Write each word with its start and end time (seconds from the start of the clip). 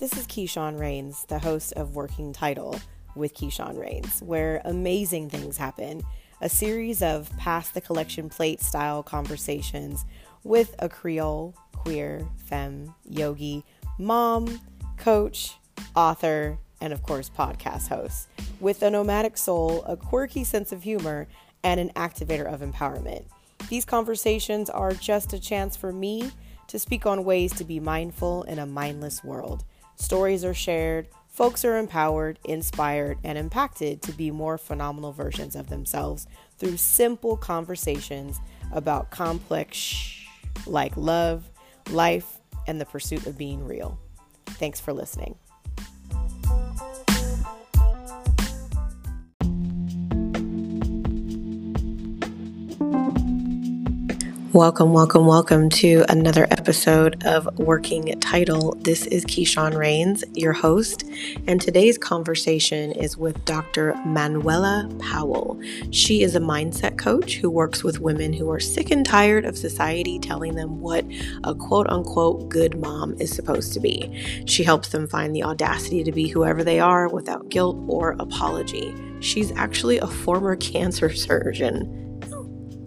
This 0.00 0.16
is 0.16 0.26
Keyshawn 0.26 0.80
Rains, 0.80 1.26
the 1.28 1.38
host 1.38 1.74
of 1.74 1.94
Working 1.94 2.32
Title 2.32 2.80
with 3.14 3.34
Keyshawn 3.34 3.78
Rains, 3.78 4.22
where 4.22 4.62
amazing 4.64 5.28
things 5.28 5.58
happen. 5.58 6.02
A 6.40 6.48
series 6.48 7.02
of 7.02 7.30
pass 7.36 7.68
the 7.68 7.82
collection 7.82 8.30
plate 8.30 8.62
style 8.62 9.02
conversations 9.02 10.06
with 10.42 10.74
a 10.78 10.88
Creole, 10.88 11.54
queer, 11.74 12.26
femme, 12.46 12.94
yogi, 13.04 13.62
mom, 13.98 14.62
coach, 14.96 15.58
author, 15.94 16.56
and 16.80 16.94
of 16.94 17.02
course, 17.02 17.28
podcast 17.28 17.88
host. 17.88 18.28
With 18.58 18.82
a 18.82 18.88
nomadic 18.88 19.36
soul, 19.36 19.82
a 19.82 19.98
quirky 19.98 20.44
sense 20.44 20.72
of 20.72 20.82
humor, 20.82 21.28
and 21.62 21.78
an 21.78 21.90
activator 21.90 22.50
of 22.50 22.62
empowerment. 22.62 23.24
These 23.68 23.84
conversations 23.84 24.70
are 24.70 24.92
just 24.92 25.34
a 25.34 25.38
chance 25.38 25.76
for 25.76 25.92
me 25.92 26.32
to 26.68 26.78
speak 26.78 27.04
on 27.04 27.22
ways 27.24 27.52
to 27.52 27.64
be 27.64 27.80
mindful 27.80 28.44
in 28.44 28.58
a 28.58 28.64
mindless 28.64 29.22
world. 29.22 29.62
Stories 30.00 30.46
are 30.46 30.54
shared, 30.54 31.08
folks 31.28 31.62
are 31.62 31.76
empowered, 31.76 32.38
inspired, 32.44 33.18
and 33.22 33.36
impacted 33.36 34.00
to 34.00 34.12
be 34.12 34.30
more 34.30 34.56
phenomenal 34.56 35.12
versions 35.12 35.54
of 35.54 35.68
themselves 35.68 36.26
through 36.56 36.78
simple 36.78 37.36
conversations 37.36 38.40
about 38.72 39.10
complex 39.10 40.16
like 40.66 40.96
love, 40.96 41.44
life, 41.90 42.38
and 42.66 42.80
the 42.80 42.86
pursuit 42.86 43.26
of 43.26 43.36
being 43.36 43.62
real. 43.62 43.98
Thanks 44.46 44.80
for 44.80 44.94
listening. 44.94 45.36
Welcome, 54.52 54.92
welcome, 54.92 55.26
welcome 55.26 55.70
to 55.70 56.04
another 56.08 56.48
episode 56.50 57.24
of 57.24 57.46
Working 57.56 58.18
Title. 58.18 58.74
This 58.80 59.06
is 59.06 59.24
Keyshawn 59.24 59.78
Rains, 59.78 60.24
your 60.34 60.52
host, 60.52 61.04
and 61.46 61.60
today's 61.60 61.96
conversation 61.96 62.90
is 62.90 63.16
with 63.16 63.44
Dr. 63.44 63.94
Manuela 64.04 64.90
Powell. 64.98 65.56
She 65.92 66.24
is 66.24 66.34
a 66.34 66.40
mindset 66.40 66.98
coach 66.98 67.36
who 67.36 67.48
works 67.48 67.84
with 67.84 68.00
women 68.00 68.32
who 68.32 68.50
are 68.50 68.58
sick 68.58 68.90
and 68.90 69.06
tired 69.06 69.44
of 69.44 69.56
society 69.56 70.18
telling 70.18 70.56
them 70.56 70.80
what 70.80 71.04
a 71.44 71.54
quote 71.54 71.88
unquote 71.88 72.48
good 72.48 72.76
mom 72.80 73.14
is 73.20 73.30
supposed 73.32 73.72
to 73.74 73.80
be. 73.80 74.20
She 74.46 74.64
helps 74.64 74.88
them 74.88 75.06
find 75.06 75.32
the 75.32 75.44
audacity 75.44 76.02
to 76.02 76.10
be 76.10 76.26
whoever 76.26 76.64
they 76.64 76.80
are 76.80 77.08
without 77.08 77.50
guilt 77.50 77.78
or 77.86 78.16
apology. 78.18 78.92
She's 79.20 79.52
actually 79.52 79.98
a 79.98 80.08
former 80.08 80.56
cancer 80.70 81.14
surgeon 81.14 82.09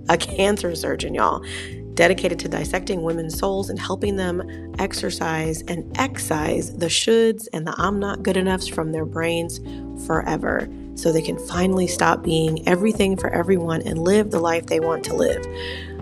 a 0.09 0.17
cancer 0.17 0.75
surgeon, 0.75 1.13
y'all, 1.13 1.43
dedicated 1.93 2.39
to 2.39 2.49
dissecting 2.49 3.03
women's 3.03 3.37
souls 3.37 3.69
and 3.69 3.79
helping 3.79 4.15
them 4.15 4.73
exercise 4.79 5.61
and 5.67 5.97
excise 5.97 6.75
the 6.77 6.87
shoulds 6.87 7.47
and 7.53 7.67
the 7.67 7.75
I'm 7.77 7.99
not 7.99 8.23
good 8.23 8.37
enoughs 8.37 8.67
from 8.67 8.91
their 8.91 9.05
brains 9.05 9.59
forever 10.05 10.67
so 10.95 11.11
they 11.11 11.21
can 11.21 11.37
finally 11.47 11.87
stop 11.87 12.23
being 12.23 12.67
everything 12.67 13.17
for 13.17 13.29
everyone 13.29 13.81
and 13.83 13.99
live 13.99 14.31
the 14.31 14.39
life 14.39 14.67
they 14.67 14.79
want 14.79 15.03
to 15.05 15.15
live. 15.15 15.45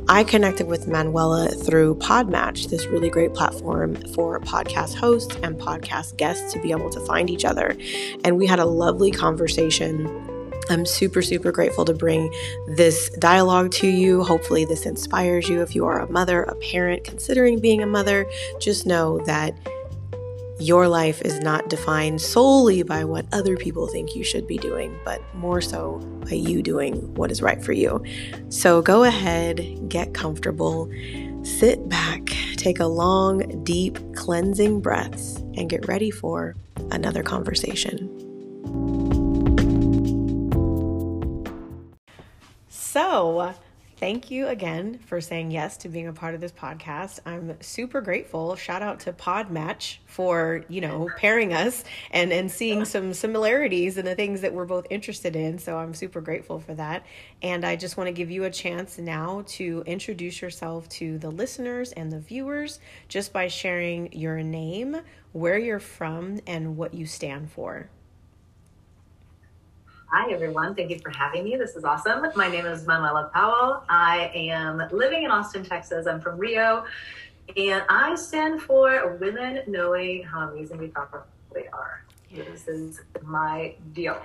I 0.08 0.24
connected 0.24 0.68
with 0.68 0.88
Manuela 0.88 1.50
through 1.50 1.96
Podmatch, 1.96 2.70
this 2.70 2.86
really 2.88 3.10
great 3.10 3.34
platform 3.34 3.96
for 4.14 4.40
podcast 4.40 4.96
hosts 4.96 5.36
and 5.44 5.56
podcast 5.58 6.18
guests 6.18 6.52
to 6.54 6.60
be 6.60 6.72
able 6.72 6.90
to 6.90 7.00
find 7.02 7.30
each 7.30 7.46
other. 7.46 7.78
And 8.26 8.38
we 8.38 8.48
had 8.48 8.60
a 8.60 8.66
lovely 8.66 9.12
conversation 9.12 10.08
I'm 10.70 10.86
super, 10.86 11.22
super 11.22 11.52
grateful 11.52 11.86
to 11.86 11.94
bring 11.94 12.34
this 12.68 13.10
dialogue 13.20 13.72
to 13.72 13.88
you. 13.88 14.24
Hopefully, 14.24 14.66
this 14.66 14.86
inspires 14.86 15.50
you. 15.50 15.62
If 15.62 15.76
you 15.76 15.86
are 15.86 16.00
a 16.00 16.12
mother, 16.12 16.44
a 16.44 16.56
parent, 16.56 17.04
considering 17.04 17.60
being 17.60 17.82
a 17.82 17.88
mother, 17.88 18.26
just 18.60 18.86
know 18.86 19.20
that 19.26 19.56
your 20.62 20.88
life 20.88 21.22
is 21.24 21.40
not 21.40 21.70
defined 21.70 22.22
solely 22.22 22.84
by 22.84 23.04
what 23.04 23.26
other 23.34 23.58
people 23.58 23.88
think 23.88 24.16
you 24.16 24.24
should 24.24 24.46
be 24.46 24.58
doing, 24.58 24.96
but 25.04 25.20
more 25.34 25.60
so 25.60 25.98
by 26.30 26.36
you 26.36 26.62
doing 26.62 27.14
what 27.16 27.32
is 27.32 27.42
right 27.42 27.64
for 27.64 27.74
you. 27.74 28.04
So 28.50 28.82
go 28.82 29.04
ahead, 29.04 29.90
get 29.90 30.14
comfortable, 30.14 30.92
sit 31.44 31.90
back, 31.90 32.28
take 32.58 32.80
a 32.80 32.86
long, 32.86 33.64
deep, 33.64 33.98
cleansing 34.16 34.82
breaths, 34.82 35.38
and 35.56 35.68
get 35.68 35.88
ready 35.88 36.12
for 36.12 36.56
another 36.92 37.24
conversation. 37.24 39.20
So, 42.92 43.54
thank 44.02 44.32
you 44.32 44.48
again 44.48 45.00
for 45.06 45.22
saying 45.22 45.52
yes 45.52 45.78
to 45.78 45.88
being 45.88 46.08
a 46.08 46.12
part 46.12 46.36
of 46.36 46.42
this 46.42 46.52
podcast. 46.52 47.22
I'm 47.26 47.56
super 47.62 48.02
grateful. 48.02 48.58
Shout 48.58 48.82
out 48.82 49.00
to 49.02 49.14
Podmatch 49.14 50.00
for, 50.06 50.66
you 50.68 50.82
know, 50.82 51.08
pairing 51.16 51.54
us 51.54 51.86
and 52.10 52.34
and 52.34 52.52
seeing 52.52 52.84
some 52.84 53.14
similarities 53.14 53.98
in 53.98 54.04
the 54.04 54.14
things 54.14 54.42
that 54.42 54.54
we're 54.54 54.66
both 54.66 54.88
interested 54.90 55.38
in. 55.38 55.58
So, 55.58 55.78
I'm 55.78 55.94
super 55.94 56.20
grateful 56.20 56.60
for 56.60 56.74
that. 56.74 57.06
And 57.42 57.64
I 57.64 57.78
just 57.78 57.96
want 57.96 58.10
to 58.10 58.12
give 58.12 58.30
you 58.30 58.44
a 58.44 58.52
chance 58.52 58.98
now 58.98 59.46
to 59.52 59.84
introduce 59.86 60.42
yourself 60.42 60.90
to 60.90 61.18
the 61.18 61.32
listeners 61.32 61.94
and 61.94 62.12
the 62.12 62.20
viewers 62.20 62.82
just 63.08 63.32
by 63.32 63.48
sharing 63.48 64.12
your 64.12 64.44
name, 64.44 64.98
where 65.32 65.58
you're 65.58 65.80
from, 65.80 66.42
and 66.46 66.76
what 66.76 66.94
you 66.94 67.06
stand 67.06 67.52
for. 67.52 67.90
Hi, 70.14 70.30
everyone. 70.30 70.76
Thank 70.76 70.90
you 70.90 71.00
for 71.00 71.10
having 71.10 71.46
me. 71.46 71.56
This 71.56 71.78
is 71.78 71.86
awesome. 71.86 72.26
My 72.36 72.50
name 72.50 72.66
is 72.66 72.86
Manuela 72.86 73.32
Powell. 73.34 73.86
I 73.88 74.30
am 74.36 74.84
living 74.92 75.24
in 75.24 75.32
Austin, 75.32 75.64
Texas. 75.64 76.06
I'm 76.06 76.20
from 76.20 76.38
Rio, 76.38 76.84
and 77.56 77.82
I 77.88 78.16
stand 78.16 78.62
for 78.62 79.16
women 79.22 79.62
knowing 79.68 80.24
how 80.24 80.50
amazing 80.50 80.80
we 80.80 80.88
probably 80.88 81.70
are. 81.72 82.04
This 82.30 82.68
is 82.68 83.00
my 83.24 83.76
deal. 83.94 84.22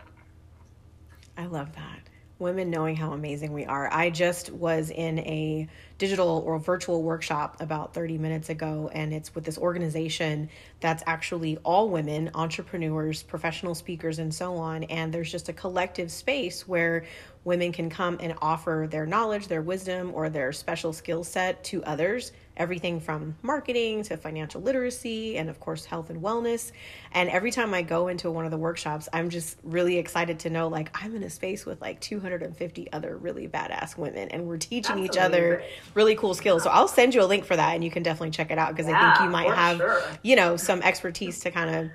I 1.38 1.46
love 1.46 1.72
that 1.76 2.00
women 2.38 2.70
knowing 2.70 2.96
how 2.96 3.12
amazing 3.12 3.52
we 3.52 3.64
are. 3.64 3.88
I 3.90 4.10
just 4.10 4.50
was 4.50 4.90
in 4.90 5.18
a 5.20 5.68
digital 5.96 6.42
or 6.44 6.58
virtual 6.58 7.02
workshop 7.02 7.56
about 7.60 7.94
30 7.94 8.18
minutes 8.18 8.50
ago, 8.50 8.90
and 8.92 9.14
it's 9.14 9.34
with 9.34 9.44
this 9.44 9.56
organization 9.56 10.50
that's 10.80 11.02
actually 11.06 11.56
all 11.58 11.88
women, 11.88 12.30
entrepreneurs, 12.34 13.22
professional 13.22 13.74
speakers, 13.74 14.18
and 14.18 14.34
so 14.34 14.56
on. 14.56 14.84
And 14.84 15.12
there's 15.12 15.32
just 15.32 15.48
a 15.48 15.54
collective 15.54 16.10
space 16.10 16.68
where 16.68 17.06
women 17.44 17.72
can 17.72 17.88
come 17.88 18.18
and 18.20 18.34
offer 18.42 18.86
their 18.90 19.06
knowledge, 19.06 19.48
their 19.48 19.62
wisdom, 19.62 20.10
or 20.12 20.28
their 20.28 20.52
special 20.52 20.92
skill 20.92 21.24
set 21.24 21.64
to 21.64 21.82
others 21.84 22.32
everything 22.56 23.00
from 23.00 23.36
marketing 23.42 24.02
to 24.02 24.16
financial 24.16 24.60
literacy 24.60 25.36
and 25.36 25.50
of 25.50 25.60
course 25.60 25.84
health 25.84 26.10
and 26.10 26.22
wellness 26.22 26.72
and 27.12 27.28
every 27.28 27.50
time 27.50 27.74
i 27.74 27.82
go 27.82 28.08
into 28.08 28.30
one 28.30 28.44
of 28.44 28.50
the 28.50 28.56
workshops 28.56 29.08
i'm 29.12 29.28
just 29.28 29.58
really 29.62 29.98
excited 29.98 30.38
to 30.38 30.50
know 30.50 30.68
like 30.68 30.90
i'm 31.02 31.14
in 31.14 31.22
a 31.22 31.30
space 31.30 31.66
with 31.66 31.80
like 31.80 32.00
250 32.00 32.92
other 32.92 33.16
really 33.16 33.46
badass 33.46 33.96
women 33.96 34.28
and 34.30 34.46
we're 34.46 34.56
teaching 34.56 34.96
That's 34.96 35.16
each 35.16 35.16
amazing. 35.16 35.22
other 35.22 35.62
really 35.94 36.16
cool 36.16 36.34
skills 36.34 36.62
so 36.62 36.70
i'll 36.70 36.88
send 36.88 37.14
you 37.14 37.22
a 37.22 37.26
link 37.26 37.44
for 37.44 37.56
that 37.56 37.74
and 37.74 37.84
you 37.84 37.90
can 37.90 38.02
definitely 38.02 38.30
check 38.30 38.50
it 38.50 38.58
out 38.58 38.74
because 38.74 38.88
yeah, 38.88 38.98
i 38.98 39.14
think 39.16 39.26
you 39.26 39.30
might 39.30 39.54
have 39.54 39.76
sure. 39.78 40.02
you 40.22 40.36
know 40.36 40.56
some 40.56 40.82
expertise 40.82 41.40
to 41.40 41.50
kind 41.50 41.74
of 41.74 41.90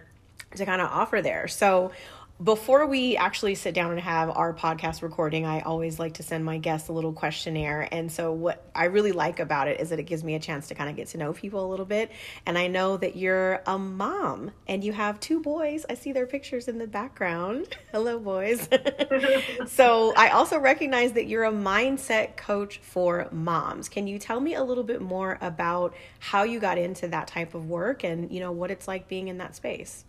to 0.57 0.65
kind 0.65 0.81
of 0.81 0.89
offer 0.89 1.21
there 1.21 1.47
so 1.47 1.91
before 2.41 2.87
we 2.87 3.17
actually 3.17 3.55
sit 3.55 3.75
down 3.75 3.91
and 3.91 3.99
have 3.99 4.29
our 4.29 4.53
podcast 4.53 5.03
recording, 5.03 5.45
I 5.45 5.61
always 5.61 5.99
like 5.99 6.15
to 6.15 6.23
send 6.23 6.43
my 6.43 6.57
guests 6.57 6.89
a 6.89 6.93
little 6.93 7.13
questionnaire. 7.13 7.87
And 7.91 8.11
so, 8.11 8.31
what 8.31 8.65
I 8.73 8.85
really 8.85 9.11
like 9.11 9.39
about 9.39 9.67
it 9.67 9.79
is 9.79 9.89
that 9.89 9.99
it 9.99 10.03
gives 10.03 10.23
me 10.23 10.35
a 10.35 10.39
chance 10.39 10.69
to 10.69 10.75
kind 10.75 10.89
of 10.89 10.95
get 10.95 11.09
to 11.09 11.17
know 11.17 11.33
people 11.33 11.63
a 11.63 11.69
little 11.69 11.85
bit. 11.85 12.11
And 12.45 12.57
I 12.57 12.67
know 12.67 12.97
that 12.97 13.15
you're 13.15 13.61
a 13.67 13.77
mom 13.77 14.51
and 14.67 14.83
you 14.83 14.93
have 14.93 15.19
two 15.19 15.41
boys. 15.41 15.85
I 15.89 15.93
see 15.93 16.13
their 16.13 16.25
pictures 16.25 16.67
in 16.67 16.79
the 16.79 16.87
background. 16.87 17.75
Hello, 17.91 18.17
boys. 18.17 18.67
so, 19.67 20.13
I 20.15 20.29
also 20.29 20.57
recognize 20.57 21.11
that 21.13 21.27
you're 21.27 21.43
a 21.43 21.51
mindset 21.51 22.37
coach 22.37 22.79
for 22.79 23.27
moms. 23.31 23.87
Can 23.87 24.07
you 24.07 24.17
tell 24.17 24.39
me 24.39 24.55
a 24.55 24.63
little 24.63 24.83
bit 24.83 25.01
more 25.01 25.37
about 25.41 25.93
how 26.19 26.43
you 26.43 26.59
got 26.59 26.77
into 26.77 27.07
that 27.09 27.27
type 27.27 27.53
of 27.53 27.67
work 27.67 28.03
and, 28.03 28.31
you 28.31 28.39
know, 28.39 28.51
what 28.51 28.71
it's 28.71 28.87
like 28.87 29.07
being 29.07 29.27
in 29.27 29.37
that 29.37 29.55
space? 29.55 30.05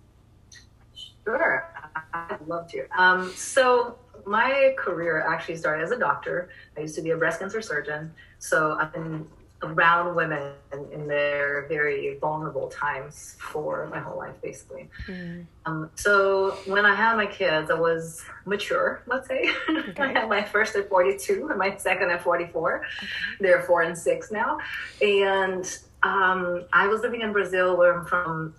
Sure, 1.25 1.73
I'd 2.13 2.47
love 2.47 2.71
to. 2.73 2.87
Um, 3.01 3.33
so 3.35 3.97
my 4.27 4.75
career 4.79 5.25
actually 5.27 5.57
started 5.57 5.85
as 5.85 5.91
a 5.91 5.99
doctor. 5.99 6.51
I 6.77 6.81
used 6.81 6.95
to 6.97 7.03
be 7.03 7.11
a 7.11 7.17
breast 7.17 7.41
cancer 7.41 7.63
surgeon. 7.63 8.13
So 8.39 8.77
I've 8.81 8.93
been 8.93 9.27
around 9.63 10.15
women 10.17 10.55
in 10.93 11.07
their 11.07 11.67
very 11.69 12.19
vulnerable 12.21 12.69
times 12.69 13.37
for 13.39 13.89
my 13.89 14.01
whole 14.01 14.19
life, 14.19 14.35
basically. 14.43 14.89
Mm. 15.07 15.47
Um, 15.67 15.91
so 15.95 16.59
when 16.67 16.85
I 16.85 16.95
had 16.95 17.17
my 17.17 17.27
kids, 17.27 17.71
I 17.71 17.75
was 17.75 18.25
mature, 18.45 19.03
let's 19.07 19.29
say. 19.29 19.51
Okay. 19.93 20.03
I 20.03 20.13
had 20.13 20.29
my 20.29 20.43
first 20.43 20.75
at 20.77 20.89
42 20.89 21.49
and 21.49 21.59
my 21.59 21.77
second 21.77 22.11
at 22.11 22.23
44. 22.23 22.77
Okay. 22.77 23.07
They're 23.41 23.63
four 23.63 23.83
and 23.83 23.97
six 23.97 24.31
now. 24.31 24.59
And 25.01 25.65
um, 26.03 26.65
I 26.73 26.87
was 26.87 27.03
living 27.03 27.21
in 27.21 27.33
Brazil, 27.33 27.77
where 27.77 27.99
I'm 27.99 28.07
from, 28.07 28.55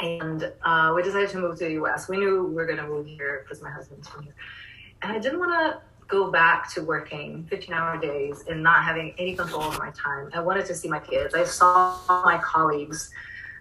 and 0.00 0.52
uh, 0.62 0.92
we 0.94 1.02
decided 1.02 1.30
to 1.30 1.38
move 1.38 1.58
to 1.58 1.64
the 1.64 1.72
US. 1.82 2.08
We 2.08 2.16
knew 2.18 2.44
we 2.44 2.54
were 2.54 2.66
going 2.66 2.78
to 2.78 2.86
move 2.86 3.06
here 3.06 3.44
because 3.44 3.62
my 3.62 3.70
husband's 3.70 4.08
from 4.08 4.24
here. 4.24 4.34
And 5.02 5.12
I 5.12 5.18
didn't 5.18 5.38
want 5.38 5.52
to 5.52 5.80
go 6.08 6.30
back 6.30 6.72
to 6.74 6.82
working 6.82 7.46
15 7.50 7.74
hour 7.74 7.98
days 7.98 8.44
and 8.48 8.62
not 8.62 8.84
having 8.84 9.14
any 9.18 9.34
control 9.34 9.64
over 9.64 9.78
my 9.78 9.90
time. 9.90 10.30
I 10.34 10.40
wanted 10.40 10.66
to 10.66 10.74
see 10.74 10.88
my 10.88 11.00
kids. 11.00 11.34
I 11.34 11.44
saw 11.44 11.98
my 12.24 12.38
colleagues 12.38 13.10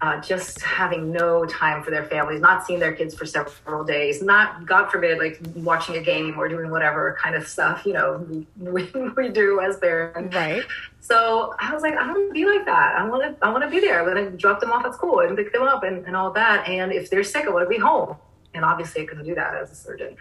uh, 0.06 0.22
just 0.22 0.62
having 0.62 1.12
no 1.12 1.46
time 1.46 1.82
for 1.82 1.90
their 1.90 2.06
families, 2.06 2.40
not 2.40 2.66
seeing 2.66 2.80
their 2.80 2.94
kids 2.94 3.16
for 3.16 3.26
several 3.26 3.84
days, 3.84 4.22
not, 4.22 4.68
God 4.68 4.92
forbid, 4.92 5.18
like 5.18 5.40
watching 5.56 5.96
a 5.96 6.02
game 6.02 6.38
or 6.38 6.48
doing 6.48 6.70
whatever 6.70 7.18
kind 7.20 7.36
of 7.36 7.48
stuff, 7.48 7.86
you 7.88 7.94
know, 7.94 8.24
we, 8.58 8.92
we 9.18 9.30
do 9.30 9.60
as 9.62 9.78
parents. 9.78 10.36
Right. 10.36 10.64
So 11.00 11.56
I 11.60 11.74
was 11.74 11.82
like, 11.82 11.96
I 11.96 12.06
don't 12.06 12.14
want 12.14 12.30
to 12.30 12.34
be 12.34 12.46
like 12.46 12.66
that. 12.66 12.96
I 12.96 13.08
want 13.08 13.24
to, 13.24 13.46
I 13.46 13.50
want 13.52 13.64
to 13.64 13.70
be 13.70 13.80
there. 13.80 14.00
I 14.00 14.04
want 14.04 14.18
to 14.18 14.38
drop 14.38 14.60
them 14.60 14.72
off 14.72 14.86
at 14.86 14.94
school 14.94 15.22
and 15.22 15.36
pick 15.36 15.52
them 15.52 15.64
up 15.64 15.84
and, 15.84 16.06
and 16.06 16.16
all 16.16 16.32
that. 16.34 16.68
And 16.68 16.92
if 16.92 17.10
they're 17.10 17.24
sick, 17.24 17.46
I 17.48 17.50
want 17.50 17.66
to 17.66 17.70
be 17.70 17.80
home. 17.80 18.16
And 18.54 18.64
obviously 18.64 19.02
I 19.02 19.06
couldn't 19.06 19.26
do 19.26 19.34
that 19.34 19.56
as 19.56 19.72
a 19.72 19.76
surgeon. 19.76 20.18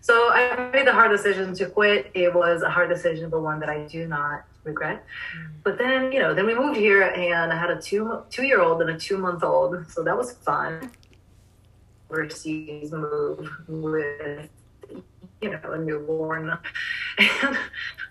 So 0.00 0.30
I 0.32 0.70
made 0.72 0.86
the 0.86 0.92
hard 0.92 1.10
decision 1.10 1.54
to 1.54 1.66
quit. 1.66 2.10
It 2.14 2.34
was 2.34 2.62
a 2.62 2.70
hard 2.70 2.88
decision, 2.88 3.30
but 3.30 3.40
one 3.40 3.60
that 3.60 3.68
I 3.68 3.86
do 3.86 4.06
not 4.08 4.44
regret. 4.68 5.04
Mm. 5.36 5.50
But 5.64 5.78
then, 5.78 6.12
you 6.12 6.20
know, 6.20 6.34
then 6.34 6.46
we 6.46 6.54
moved 6.54 6.76
here 6.76 7.02
and 7.02 7.52
I 7.52 7.58
had 7.58 7.70
a 7.70 7.80
two 7.80 8.22
two 8.30 8.44
year 8.44 8.60
old 8.60 8.80
and 8.82 8.90
a 8.90 8.98
two 8.98 9.18
month 9.18 9.42
old. 9.42 9.90
So 9.90 10.02
that 10.04 10.16
was 10.16 10.32
fun. 10.32 10.90
Overseas 12.10 12.92
move 12.92 13.50
with 13.66 14.48
you 15.40 15.50
know, 15.50 15.72
a 15.72 15.78
newborn. 15.78 16.58
And 17.18 17.56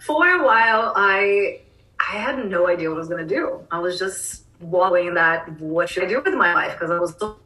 for 0.01 0.27
a 0.27 0.43
while 0.43 0.93
I 0.95 1.61
I 1.99 2.17
had 2.17 2.49
no 2.49 2.67
idea 2.67 2.89
what 2.89 2.95
I 2.95 2.99
was 2.99 3.09
gonna 3.09 3.25
do. 3.25 3.65
I 3.71 3.79
was 3.79 3.99
just 3.99 4.43
wallowing 4.59 5.07
in 5.07 5.13
that 5.15 5.59
what 5.59 5.89
should 5.89 6.03
I 6.03 6.07
do 6.07 6.21
with 6.21 6.33
my 6.33 6.53
life? 6.53 6.73
Because 6.73 6.91
I 6.91 6.99
was 6.99 7.15
so 7.17 7.37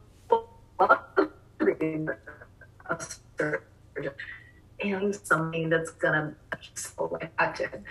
and 4.80 5.14
something 5.14 5.68
that's 5.68 5.90
gonna 5.90 6.34
so 6.74 7.08
like 7.12 7.32
active. 7.38 7.82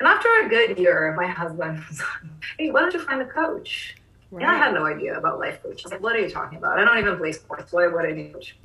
And 0.00 0.08
after 0.08 0.28
a 0.44 0.48
good 0.48 0.78
year, 0.78 1.14
my 1.14 1.26
husband 1.26 1.82
was 1.88 2.00
like, 2.00 2.42
Hey, 2.58 2.70
why 2.70 2.80
don't 2.80 2.94
you 2.94 3.00
find 3.00 3.20
a 3.20 3.26
coach? 3.26 3.96
Right. 4.30 4.42
And 4.42 4.50
I 4.50 4.56
had 4.56 4.72
no 4.72 4.86
idea 4.86 5.18
about 5.18 5.38
life 5.38 5.62
coach. 5.62 5.82
I 5.84 5.86
was 5.86 5.92
like, 5.92 6.02
What 6.02 6.16
are 6.16 6.20
you 6.20 6.30
talking 6.30 6.56
about? 6.56 6.78
I 6.78 6.84
don't 6.84 6.98
even 6.98 7.18
play 7.18 7.32
sports. 7.32 7.70
Why 7.70 7.86
would 7.86 8.04
I 8.06 8.12
need 8.12 8.30
a 8.30 8.32
coach? 8.32 8.56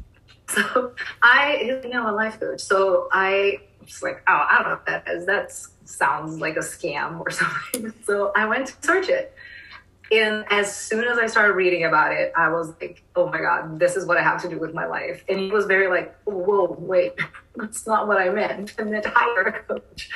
So 0.48 0.94
I, 1.22 1.80
you 1.84 1.90
know, 1.90 2.10
a 2.10 2.14
life 2.14 2.40
coach. 2.40 2.62
So 2.62 3.10
I 3.12 3.60
was 3.82 4.02
like, 4.02 4.24
Oh, 4.28 4.48
I 4.50 4.60
don't 4.60 4.70
know 4.70 4.76
what 4.76 4.86
that 4.86 5.08
is. 5.10 5.26
That 5.26 5.52
sounds 5.84 6.40
like 6.40 6.56
a 6.56 6.60
scam 6.60 7.20
or 7.20 7.30
something. 7.32 7.94
So 8.06 8.31
I 8.36 8.46
went 8.46 8.68
to 8.68 8.74
search 8.81 9.10
it. 9.10 9.36
And 10.12 10.46
as 10.52 10.74
soon 10.74 11.04
as 11.04 11.18
I 11.18 11.26
started 11.26 11.54
reading 11.54 11.84
about 11.84 12.14
it, 12.14 12.31
I 12.38 12.50
was 12.50 12.74
like, 12.80 13.02
oh 13.16 13.28
my 13.28 13.40
God, 13.40 13.80
this 13.80 13.96
is 13.96 14.06
what 14.06 14.18
I 14.18 14.22
have 14.22 14.40
to 14.44 14.50
do 14.50 14.60
with 14.60 14.72
my 14.72 14.86
life. 14.86 15.26
And 15.28 15.40
he 15.40 15.52
was 15.52 15.66
very 15.66 15.88
like, 15.88 16.16
whoa, 16.26 16.76
wait, 16.78 17.14
that's 17.56 17.88
not 17.88 18.08
what 18.08 18.20
I 18.20 18.30
meant. 18.30 18.76
I 18.78 18.84
meant 18.84 19.06
hire 19.08 19.42
a 19.42 19.52
coach. 19.74 20.12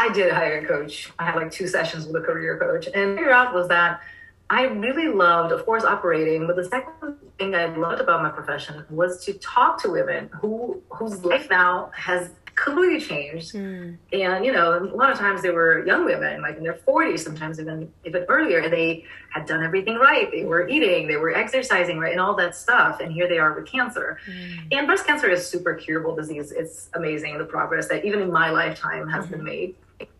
I 0.00 0.08
did 0.08 0.32
hire 0.32 0.60
a 0.60 0.66
coach. 0.66 1.10
I 1.18 1.26
had 1.26 1.36
like 1.36 1.50
two 1.50 1.66
sessions 1.66 2.06
with 2.06 2.16
a 2.16 2.24
career 2.24 2.58
coach. 2.58 2.88
And 2.94 3.16
figure 3.16 3.32
out 3.32 3.52
was 3.52 3.68
that 3.68 4.00
I 4.48 4.62
really 4.62 5.08
loved, 5.08 5.52
of 5.52 5.66
course, 5.66 5.84
operating, 5.84 6.46
but 6.46 6.56
the 6.56 6.64
second 6.64 7.16
thing 7.38 7.54
I 7.54 7.66
loved 7.66 8.00
about 8.00 8.22
my 8.22 8.30
profession 8.30 8.84
was 8.88 9.22
to 9.26 9.34
talk 9.34 9.80
to 9.82 9.90
women 9.90 10.30
who 10.32 10.82
whose 10.88 11.22
life 11.22 11.48
now 11.50 11.90
has 11.94 12.30
completely 12.56 13.00
changed. 13.00 13.52
Mm. 13.54 13.98
And 14.12 14.44
you 14.44 14.52
know, 14.52 14.78
a 14.78 14.96
lot 14.96 15.10
of 15.10 15.18
times 15.18 15.42
they 15.42 15.50
were 15.50 15.86
young 15.86 16.06
women, 16.06 16.40
like 16.40 16.56
in 16.56 16.64
their 16.64 16.78
40s, 16.88 17.20
sometimes 17.20 17.60
even 17.60 17.92
even 18.06 18.24
earlier. 18.28 18.70
They 18.70 19.04
had 19.34 19.44
done 19.46 19.62
everything 19.62 19.96
right. 19.96 20.30
They 20.30 20.44
were 20.44 20.66
eating, 20.66 21.08
they 21.08 21.16
were 21.16 21.34
exercising 21.34 21.98
right, 21.98 22.12
and 22.12 22.20
all 22.20 22.34
that 22.36 22.56
stuff. 22.56 23.00
And 23.00 23.12
here 23.12 23.28
they 23.28 23.38
are 23.38 23.52
with 23.52 23.66
cancer. 23.66 24.18
Mm. 24.26 24.78
And 24.78 24.86
breast 24.86 25.06
cancer 25.06 25.28
is 25.28 25.46
super 25.46 25.74
curable 25.74 26.16
disease. 26.16 26.52
It's 26.52 26.88
amazing 26.94 27.36
the 27.36 27.44
progress 27.44 27.86
that 27.88 28.04
even 28.04 28.20
in 28.22 28.32
my 28.32 28.50
lifetime 28.50 29.08
has 29.08 29.26
mm-hmm. 29.26 29.34
been 29.34 29.44
made. 29.44 29.74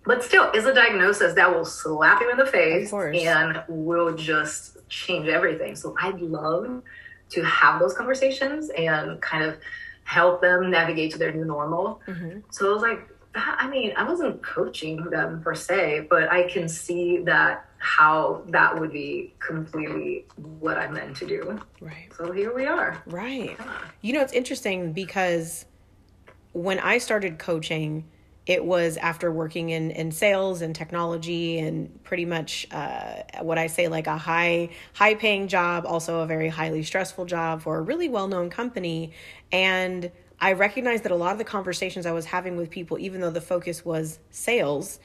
But 0.05 0.25
still, 0.25 0.51
is 0.53 0.67
a 0.67 0.75
diagnosis 0.75 1.35
that 1.35 1.55
will 1.55 1.65
slap 1.65 2.21
you 2.21 2.31
in 2.31 2.37
the 2.37 2.47
face 2.47 2.93
and 2.93 3.63
will 3.69 4.15
just 4.17 4.79
change 4.89 5.29
everything. 5.29 5.77
So 5.77 5.95
I'd 6.01 6.21
love 6.21 6.83
to 7.31 7.43
have 7.45 7.79
those 7.81 7.95
conversations 7.95 8.71
and 8.71 9.21
kind 9.21 9.45
of 9.45 9.59
help 10.05 10.41
them 10.41 10.71
navigate 10.71 11.13
to 11.13 11.19
their 11.19 11.33
new 11.33 11.45
normal. 11.45 12.01
Mm-hmm. 12.07 12.41
So 12.51 12.71
it 12.71 12.75
was 12.75 12.83
like, 12.83 13.09
I 13.35 13.69
mean, 13.69 13.93
I 13.97 14.03
wasn't 14.03 14.43
coaching 14.43 15.05
them 15.05 15.41
per 15.41 15.55
se, 15.55 16.09
but 16.11 16.31
I 16.33 16.49
can 16.49 16.69
see 16.69 17.19
that 17.19 17.67
how 17.79 18.43
that 18.49 18.79
would 18.79 18.93
be 18.93 19.35
completely 19.39 20.27
what 20.59 20.77
I 20.77 20.89
meant 20.89 21.17
to 21.19 21.27
do. 21.27 21.61
Right. 21.81 22.11
So 22.17 22.33
here 22.33 22.53
we 22.55 22.67
are. 22.67 23.01
Right. 23.07 23.57
Yeah. 23.59 23.79
You 24.03 24.13
know, 24.15 24.21
it's 24.21 24.33
interesting 24.33 24.93
because 24.93 25.65
when 26.53 26.81
I 26.81 26.99
started 26.99 27.39
coaching, 27.39 28.05
it 28.47 28.65
was 28.65 28.97
after 28.97 29.31
working 29.31 29.71
in, 29.71 29.91
in 29.91 30.11
sales 30.11 30.63
and 30.63 30.75
technology 30.75 31.59
and 31.59 32.03
pretty 32.05 32.25
much 32.25 32.67
uh, 32.73 33.23
what 33.43 33.59
I 33.59 33.67
say 33.67 33.89
like 33.89 34.07
a 34.07 34.17
high 34.17 34.71
high 34.95 35.15
paying 35.15 35.47
job, 35.47 35.85
also 35.87 36.21
a 36.21 36.27
very 36.27 36.49
highly 36.49 36.83
stressful 36.83 37.27
job 37.27 37.63
for 37.63 37.79
a 37.79 37.83
really 37.83 38.09
well 38.09 38.29
known 38.29 38.51
company. 38.51 39.13
And 39.53 40.11
I 40.41 40.53
recognized 40.55 41.05
that 41.05 41.13
a 41.13 41.17
lot 41.17 41.33
of 41.33 41.39
the 41.39 41.45
conversations 41.45 42.07
I 42.07 42.13
was 42.13 42.25
having 42.25 42.57
with 42.57 42.71
people, 42.71 42.99
even 42.99 43.21
though 43.21 43.31
the 43.31 43.43
focus 43.43 43.85
was 43.85 44.19
sales, 44.31 44.99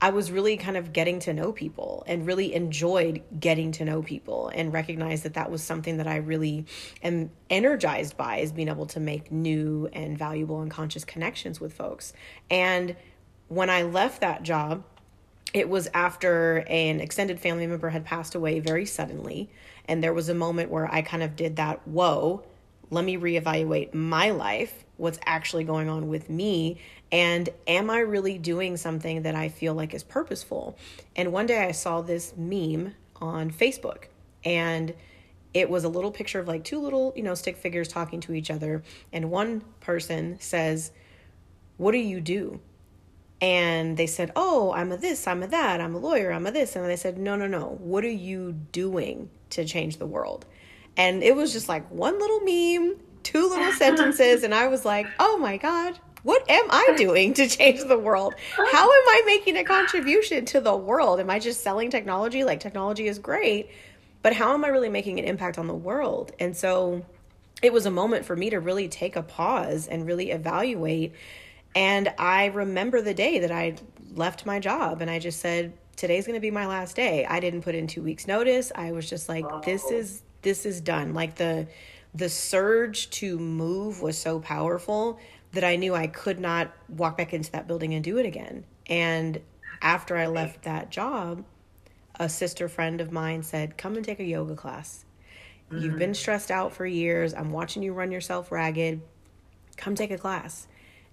I 0.00 0.10
was 0.10 0.30
really 0.30 0.58
kind 0.58 0.76
of 0.76 0.92
getting 0.92 1.20
to 1.20 1.32
know 1.32 1.52
people 1.52 2.04
and 2.06 2.26
really 2.26 2.54
enjoyed 2.54 3.22
getting 3.40 3.72
to 3.72 3.84
know 3.84 4.02
people 4.02 4.50
and 4.54 4.72
recognized 4.72 5.22
that 5.22 5.34
that 5.34 5.50
was 5.50 5.62
something 5.62 5.96
that 5.96 6.06
I 6.06 6.16
really 6.16 6.66
am 7.02 7.30
energized 7.48 8.16
by 8.16 8.38
is 8.38 8.52
being 8.52 8.68
able 8.68 8.86
to 8.86 9.00
make 9.00 9.32
new 9.32 9.88
and 9.94 10.18
valuable 10.18 10.60
and 10.60 10.70
conscious 10.70 11.04
connections 11.04 11.60
with 11.60 11.72
folks. 11.72 12.12
And 12.50 12.94
when 13.48 13.70
I 13.70 13.82
left 13.82 14.20
that 14.20 14.42
job, 14.42 14.84
it 15.54 15.70
was 15.70 15.88
after 15.94 16.58
an 16.68 17.00
extended 17.00 17.40
family 17.40 17.66
member 17.66 17.88
had 17.88 18.04
passed 18.04 18.34
away 18.34 18.60
very 18.60 18.84
suddenly. 18.84 19.48
And 19.86 20.04
there 20.04 20.12
was 20.12 20.28
a 20.28 20.34
moment 20.34 20.70
where 20.70 20.92
I 20.92 21.00
kind 21.00 21.22
of 21.22 21.36
did 21.36 21.56
that, 21.56 21.88
whoa, 21.88 22.44
let 22.90 23.04
me 23.04 23.16
reevaluate 23.16 23.94
my 23.94 24.30
life, 24.30 24.84
what's 24.96 25.18
actually 25.24 25.64
going 25.64 25.88
on 25.88 26.08
with 26.08 26.28
me, 26.28 26.78
and 27.12 27.48
am 27.66 27.90
I 27.90 28.00
really 28.00 28.38
doing 28.38 28.76
something 28.76 29.22
that 29.22 29.34
I 29.34 29.48
feel 29.48 29.74
like 29.74 29.94
is 29.94 30.02
purposeful? 30.02 30.76
And 31.14 31.32
one 31.32 31.46
day 31.46 31.64
I 31.64 31.72
saw 31.72 32.02
this 32.02 32.34
meme 32.36 32.94
on 33.16 33.50
Facebook, 33.50 34.04
and 34.44 34.94
it 35.54 35.70
was 35.70 35.84
a 35.84 35.88
little 35.88 36.10
picture 36.10 36.38
of 36.38 36.48
like 36.48 36.64
two 36.64 36.78
little, 36.80 37.12
you 37.16 37.22
know, 37.22 37.34
stick 37.34 37.56
figures 37.56 37.88
talking 37.88 38.20
to 38.20 38.34
each 38.34 38.50
other. 38.50 38.82
And 39.12 39.30
one 39.30 39.62
person 39.80 40.38
says, 40.40 40.92
What 41.76 41.92
do 41.92 41.98
you 41.98 42.20
do? 42.20 42.60
And 43.40 43.96
they 43.96 44.06
said, 44.06 44.32
Oh, 44.34 44.72
I'm 44.72 44.92
a 44.92 44.96
this, 44.96 45.26
I'm 45.26 45.42
a 45.42 45.46
that, 45.46 45.80
I'm 45.80 45.94
a 45.94 45.98
lawyer, 45.98 46.32
I'm 46.32 46.46
a 46.46 46.52
this. 46.52 46.76
And 46.76 46.84
they 46.86 46.96
said, 46.96 47.16
No, 47.16 47.36
no, 47.36 47.46
no. 47.46 47.78
What 47.80 48.04
are 48.04 48.08
you 48.08 48.52
doing 48.72 49.30
to 49.50 49.64
change 49.64 49.96
the 49.96 50.06
world? 50.06 50.44
And 50.96 51.22
it 51.22 51.36
was 51.36 51.52
just 51.52 51.68
like 51.68 51.90
one 51.90 52.18
little 52.18 52.40
meme, 52.40 52.96
two 53.22 53.48
little 53.48 53.72
sentences. 53.78 54.42
And 54.42 54.54
I 54.54 54.66
was 54.66 54.84
like, 54.84 55.06
Oh 55.18 55.38
my 55.38 55.56
God, 55.56 55.98
what 56.26 56.44
am 56.50 56.66
I 56.70 56.94
doing 56.96 57.34
to 57.34 57.48
change 57.48 57.84
the 57.84 57.96
world? 57.96 58.34
How 58.56 58.82
am 58.82 59.08
I 59.08 59.22
making 59.26 59.56
a 59.56 59.62
contribution 59.62 60.44
to 60.46 60.60
the 60.60 60.74
world? 60.74 61.20
Am 61.20 61.30
I 61.30 61.38
just 61.38 61.62
selling 61.62 61.88
technology? 61.88 62.42
Like, 62.42 62.58
technology 62.58 63.06
is 63.06 63.20
great, 63.20 63.70
but 64.22 64.32
how 64.32 64.52
am 64.52 64.64
I 64.64 64.68
really 64.68 64.88
making 64.88 65.20
an 65.20 65.24
impact 65.24 65.56
on 65.56 65.68
the 65.68 65.74
world? 65.74 66.32
And 66.40 66.56
so 66.56 67.06
it 67.62 67.72
was 67.72 67.86
a 67.86 67.92
moment 67.92 68.24
for 68.24 68.34
me 68.34 68.50
to 68.50 68.58
really 68.58 68.88
take 68.88 69.14
a 69.14 69.22
pause 69.22 69.86
and 69.86 70.04
really 70.04 70.32
evaluate. 70.32 71.14
And 71.76 72.12
I 72.18 72.46
remember 72.46 73.02
the 73.02 73.14
day 73.14 73.38
that 73.38 73.52
I 73.52 73.76
left 74.12 74.44
my 74.44 74.58
job 74.58 75.02
and 75.02 75.08
I 75.08 75.20
just 75.20 75.38
said, 75.38 75.74
today's 75.94 76.26
going 76.26 76.34
to 76.34 76.40
be 76.40 76.50
my 76.50 76.66
last 76.66 76.96
day. 76.96 77.24
I 77.24 77.38
didn't 77.38 77.62
put 77.62 77.76
in 77.76 77.86
2 77.86 78.02
weeks 78.02 78.26
notice. 78.26 78.72
I 78.74 78.90
was 78.90 79.08
just 79.08 79.28
like 79.28 79.44
this 79.64 79.92
is 79.92 80.22
this 80.42 80.66
is 80.66 80.80
done. 80.80 81.14
Like 81.14 81.36
the 81.36 81.68
the 82.16 82.28
surge 82.28 83.10
to 83.10 83.38
move 83.38 84.00
was 84.00 84.18
so 84.18 84.40
powerful 84.40 85.20
that 85.56 85.64
I 85.64 85.76
knew 85.76 85.94
I 85.94 86.06
could 86.06 86.38
not 86.38 86.72
walk 86.88 87.18
back 87.18 87.34
into 87.34 87.50
that 87.52 87.66
building 87.66 87.92
and 87.94 88.04
do 88.04 88.18
it 88.18 88.26
again. 88.26 88.64
And 88.86 89.40
after 89.82 90.16
I 90.16 90.26
left 90.26 90.62
that 90.62 90.90
job, 90.90 91.44
a 92.18 92.28
sister 92.28 92.68
friend 92.68 93.00
of 93.00 93.12
mine 93.12 93.42
said, 93.42 93.76
Come 93.76 93.96
and 93.96 94.04
take 94.04 94.20
a 94.20 94.24
yoga 94.24 94.54
class. 94.54 95.04
Mm-hmm. 95.70 95.82
You've 95.82 95.98
been 95.98 96.14
stressed 96.14 96.50
out 96.50 96.72
for 96.72 96.86
years. 96.86 97.34
I'm 97.34 97.50
watching 97.50 97.82
you 97.82 97.92
run 97.92 98.12
yourself 98.12 98.52
ragged. 98.52 99.02
Come 99.76 99.94
take 99.94 100.10
a 100.10 100.18
class. 100.18 100.68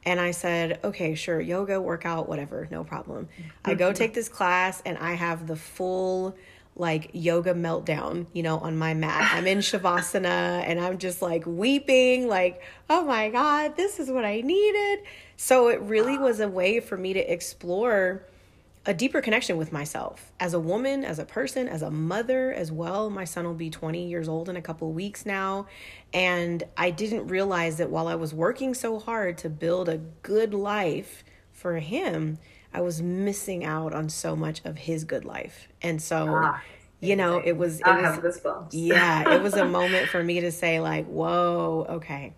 And 0.06 0.20
I 0.20 0.32
said, 0.32 0.80
okay, 0.84 1.16
sure, 1.16 1.40
yoga, 1.40 1.80
workout, 1.80 2.28
whatever, 2.28 2.68
no 2.70 2.84
problem. 2.84 3.30
I 3.64 3.74
go 3.74 3.94
take 3.94 4.14
this 4.14 4.28
class 4.28 4.82
and 4.86 4.98
I 4.98 5.14
have 5.14 5.48
the 5.48 5.56
full 5.56 6.36
like 6.75 7.12
yoga 7.13 7.53
meltdown, 7.53 8.25
you 8.34 8.44
know, 8.44 8.58
on 8.58 8.77
my 8.77 8.94
mat. 8.94 9.32
I'm 9.34 9.46
in 9.46 9.60
Shavasana 9.60 10.63
and 10.68 10.80
I'm 10.80 10.98
just 10.98 11.22
like 11.22 11.46
weeping, 11.46 12.27
like, 12.27 12.62
oh 12.89 13.06
my 13.06 13.30
God, 13.30 13.75
this 13.75 14.00
is 14.00 14.10
what 14.10 14.25
I 14.25 14.42
needed. 14.42 15.06
So 15.38 15.68
it 15.70 15.82
really 15.82 16.18
was 16.18 16.39
a 16.39 16.48
way 16.48 16.80
for 16.80 16.98
me 16.98 17.13
to 17.13 17.20
explore 17.32 18.25
a 18.86 18.94
deeper 18.94 19.22
connection 19.22 19.56
with 19.56 19.72
myself 19.72 20.34
as 20.39 20.53
a 20.53 20.60
woman, 20.60 21.06
as 21.06 21.18
a 21.18 21.25
person, 21.25 21.70
as 21.70 21.82
a 21.82 21.92
mother 21.92 22.51
as 22.51 22.72
well. 22.72 23.10
My 23.10 23.24
son 23.24 23.46
will 23.46 23.53
be 23.53 23.70
20 23.70 24.08
years 24.08 24.27
old 24.27 24.50
in 24.50 24.58
a 24.58 24.62
couple 24.62 24.92
weeks 24.92 25.25
now. 25.25 25.68
And 26.13 26.63
I 26.75 26.89
didn't 26.89 27.27
realize 27.27 27.77
that 27.77 27.89
while 27.89 28.08
I 28.08 28.15
was 28.15 28.34
working 28.34 28.74
so 28.74 29.00
hard 29.00 29.38
to 29.39 29.50
build 29.50 29.88
a 29.88 30.00
good 30.22 30.53
life 30.53 31.24
for 31.53 31.75
him, 31.75 32.39
I 32.74 32.82
was 32.82 33.01
missing 33.01 33.63
out 33.63 33.94
on 33.94 34.10
so 34.10 34.36
much 34.36 34.62
of 34.65 34.77
his 34.77 35.03
good 35.03 35.25
life. 35.25 35.68
And 35.82 36.01
so, 36.01 36.27
ah. 36.30 36.62
you 37.00 37.15
know, 37.15 37.38
it 37.44 37.56
was, 37.56 37.80
it 37.80 37.86
I 37.86 38.18
was, 38.18 38.42
yeah, 38.72 39.36
it 39.36 39.42
was 39.42 39.53
a 39.53 39.65
moment 39.80 40.10
for 40.10 40.24
me 40.24 40.42
to 40.42 40.51
say 40.51 40.80
like, 40.80 41.06
whoa, 41.06 41.86
okay. 41.89 42.34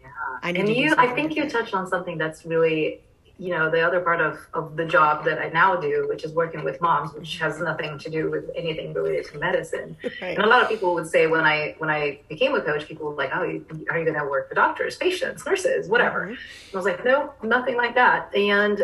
Yeah. 0.00 0.08
I 0.42 0.52
need 0.52 0.60
and 0.60 0.68
you, 0.70 0.94
I 0.96 1.08
think 1.08 1.36
you 1.36 1.48
touched 1.50 1.74
on 1.74 1.86
something 1.86 2.16
that's 2.16 2.46
really, 2.46 3.02
you 3.36 3.50
know, 3.50 3.70
the 3.70 3.82
other 3.82 4.00
part 4.00 4.22
of, 4.22 4.38
of 4.54 4.76
the 4.76 4.86
job 4.86 5.24
that 5.26 5.38
I 5.38 5.50
now 5.50 5.76
do, 5.76 6.06
which 6.08 6.24
is 6.24 6.32
working 6.32 6.64
with 6.64 6.80
moms, 6.80 7.12
which 7.12 7.38
has 7.38 7.60
nothing 7.60 7.98
to 7.98 8.10
do 8.10 8.30
with 8.30 8.50
anything 8.56 8.94
related 8.94 9.26
to 9.26 9.38
medicine. 9.38 9.96
Right. 10.02 10.34
And 10.34 10.44
a 10.44 10.48
lot 10.48 10.62
of 10.62 10.68
people 10.70 10.94
would 10.94 11.06
say 11.06 11.26
when 11.26 11.44
I 11.44 11.76
when 11.78 11.88
I 11.88 12.20
became 12.28 12.54
a 12.56 12.60
coach, 12.60 12.88
people 12.88 13.06
were 13.06 13.14
like, 13.14 13.30
"Oh, 13.32 13.44
you, 13.44 13.64
are 13.90 13.98
you 13.98 14.04
going 14.04 14.18
to 14.18 14.26
work 14.28 14.48
for 14.48 14.56
doctors, 14.56 14.96
patients, 14.96 15.46
nurses, 15.46 15.88
whatever?" 15.88 16.30
Mhm. 16.30 16.36
I 16.74 16.76
was 16.76 16.84
like, 16.84 17.04
"No, 17.04 17.32
nothing 17.44 17.76
like 17.76 17.94
that." 17.94 18.34
And 18.34 18.82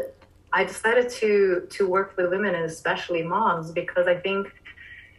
I 0.54 0.64
decided 0.64 1.10
to 1.20 1.66
to 1.76 1.88
work 1.88 2.16
with 2.16 2.30
women 2.30 2.54
and 2.54 2.64
especially 2.64 3.22
moms 3.22 3.72
because 3.72 4.06
I 4.06 4.16
think 4.26 4.42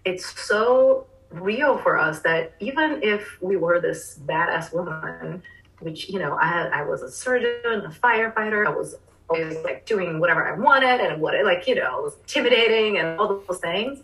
it's 0.06 0.25
so 0.51 1.08
real 1.30 1.77
for 1.77 1.98
us 1.98 2.22
that 2.22 2.54
even 2.60 3.04
if 3.04 3.38
we 3.42 3.58
were 3.58 3.82
this 3.82 4.20
badass 4.25 4.74
woman, 4.74 5.44
which 5.80 6.10
you 6.10 6.20
know, 6.20 6.34
I 6.42 6.70
I 6.80 6.82
was 6.84 7.01
a 7.01 7.12
surgeon, 7.12 7.82
a 7.86 7.89
firefighter, 7.89 8.65
I 8.65 8.70
was 8.70 8.96
always 9.30 9.58
like 9.63 9.86
doing 9.86 10.20
whatever 10.22 10.48
I 10.48 10.54
wanted 10.58 11.01
and 11.01 11.22
what 11.22 11.34
like 11.44 11.68
you 11.68 11.75
know, 11.75 12.01
was 12.01 12.15
intimidating 12.22 12.98
and 13.00 13.20
all 13.20 13.27
those 13.48 13.60
things. 13.60 14.01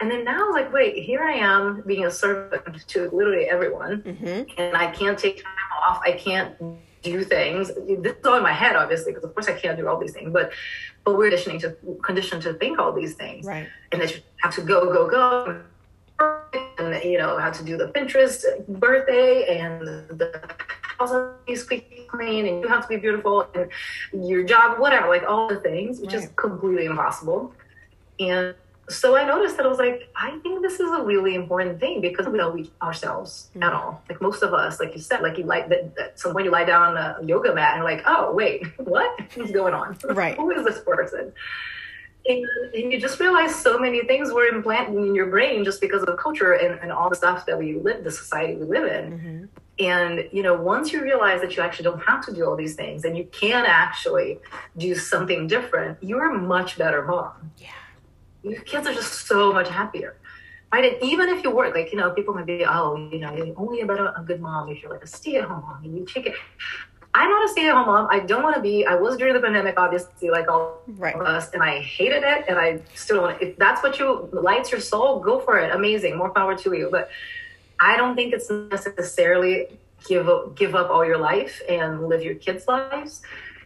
And 0.00 0.08
then 0.08 0.22
now, 0.22 0.52
like, 0.52 0.72
wait, 0.72 1.02
here 1.02 1.24
I 1.24 1.32
am 1.32 1.82
being 1.84 2.04
a 2.06 2.10
servant 2.10 2.86
to 2.86 3.10
literally 3.10 3.46
everyone, 3.46 4.02
Mhm. 4.02 4.48
and 4.56 4.76
I 4.76 4.92
can't 4.92 5.18
take 5.18 5.42
time 5.42 5.70
off. 5.88 6.00
I 6.04 6.12
can't 6.12 6.54
do 7.02 7.24
things. 7.24 7.68
This 7.68 8.16
is 8.16 8.26
all 8.26 8.36
in 8.36 8.42
my 8.42 8.52
head, 8.52 8.76
obviously, 8.76 9.12
because 9.12 9.24
of 9.24 9.34
course 9.34 9.48
I 9.48 9.52
can't 9.52 9.76
do 9.78 9.88
all 9.88 9.98
these 9.98 10.12
things. 10.12 10.30
But 10.32 10.52
but 11.04 11.16
we're 11.16 11.30
conditioning 11.30 11.60
to 11.60 11.76
conditioned 12.02 12.42
to 12.42 12.54
think 12.54 12.78
all 12.78 12.92
these 12.92 13.14
things, 13.14 13.46
Right. 13.46 13.68
and 13.92 14.02
that 14.02 14.14
you 14.14 14.20
have 14.42 14.54
to 14.56 14.62
go, 14.62 14.92
go, 14.92 15.08
go, 15.08 15.60
and 16.78 17.02
you 17.04 17.18
know 17.18 17.38
have 17.38 17.56
to 17.58 17.64
do 17.64 17.76
the 17.76 17.88
Pinterest 17.88 18.44
birthday 18.68 19.58
and 19.58 19.86
the 19.86 20.40
house 20.98 21.12
has 21.48 21.62
to 21.64 21.68
be 21.68 22.06
clean, 22.08 22.46
and 22.46 22.60
you 22.60 22.68
have 22.68 22.82
to 22.82 22.88
be 22.88 22.96
beautiful, 22.96 23.46
and 23.54 23.70
your 24.28 24.42
job, 24.44 24.78
whatever, 24.78 25.08
like 25.08 25.22
all 25.28 25.48
the 25.48 25.60
things, 25.60 26.00
which 26.00 26.14
is 26.14 26.28
completely 26.36 26.86
impossible. 26.86 27.54
And 28.18 28.54
so 28.88 29.16
I 29.16 29.24
noticed 29.24 29.56
that 29.56 29.66
I 29.66 29.68
was 29.68 29.78
like, 29.78 30.08
I 30.16 30.38
think 30.42 30.62
this 30.62 30.80
is 30.80 30.90
a 30.90 31.02
really 31.02 31.34
important 31.34 31.78
thing 31.80 32.00
because 32.00 32.26
we 32.26 32.38
don't 32.38 32.54
reach 32.54 32.70
ourselves 32.82 33.50
at 33.60 33.72
all. 33.72 34.02
Like 34.08 34.20
most 34.20 34.42
of 34.42 34.54
us, 34.54 34.80
like 34.80 34.94
you 34.94 35.00
said, 35.00 35.20
like 35.22 35.36
you 35.38 35.44
like 35.44 35.68
that, 35.68 35.94
that 35.96 36.18
so 36.18 36.32
when 36.32 36.44
you 36.44 36.50
lie 36.50 36.64
down 36.64 36.96
on 36.96 36.96
a 36.96 37.18
yoga 37.26 37.54
mat 37.54 37.74
and 37.74 37.82
you're 37.82 37.90
like, 37.90 38.04
oh 38.06 38.32
wait, 38.32 38.66
what 38.78 39.18
is 39.36 39.50
going 39.50 39.74
on? 39.74 39.96
Right. 40.08 40.36
Who 40.36 40.50
is 40.50 40.64
this 40.64 40.80
person? 40.80 41.32
And, 42.26 42.44
and 42.74 42.92
you 42.92 43.00
just 43.00 43.18
realize 43.20 43.54
so 43.54 43.78
many 43.78 44.04
things 44.04 44.32
were 44.32 44.46
implanted 44.46 44.96
in 44.96 45.14
your 45.14 45.26
brain 45.26 45.64
just 45.64 45.80
because 45.80 46.02
of 46.02 46.18
culture 46.18 46.52
and, 46.52 46.78
and 46.80 46.92
all 46.92 47.08
the 47.08 47.16
stuff 47.16 47.46
that 47.46 47.58
we 47.58 47.74
live, 47.78 48.04
the 48.04 48.10
society 48.10 48.54
we 48.56 48.66
live 48.66 48.84
in. 48.84 49.18
Mhm. 49.18 49.48
And 49.84 50.28
you 50.32 50.42
know, 50.42 50.54
once 50.54 50.92
you 50.92 51.00
realize 51.02 51.40
that 51.40 51.56
you 51.56 51.62
actually 51.62 51.84
don't 51.84 52.00
have 52.00 52.24
to 52.26 52.34
do 52.34 52.44
all 52.44 52.56
these 52.56 52.74
things 52.74 53.04
and 53.04 53.16
you 53.16 53.24
can 53.32 53.64
actually 53.64 54.40
do 54.76 54.94
something 54.94 55.46
different, 55.46 55.98
you're 56.02 56.30
a 56.34 56.38
much 56.38 56.76
better 56.76 57.02
mom 57.06 57.52
Yeah. 57.58 57.68
Your 58.50 58.62
kids 58.62 58.86
are 58.86 58.94
just 58.94 59.26
so 59.26 59.52
much 59.52 59.68
happier. 59.68 60.16
Right? 60.72 60.92
And 60.92 61.02
even 61.02 61.30
if 61.30 61.42
you 61.44 61.50
work, 61.50 61.74
like, 61.74 61.92
you 61.92 61.98
know, 61.98 62.10
people 62.10 62.34
might 62.34 62.44
be, 62.46 62.64
oh, 62.66 62.96
you 63.10 63.18
know, 63.20 63.34
you're 63.34 63.54
only 63.56 63.80
about 63.80 64.00
a, 64.00 64.20
a 64.20 64.22
good 64.22 64.40
mom 64.40 64.68
if 64.68 64.82
you're 64.82 64.92
like 64.92 65.02
a 65.02 65.06
stay 65.06 65.36
at 65.36 65.44
home 65.44 65.62
mom 65.62 65.82
and 65.82 65.96
you 65.96 66.04
take 66.04 66.26
it. 66.26 66.34
I'm 67.14 67.30
not 67.30 67.48
a 67.48 67.48
stay 67.48 67.66
at 67.68 67.74
home 67.74 67.86
mom. 67.86 68.08
I 68.10 68.20
don't 68.20 68.42
want 68.42 68.54
to 68.56 68.60
be. 68.60 68.84
I 68.84 68.94
was 68.94 69.16
during 69.16 69.32
the 69.32 69.40
pandemic, 69.40 69.74
obviously, 69.78 70.28
like 70.28 70.48
all 70.48 70.82
Right. 70.86 71.14
of 71.14 71.22
us, 71.22 71.50
and 71.52 71.62
I 71.62 71.80
hated 71.80 72.22
it. 72.22 72.44
And 72.48 72.58
I 72.58 72.80
still 72.94 73.22
want 73.22 73.40
to. 73.40 73.48
If 73.48 73.56
that's 73.56 73.82
what 73.82 73.98
you 73.98 74.28
lights 74.30 74.70
your 74.70 74.80
soul, 74.80 75.20
go 75.20 75.40
for 75.40 75.58
it. 75.58 75.74
Amazing. 75.74 76.16
More 76.18 76.30
power 76.30 76.54
to 76.56 76.76
you. 76.76 76.88
But 76.92 77.08
I 77.80 77.96
don't 77.96 78.14
think 78.14 78.34
it's 78.34 78.50
necessarily 78.50 79.78
give 80.06 80.28
up, 80.28 80.54
give 80.54 80.74
up 80.74 80.90
all 80.90 81.04
your 81.04 81.18
life 81.18 81.62
and 81.68 82.08
live 82.08 82.22
your 82.22 82.34
kids' 82.34 82.68
lives. 82.68 83.22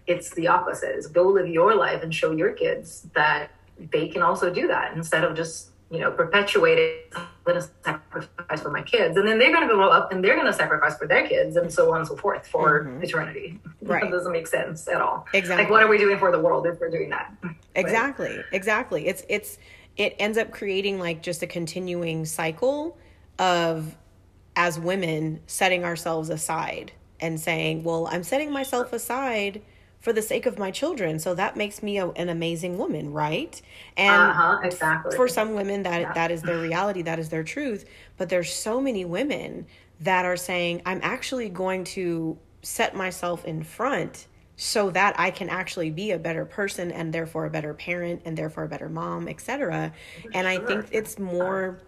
It's 0.07 0.31
the 0.31 0.47
opposite. 0.49 0.95
Is 0.97 1.09
go 1.09 1.25
live 1.25 1.49
your 1.49 1.75
life 1.75 2.03
and 2.03 2.15
show 2.15 2.31
your 2.31 2.53
kids 2.53 3.09
that 3.15 3.51
they 3.79 4.09
can 4.09 4.23
also 4.23 4.53
do 4.53 4.69
that 4.69 4.95
instead 4.97 5.25
of 5.25 5.37
just 5.37 5.71
you 5.91 5.99
know 5.99 6.11
perpetuating 6.11 6.97
I'm 7.15 7.27
going 7.45 7.61
to 7.61 7.69
sacrifice 7.85 8.61
for 8.63 8.71
my 8.71 8.83
kids 8.83 9.17
and 9.17 9.27
then 9.29 9.39
they're 9.39 9.53
going 9.53 9.69
to 9.69 9.75
grow 9.75 9.89
up 9.91 10.13
and 10.13 10.23
they're 10.25 10.35
going 10.37 10.47
to 10.47 10.53
sacrifice 10.53 10.97
for 10.97 11.07
their 11.07 11.27
kids 11.27 11.57
and 11.57 11.71
so 11.73 11.93
on 11.93 11.99
and 12.01 12.07
so 12.09 12.17
forth 12.17 12.47
for 12.47 12.85
Mhm. 12.85 13.03
eternity 13.05 13.61
Right. 13.83 14.03
that 14.05 14.11
doesn't 14.11 14.33
make 14.33 14.47
sense 14.47 14.89
at 14.89 15.01
all 15.01 15.27
Exactly. 15.35 15.65
like 15.65 15.71
what 15.71 15.83
are 15.83 15.89
we 15.89 15.99
doing 15.99 16.19
for 16.19 16.31
the 16.33 16.39
world 16.41 16.67
if 16.67 16.81
we're 16.81 16.91
doing 16.91 17.11
that 17.11 17.33
Exactly. 17.75 18.43
Exactly. 18.53 19.07
It's 19.09 19.25
it's 19.29 19.59
it 19.97 20.15
ends 20.19 20.39
up 20.39 20.51
creating 20.51 20.99
like 20.99 21.23
just 21.23 21.43
a 21.43 21.47
continuing 21.47 22.25
cycle 22.25 22.97
of 23.39 23.97
as 24.57 24.79
women 24.79 25.41
setting 25.47 25.83
ourselves 25.85 26.29
aside 26.31 26.93
and 27.21 27.39
saying, 27.41 27.83
"Well, 27.85 28.09
I'm 28.11 28.23
setting 28.23 28.51
myself 28.51 28.93
aside 28.93 29.63
for 30.03 30.13
the 30.13 30.23
sake 30.23 30.45
of 30.47 30.59
my 30.59 30.71
children, 30.71 31.19
so 31.19 31.35
that 31.35 31.57
makes 31.57 31.83
me 31.83 31.97
a, 31.99 32.09
an 32.11 32.29
amazing 32.29 32.77
woman, 32.77 33.13
right?" 33.13 33.61
And 33.97 34.23
uh-huh 34.31 34.59
exactly. 34.63 35.17
for 35.17 35.27
some 35.29 35.55
women 35.55 35.83
that 35.85 36.01
Yeah. 36.03 36.13
that 36.13 36.31
is 36.31 36.43
their 36.43 36.59
reality 36.59 37.03
that 37.03 37.19
is 37.19 37.31
their 37.31 37.45
truth. 37.45 37.87
But 38.19 38.29
there's 38.29 38.53
so 38.53 38.81
many 38.81 39.05
women 39.07 39.67
that 40.03 40.25
are 40.25 40.37
saying 40.37 40.83
i'm 40.87 41.01
actually 41.03 41.49
going 41.49 41.85
to 41.85 42.39
set 42.63 42.95
myself 42.97 43.45
in 43.45 43.63
front 43.63 44.27
so 44.57 44.91
that 44.91 45.19
i 45.19 45.31
can 45.31 45.49
actually 45.49 45.91
be 45.91 46.11
a 46.11 46.19
better 46.19 46.45
person 46.45 46.91
and 46.93 47.13
therefore 47.13 47.47
a 47.47 47.51
better 47.51 47.73
parent 47.75 48.21
and 48.25 48.37
therefore 48.37 48.65
a 48.65 48.69
better 48.69 48.89
mom 48.89 49.29
etc 49.29 49.93
and 50.35 50.47
i 50.49 50.59
think 50.59 50.89
it's 50.91 51.19
more 51.19 51.81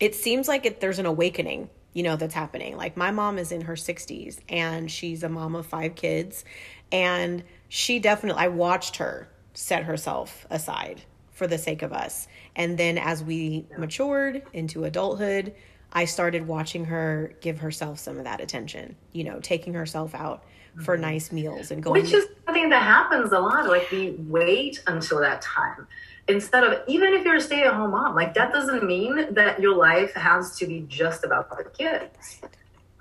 it 0.00 0.14
seems 0.14 0.46
like 0.46 0.64
it, 0.66 0.80
there's 0.80 0.98
an 0.98 1.06
awakening 1.06 1.68
you 1.92 2.02
know 2.02 2.16
that's 2.16 2.34
happening. 2.34 2.76
Like 2.76 2.96
my 2.96 3.10
mom 3.10 3.38
is 3.38 3.52
in 3.52 3.62
her 3.62 3.74
60s 3.74 4.38
and 4.48 4.90
she's 4.90 5.22
a 5.22 5.28
mom 5.28 5.54
of 5.54 5.66
five 5.66 5.94
kids. 5.94 6.44
And 6.90 7.44
she 7.68 7.98
definitely 7.98 8.42
i 8.42 8.48
watched 8.48 8.96
her 8.96 9.28
set 9.52 9.84
herself 9.84 10.46
aside 10.50 11.02
for 11.32 11.46
the 11.46 11.58
sake 11.58 11.82
of 11.82 11.92
us. 11.92 12.28
And 12.56 12.78
then 12.78 12.98
as 12.98 13.22
we 13.22 13.66
matured 13.76 14.42
into 14.52 14.84
adulthood 14.84 15.54
i 15.92 16.04
started 16.04 16.46
watching 16.46 16.84
her 16.84 17.34
give 17.40 17.58
herself 17.58 17.98
some 17.98 18.18
of 18.18 18.24
that 18.24 18.40
attention 18.40 18.96
you 19.12 19.24
know 19.24 19.38
taking 19.40 19.74
herself 19.74 20.14
out 20.14 20.44
for 20.84 20.94
mm-hmm. 20.94 21.02
nice 21.02 21.32
meals 21.32 21.70
and 21.70 21.82
going 21.82 22.02
which 22.02 22.12
is 22.12 22.26
something 22.46 22.68
that 22.68 22.82
happens 22.82 23.32
a 23.32 23.38
lot 23.38 23.66
like 23.66 23.90
we 23.90 24.10
wait 24.28 24.82
until 24.86 25.18
that 25.20 25.40
time 25.42 25.86
instead 26.28 26.62
of 26.64 26.80
even 26.86 27.14
if 27.14 27.24
you're 27.24 27.36
a 27.36 27.40
stay-at-home 27.40 27.90
mom 27.90 28.14
like 28.14 28.34
that 28.34 28.52
doesn't 28.52 28.84
mean 28.84 29.32
that 29.34 29.60
your 29.60 29.74
life 29.76 30.12
has 30.14 30.56
to 30.56 30.66
be 30.66 30.80
just 30.88 31.24
about 31.24 31.48
the 31.56 31.64
kids 31.64 32.40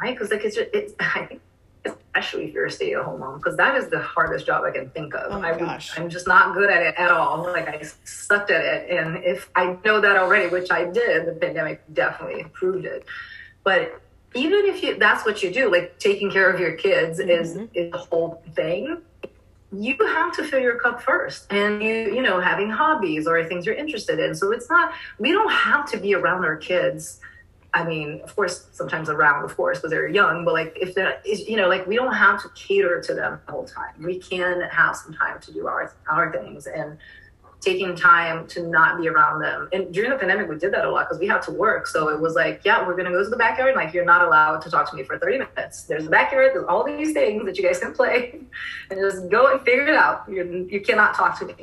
right? 0.02 0.14
Because 0.16 0.32
like 0.32 0.44
it's, 0.46 0.56
just, 0.56 0.70
it's 0.74 0.94
i 1.00 1.26
think 1.26 1.42
especially 1.86 2.46
if 2.48 2.54
you're 2.54 2.66
a 2.66 2.72
stay-at-home 2.72 3.20
mom 3.20 3.38
because 3.38 3.56
that 3.58 3.76
is 3.76 3.88
the 3.90 4.00
hardest 4.00 4.46
job 4.46 4.64
i 4.66 4.72
can 4.72 4.90
think 4.90 5.14
of. 5.14 5.32
Oh 5.32 5.42
I, 5.42 5.58
gosh. 5.58 5.98
i'm 5.98 6.10
just 6.10 6.28
not 6.28 6.54
good 6.54 6.70
at 6.70 6.82
it 6.84 6.96
at 6.98 7.12
all. 7.12 7.44
Like 7.44 7.68
i 7.70 7.82
sucked 8.04 8.52
at 8.52 8.64
it. 8.66 8.90
And 8.98 9.24
if 9.24 9.50
i 9.56 9.78
know 9.86 10.02
that 10.02 10.18
already 10.18 10.48
which 10.48 10.70
i 10.72 10.84
did 10.84 11.26
the 11.28 11.34
pandemic 11.40 11.82
definitely 11.94 12.44
proved 12.54 12.86
it. 12.86 13.06
But 13.64 14.02
even 14.36 14.66
if 14.66 14.84
you 14.84 14.98
that's 14.98 15.26
what 15.26 15.42
you 15.44 15.52
do 15.54 15.72
like 15.72 15.98
taking 16.00 16.30
care 16.30 16.50
of 16.52 16.60
your 16.60 16.74
kids 16.74 17.20
is 17.20 17.56
Mhm. 17.56 17.70
is 17.74 17.92
the 17.92 17.98
whole 17.98 18.44
thing 18.56 19.02
you 19.72 19.96
have 20.00 20.34
to 20.34 20.44
fill 20.44 20.60
your 20.60 20.80
cup 20.80 21.02
first 21.02 21.52
and 21.52 21.84
you 21.84 22.14
you 22.16 22.22
know 22.22 22.40
having 22.40 22.70
hobbies 22.70 23.28
or 23.28 23.44
things 23.46 23.66
you're 23.66 23.76
interested 23.76 24.20
in. 24.20 24.34
So 24.34 24.52
it's 24.52 24.70
not 24.70 24.94
we 25.20 25.32
don't 25.32 25.52
have 25.52 25.90
to 25.92 25.98
be 25.98 26.16
around 26.16 26.46
our 26.46 26.56
kids. 26.56 27.20
I 27.74 27.84
mean 27.84 28.22
of 28.24 28.34
course 28.36 28.68
sometimes 28.72 29.10
around 29.10 29.44
of 29.44 29.56
course 29.58 29.80
because 29.80 29.92
they're 29.92 30.08
young 30.08 30.46
but 30.46 30.54
like 30.54 30.78
if 30.80 30.96
they're 30.96 31.20
you 31.26 31.58
know 31.58 31.68
like 31.68 31.86
we 31.86 31.96
don't 31.96 32.14
have 32.14 32.42
to 32.44 32.50
cater 32.56 33.02
to 33.02 33.14
them 33.14 33.42
the 33.46 33.52
whole 33.52 33.66
time. 33.66 33.94
We 34.00 34.20
can 34.20 34.62
have 34.62 34.96
some 34.96 35.14
time 35.14 35.40
to 35.42 35.52
do 35.52 35.68
our 35.68 35.94
our 36.10 36.32
things 36.32 36.68
and 36.68 36.98
taking 37.60 37.96
time 37.96 38.48
to 38.48 38.68
not 38.68 39.00
be 39.00 39.08
around 39.08 39.42
them. 39.42 39.68
And 39.74 39.94
during 39.94 40.12
the 40.12 40.18
pandemic, 40.18 40.48
we 40.48 40.58
did 40.58 40.74
that 40.74 40.86
a 40.86 40.92
lot 40.92 41.08
because 41.08 41.20
we 41.20 41.28
had 41.28 41.42
to 41.44 41.52
work. 41.52 41.88
So 41.88 42.10
it 42.10 42.20
was 42.20 42.36
like, 42.36 42.62
yeah, 42.64 42.86
we're 42.86 42.94
going 42.94 43.06
to 43.06 43.12
go 43.12 43.24
to 43.24 43.30
the 43.30 43.38
backyard. 43.38 43.76
Like, 43.76 43.94
you're 43.94 44.06
not 44.06 44.24
allowed 44.24 44.60
to 44.62 44.70
talk 44.70 44.90
to 44.92 44.96
me 44.96 45.04
for 45.04 45.18
30 45.18 45.40
minutes. 45.40 45.84
There's 45.84 46.06
a 46.06 46.10
backyard. 46.10 46.52
There's 46.54 46.66
all 46.68 46.84
these 46.84 47.14
things 47.14 47.44
that 47.46 47.58
you 47.58 47.64
guys 47.64 47.80
can 47.80 47.94
play 47.94 48.40
and 48.92 49.00
just 49.00 49.30
go 49.30 49.52
and 49.52 49.62
figure 49.62 49.88
it 49.88 49.96
out. 49.96 50.24
You're, 50.30 50.46
you 50.46 50.82
cannot 50.82 51.16
talk 51.16 51.40
to 51.40 51.46
me. 51.46 51.56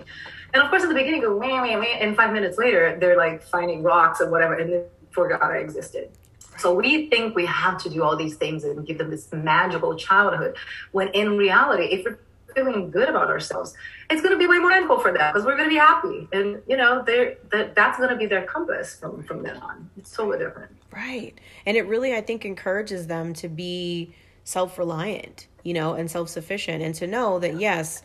And 0.52 0.62
of 0.62 0.70
course, 0.70 0.82
at 0.82 0.88
the 0.88 0.94
beginning, 0.94 1.20
go, 1.20 1.36
wah, 1.36 1.48
wah, 1.48 1.78
wah, 1.78 1.84
and 1.84 2.16
five 2.16 2.32
minutes 2.32 2.58
later, 2.58 2.96
they're 3.00 3.16
like 3.16 3.42
finding 3.42 3.82
rocks 3.82 4.20
and 4.20 4.30
whatever, 4.30 4.54
and 4.54 4.72
then 4.72 4.84
forgot 5.10 5.42
I 5.42 5.58
existed. 5.58 6.10
So 6.58 6.74
we 6.74 7.08
think 7.08 7.34
we 7.34 7.46
have 7.46 7.82
to 7.82 7.90
do 7.90 8.02
all 8.02 8.16
these 8.16 8.36
things 8.36 8.62
and 8.64 8.86
give 8.86 8.98
them 8.98 9.10
this 9.10 9.32
magical 9.32 9.96
childhood, 9.96 10.56
when 10.92 11.08
in 11.08 11.36
reality, 11.36 11.86
if 11.86 12.04
we're 12.04 12.18
feeling 12.54 12.90
good 12.90 13.08
about 13.08 13.28
ourselves, 13.28 13.74
it's 14.10 14.20
going 14.20 14.32
to 14.32 14.38
be 14.38 14.46
way 14.46 14.58
more 14.58 14.72
enjoyable 14.72 15.00
for 15.00 15.12
them 15.12 15.32
because 15.32 15.46
we're 15.46 15.56
going 15.56 15.68
to 15.68 15.74
be 15.74 15.78
happy, 15.78 16.28
and 16.32 16.62
you 16.66 16.76
know, 16.76 17.02
they're 17.02 17.36
that 17.52 17.74
that's 17.74 17.98
going 17.98 18.10
to 18.10 18.16
be 18.16 18.26
their 18.26 18.44
compass 18.44 18.96
from 18.96 19.22
from 19.22 19.42
then 19.42 19.56
on. 19.58 19.90
It's 19.96 20.10
totally 20.10 20.38
different. 20.38 20.70
Right. 20.92 21.38
And 21.66 21.76
it 21.76 21.86
really, 21.86 22.14
I 22.14 22.20
think, 22.20 22.44
encourages 22.44 23.06
them 23.06 23.34
to 23.34 23.48
be 23.48 24.14
self 24.44 24.78
reliant, 24.78 25.48
you 25.62 25.74
know, 25.74 25.94
and 25.94 26.10
self 26.10 26.28
sufficient 26.28 26.82
and 26.82 26.94
to 26.96 27.06
know 27.06 27.38
that, 27.40 27.58
yes, 27.58 28.02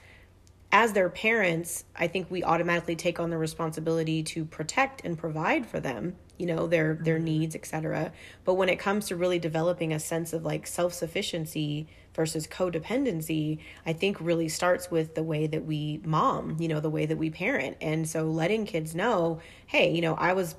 as 0.71 0.93
their 0.93 1.09
parents, 1.09 1.85
I 1.95 2.07
think 2.07 2.29
we 2.29 2.43
automatically 2.43 2.95
take 2.95 3.19
on 3.19 3.29
the 3.29 3.37
responsibility 3.37 4.23
to 4.23 4.45
protect 4.45 5.03
and 5.03 5.17
provide 5.17 5.65
for 5.65 5.79
them, 5.79 6.15
you 6.39 6.47
know, 6.47 6.65
their 6.65 6.95
their 6.95 7.17
mm-hmm. 7.17 7.25
needs, 7.25 7.55
etc. 7.55 8.11
But 8.45 8.55
when 8.55 8.69
it 8.69 8.79
comes 8.79 9.07
to 9.07 9.15
really 9.15 9.37
developing 9.37 9.93
a 9.93 9.99
sense 9.99 10.33
of 10.33 10.43
like 10.43 10.65
self-sufficiency 10.65 11.87
versus 12.15 12.47
codependency, 12.47 13.59
I 13.85 13.93
think 13.93 14.19
really 14.19 14.49
starts 14.49 14.89
with 14.89 15.13
the 15.13 15.23
way 15.23 15.45
that 15.45 15.65
we 15.65 16.01
mom, 16.03 16.57
you 16.59 16.67
know, 16.67 16.79
the 16.79 16.89
way 16.89 17.05
that 17.05 17.17
we 17.17 17.29
parent. 17.29 17.77
And 17.81 18.09
so 18.09 18.23
letting 18.23 18.65
kids 18.65 18.95
know, 18.95 19.41
hey, 19.67 19.93
you 19.93 20.01
know, 20.01 20.15
I 20.15 20.33
was 20.33 20.55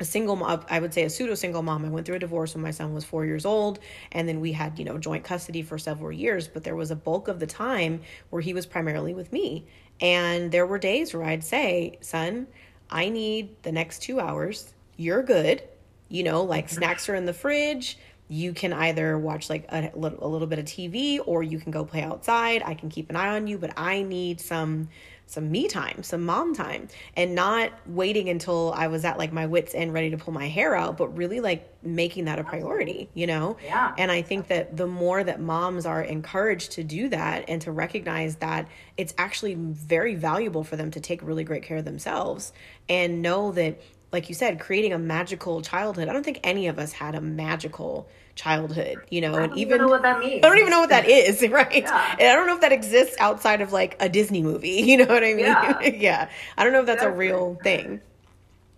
a 0.00 0.04
single 0.04 0.36
mom, 0.36 0.64
I 0.70 0.78
would 0.78 0.94
say 0.94 1.02
a 1.02 1.10
pseudo 1.10 1.34
single 1.34 1.62
mom. 1.62 1.84
I 1.84 1.88
went 1.88 2.06
through 2.06 2.16
a 2.16 2.20
divorce 2.20 2.54
when 2.54 2.62
my 2.62 2.70
son 2.70 2.94
was 2.94 3.04
four 3.04 3.24
years 3.24 3.44
old, 3.44 3.80
and 4.12 4.28
then 4.28 4.40
we 4.40 4.52
had, 4.52 4.78
you 4.78 4.84
know, 4.84 4.98
joint 4.98 5.24
custody 5.24 5.62
for 5.62 5.78
several 5.78 6.12
years. 6.12 6.46
But 6.46 6.64
there 6.64 6.76
was 6.76 6.90
a 6.90 6.96
bulk 6.96 7.28
of 7.28 7.40
the 7.40 7.46
time 7.46 8.02
where 8.30 8.42
he 8.42 8.54
was 8.54 8.66
primarily 8.66 9.14
with 9.14 9.32
me. 9.32 9.66
And 10.00 10.52
there 10.52 10.66
were 10.66 10.78
days 10.78 11.12
where 11.12 11.24
I'd 11.24 11.42
say, 11.42 11.98
son, 12.00 12.46
I 12.90 13.08
need 13.08 13.62
the 13.62 13.72
next 13.72 14.02
two 14.02 14.20
hours. 14.20 14.72
You're 14.98 15.22
good. 15.22 15.62
You 16.10 16.24
know, 16.24 16.42
like 16.42 16.66
mm-hmm. 16.66 16.76
snacks 16.76 17.08
are 17.08 17.14
in 17.14 17.24
the 17.24 17.32
fridge. 17.32 17.96
You 18.28 18.52
can 18.52 18.74
either 18.74 19.16
watch 19.16 19.48
like 19.48 19.64
a, 19.70 19.90
a 19.94 19.98
little 20.28 20.46
bit 20.46 20.58
of 20.58 20.66
TV 20.66 21.18
or 21.24 21.42
you 21.42 21.58
can 21.58 21.72
go 21.72 21.86
play 21.86 22.02
outside. 22.02 22.62
I 22.62 22.74
can 22.74 22.90
keep 22.90 23.08
an 23.08 23.16
eye 23.16 23.34
on 23.34 23.46
you, 23.46 23.56
but 23.56 23.72
I 23.78 24.02
need 24.02 24.38
some 24.42 24.90
some 25.28 25.50
me 25.50 25.68
time, 25.68 26.02
some 26.02 26.24
mom 26.24 26.54
time, 26.54 26.88
and 27.14 27.34
not 27.34 27.70
waiting 27.86 28.30
until 28.30 28.72
I 28.74 28.86
was 28.86 29.04
at 29.04 29.18
like 29.18 29.30
my 29.30 29.44
wits 29.44 29.74
end 29.74 29.92
ready 29.92 30.10
to 30.10 30.16
pull 30.16 30.32
my 30.32 30.48
hair 30.48 30.74
out, 30.74 30.96
but 30.96 31.08
really 31.16 31.40
like 31.40 31.70
making 31.82 32.24
that 32.24 32.38
a 32.38 32.44
priority, 32.44 33.10
you 33.12 33.26
know? 33.26 33.58
Yeah. 33.62 33.94
And 33.98 34.10
I 34.10 34.22
think 34.22 34.48
that 34.48 34.76
the 34.76 34.86
more 34.86 35.22
that 35.22 35.38
moms 35.38 35.84
are 35.84 36.02
encouraged 36.02 36.72
to 36.72 36.84
do 36.84 37.10
that 37.10 37.44
and 37.46 37.60
to 37.62 37.72
recognize 37.72 38.36
that 38.36 38.68
it's 38.96 39.12
actually 39.18 39.54
very 39.54 40.14
valuable 40.14 40.64
for 40.64 40.76
them 40.76 40.90
to 40.92 41.00
take 41.00 41.22
really 41.22 41.44
great 41.44 41.62
care 41.62 41.76
of 41.76 41.84
themselves 41.84 42.54
and 42.88 43.20
know 43.20 43.52
that 43.52 43.80
like 44.12 44.28
you 44.28 44.34
said, 44.34 44.58
creating 44.60 44.92
a 44.92 44.98
magical 44.98 45.60
childhood. 45.60 46.08
I 46.08 46.12
don't 46.12 46.24
think 46.24 46.40
any 46.42 46.68
of 46.68 46.78
us 46.78 46.92
had 46.92 47.14
a 47.14 47.20
magical 47.20 48.08
childhood, 48.34 48.98
you 49.10 49.20
know, 49.20 49.34
and 49.34 49.52
even, 49.52 49.74
even 49.74 49.78
know 49.82 49.88
what 49.88 50.02
that 50.02 50.20
means. 50.20 50.44
I 50.44 50.48
don't 50.48 50.58
even 50.58 50.70
know 50.70 50.80
what 50.80 50.90
that 50.90 51.08
is, 51.08 51.42
right? 51.50 51.82
Yeah. 51.82 52.16
And 52.18 52.28
I 52.28 52.34
don't 52.34 52.46
know 52.46 52.54
if 52.54 52.60
that 52.62 52.72
exists 52.72 53.16
outside 53.18 53.60
of 53.60 53.72
like 53.72 53.96
a 54.00 54.08
Disney 54.08 54.42
movie, 54.42 54.70
you 54.86 54.96
know 54.96 55.06
what 55.06 55.24
I 55.24 55.34
mean? 55.34 55.40
Yeah. 55.40 55.82
yeah. 55.86 56.28
I 56.56 56.64
don't 56.64 56.72
know 56.72 56.80
if 56.80 56.86
that's 56.86 57.02
a 57.02 57.10
real 57.10 57.58
thing. 57.62 58.00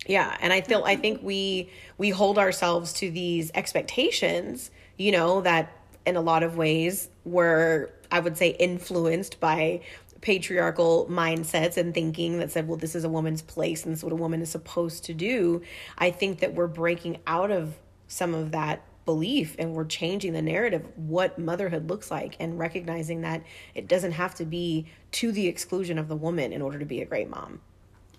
Yeah, 0.07 0.35
and 0.41 0.53
I 0.53 0.63
feel 0.63 0.83
I 0.85 0.97
think 0.97 1.23
we 1.23 1.71
we 1.99 2.09
hold 2.09 2.39
ourselves 2.39 2.95
to 2.95 3.11
these 3.11 3.51
expectations, 3.55 4.71
you 4.97 5.13
know, 5.13 5.43
that 5.43 5.71
in 6.07 6.17
a 6.17 6.23
lot 6.23 6.43
of 6.43 6.57
ways 6.57 7.09
were 7.25 7.91
I 8.11 8.19
would 8.19 8.37
say 8.37 8.49
influenced 8.49 9.39
by 9.41 9.83
patriarchal 10.21 11.07
mindsets 11.11 11.77
and 11.77 11.95
thinking 11.95 12.39
that 12.39 12.51
said, 12.51 12.69
well, 12.69 12.77
this 12.77 12.95
is 12.95 13.05
a 13.05 13.09
woman's 13.09 13.43
place 13.43 13.85
and 13.85 13.93
this 13.93 14.01
is 14.01 14.05
what 14.05 14.13
a 14.13 14.17
woman 14.17 14.43
is 14.43 14.51
supposed 14.51 15.05
to 15.05 15.15
do. 15.15 15.63
I 15.99 16.11
think 16.11 16.41
that 16.41 16.55
we're 16.55 16.67
breaking 16.67 17.19
out 17.27 17.51
of 17.51 17.79
some 18.09 18.35
of 18.35 18.53
that 18.53 18.85
belief 19.07 19.57
and 19.59 19.75
we're 19.75 19.85
changing 19.85 20.33
the 20.33 20.43
narrative 20.43 20.87
what 20.97 21.39
motherhood 21.39 21.89
looks 21.89 22.11
like 22.11 22.37
and 22.39 22.59
recognizing 22.59 23.23
that 23.23 23.43
it 23.75 23.89
doesn't 23.89 24.13
have 24.13 24.35
to 24.35 24.45
be 24.45 24.87
to 25.13 25.33
the 25.33 25.47
exclusion 25.47 25.99
of 25.99 26.09
the 26.09 26.17
woman 26.17 26.53
in 26.53 26.61
order 26.61 26.79
to 26.79 26.85
be 26.85 27.01
a 27.01 27.05
great 27.05 27.29
mom 27.29 27.61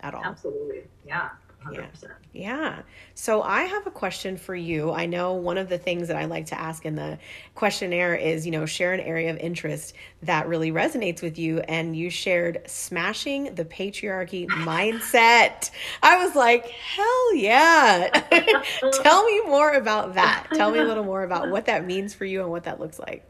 at 0.01 0.13
all. 0.13 0.23
Absolutely. 0.23 0.83
Yeah. 1.05 1.29
100%. 1.65 2.03
Yeah. 2.03 2.09
yeah. 2.33 2.81
So 3.13 3.41
I 3.41 3.63
have 3.63 3.85
a 3.85 3.91
question 3.91 4.37
for 4.37 4.55
you. 4.55 4.91
I 4.91 5.05
know 5.05 5.33
one 5.33 5.57
of 5.57 5.69
the 5.69 5.77
things 5.77 6.07
that 6.07 6.17
I 6.17 6.25
like 6.25 6.47
to 6.47 6.59
ask 6.59 6.85
in 6.85 6.95
the 6.95 7.19
questionnaire 7.55 8.15
is, 8.15 8.45
you 8.45 8.51
know, 8.51 8.65
share 8.65 8.93
an 8.93 8.99
area 8.99 9.29
of 9.29 9.37
interest 9.37 9.93
that 10.23 10.47
really 10.47 10.71
resonates 10.71 11.21
with 11.21 11.37
you. 11.37 11.59
And 11.59 11.95
you 11.95 12.09
shared 12.09 12.61
smashing 12.65 13.55
the 13.55 13.65
patriarchy 13.65 14.47
mindset. 14.47 15.69
I 16.01 16.25
was 16.25 16.35
like, 16.35 16.67
hell 16.67 17.35
yeah. 17.35 18.09
Tell 19.03 19.23
me 19.25 19.41
more 19.45 19.73
about 19.73 20.15
that. 20.15 20.47
Tell 20.53 20.71
me 20.71 20.79
a 20.79 20.83
little 20.83 21.03
more 21.03 21.23
about 21.23 21.49
what 21.49 21.65
that 21.65 21.85
means 21.85 22.13
for 22.13 22.25
you 22.25 22.41
and 22.41 22.49
what 22.49 22.63
that 22.63 22.79
looks 22.79 22.97
like. 22.99 23.25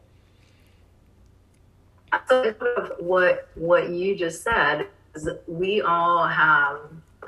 So 2.28 2.54
what 2.98 3.48
what 3.54 3.88
you 3.88 4.14
just 4.16 4.42
said 4.42 4.88
is 5.14 5.28
we 5.46 5.80
all 5.80 6.26
have 6.26 6.78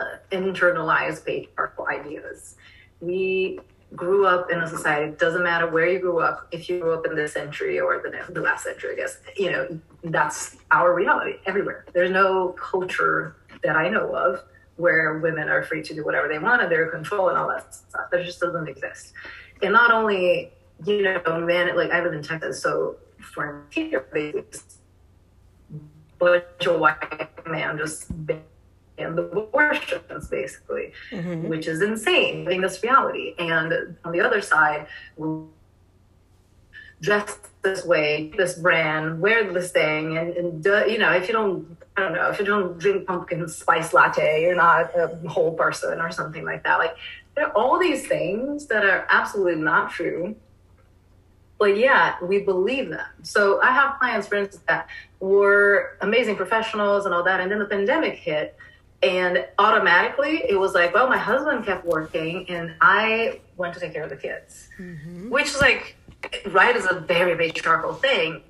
uh, 0.00 0.16
internalized 0.32 1.24
patriarchal 1.24 1.86
ideas. 1.88 2.56
We 3.00 3.60
grew 3.94 4.26
up 4.26 4.50
in 4.50 4.60
a 4.60 4.68
society, 4.68 5.14
doesn't 5.16 5.42
matter 5.42 5.70
where 5.70 5.86
you 5.86 6.00
grew 6.00 6.20
up, 6.20 6.48
if 6.50 6.68
you 6.68 6.80
grew 6.80 6.94
up 6.94 7.06
in 7.06 7.14
this 7.14 7.32
century 7.32 7.78
or 7.78 8.02
the, 8.02 8.32
the 8.32 8.40
last 8.40 8.64
century, 8.64 8.92
I 8.94 8.96
guess, 8.96 9.18
you 9.36 9.52
know, 9.52 9.80
that's 10.02 10.56
our 10.70 10.94
reality 10.94 11.34
everywhere. 11.46 11.84
There's 11.92 12.10
no 12.10 12.48
culture 12.50 13.36
that 13.62 13.76
I 13.76 13.88
know 13.88 14.14
of 14.14 14.40
where 14.76 15.18
women 15.18 15.48
are 15.48 15.62
free 15.62 15.82
to 15.82 15.94
do 15.94 16.04
whatever 16.04 16.26
they 16.26 16.38
want 16.38 16.62
and 16.62 16.70
they're 16.70 16.86
in 16.86 16.90
control 16.90 17.28
and 17.28 17.38
all 17.38 17.48
that 17.48 17.72
stuff. 17.74 18.10
That 18.10 18.24
just 18.24 18.40
doesn't 18.40 18.68
exist. 18.68 19.12
And 19.62 19.72
not 19.72 19.92
only, 19.92 20.50
you 20.84 21.02
know, 21.02 21.40
man, 21.40 21.76
like 21.76 21.92
I 21.92 22.02
live 22.02 22.12
in 22.12 22.22
Texas, 22.22 22.60
so 22.60 22.96
for 23.18 23.64
here, 23.70 24.04
bunch 26.18 26.66
of 26.66 26.80
white 26.80 27.46
man 27.46 27.76
just 27.78 28.10
and 28.98 29.18
the 29.18 29.22
abortions, 29.22 30.28
basically, 30.28 30.92
mm-hmm. 31.10 31.48
which 31.48 31.66
is 31.66 31.82
insane. 31.82 32.46
I 32.46 32.50
think 32.50 32.62
that's 32.62 32.82
reality. 32.82 33.34
And 33.38 33.96
on 34.04 34.12
the 34.12 34.20
other 34.20 34.40
side, 34.40 34.86
dress 37.00 37.38
this 37.62 37.84
way, 37.84 38.32
this 38.36 38.54
brand, 38.54 39.20
wear 39.20 39.52
this 39.52 39.72
thing, 39.72 40.16
and, 40.18 40.36
and 40.36 40.64
you 40.90 40.98
know, 40.98 41.12
if 41.12 41.28
you 41.28 41.32
don't, 41.32 41.76
I 41.96 42.00
don't 42.02 42.14
know, 42.14 42.30
if 42.30 42.38
you 42.38 42.44
don't 42.44 42.78
drink 42.78 43.06
pumpkin 43.06 43.48
spice 43.48 43.92
latte, 43.92 44.42
you're 44.42 44.54
not 44.54 44.90
a 44.96 45.16
whole 45.28 45.54
person 45.54 46.00
or 46.00 46.10
something 46.10 46.44
like 46.44 46.62
that. 46.64 46.78
Like 46.78 46.96
there 47.34 47.48
are 47.48 47.52
all 47.52 47.78
these 47.78 48.06
things 48.06 48.66
that 48.66 48.84
are 48.84 49.06
absolutely 49.10 49.62
not 49.62 49.90
true. 49.90 50.36
But 51.56 51.76
yeah, 51.78 52.16
we 52.20 52.40
believe 52.40 52.90
them. 52.90 53.06
So 53.22 53.62
I 53.62 53.70
have 53.70 53.98
clients, 53.98 54.26
for 54.26 54.34
instance, 54.34 54.64
that 54.66 54.88
were 55.20 55.96
amazing 56.00 56.36
professionals 56.36 57.06
and 57.06 57.14
all 57.14 57.22
that, 57.22 57.40
and 57.40 57.50
then 57.50 57.60
the 57.60 57.66
pandemic 57.66 58.14
hit, 58.14 58.56
and 59.02 59.46
automatically 59.58 60.42
it 60.48 60.58
was 60.58 60.72
like, 60.74 60.94
well, 60.94 61.08
my 61.08 61.18
husband 61.18 61.64
kept 61.64 61.84
working 61.84 62.48
and 62.48 62.74
I 62.80 63.40
went 63.56 63.74
to 63.74 63.80
take 63.80 63.92
care 63.92 64.04
of 64.04 64.10
the 64.10 64.16
kids, 64.16 64.68
mm-hmm. 64.78 65.30
which 65.30 65.46
is 65.46 65.60
like, 65.60 65.96
right, 66.46 66.74
is 66.74 66.86
a 66.90 67.00
very 67.00 67.36
patriarchal 67.36 67.94
thing. 67.94 68.42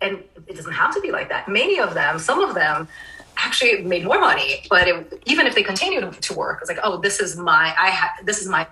And 0.00 0.22
it 0.46 0.56
doesn't 0.56 0.72
have 0.72 0.94
to 0.94 1.00
be 1.00 1.10
like 1.10 1.28
that. 1.30 1.48
Many 1.48 1.78
of 1.80 1.94
them, 1.94 2.18
some 2.18 2.40
of 2.40 2.54
them, 2.54 2.88
actually 3.36 3.82
made 3.82 4.04
more 4.04 4.20
money 4.20 4.64
but 4.68 4.86
it, 4.86 5.22
even 5.26 5.46
if 5.46 5.54
they 5.54 5.62
continued 5.62 6.12
to 6.20 6.34
work 6.34 6.58
it's 6.60 6.68
like 6.68 6.78
oh 6.82 6.98
this 6.98 7.18
is 7.18 7.36
my 7.36 7.74
i 7.78 7.90
ha- 7.90 8.14
this 8.24 8.40
is 8.40 8.48
my 8.48 8.66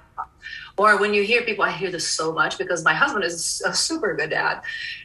or 0.76 0.98
when 0.98 1.14
you 1.14 1.22
hear 1.22 1.42
people 1.42 1.64
i 1.64 1.70
hear 1.70 1.90
this 1.90 2.06
so 2.06 2.32
much 2.32 2.58
because 2.58 2.84
my 2.84 2.92
husband 2.94 3.24
is 3.24 3.62
a 3.66 3.74
super 3.74 4.14
good 4.14 4.30
dad 4.30 4.62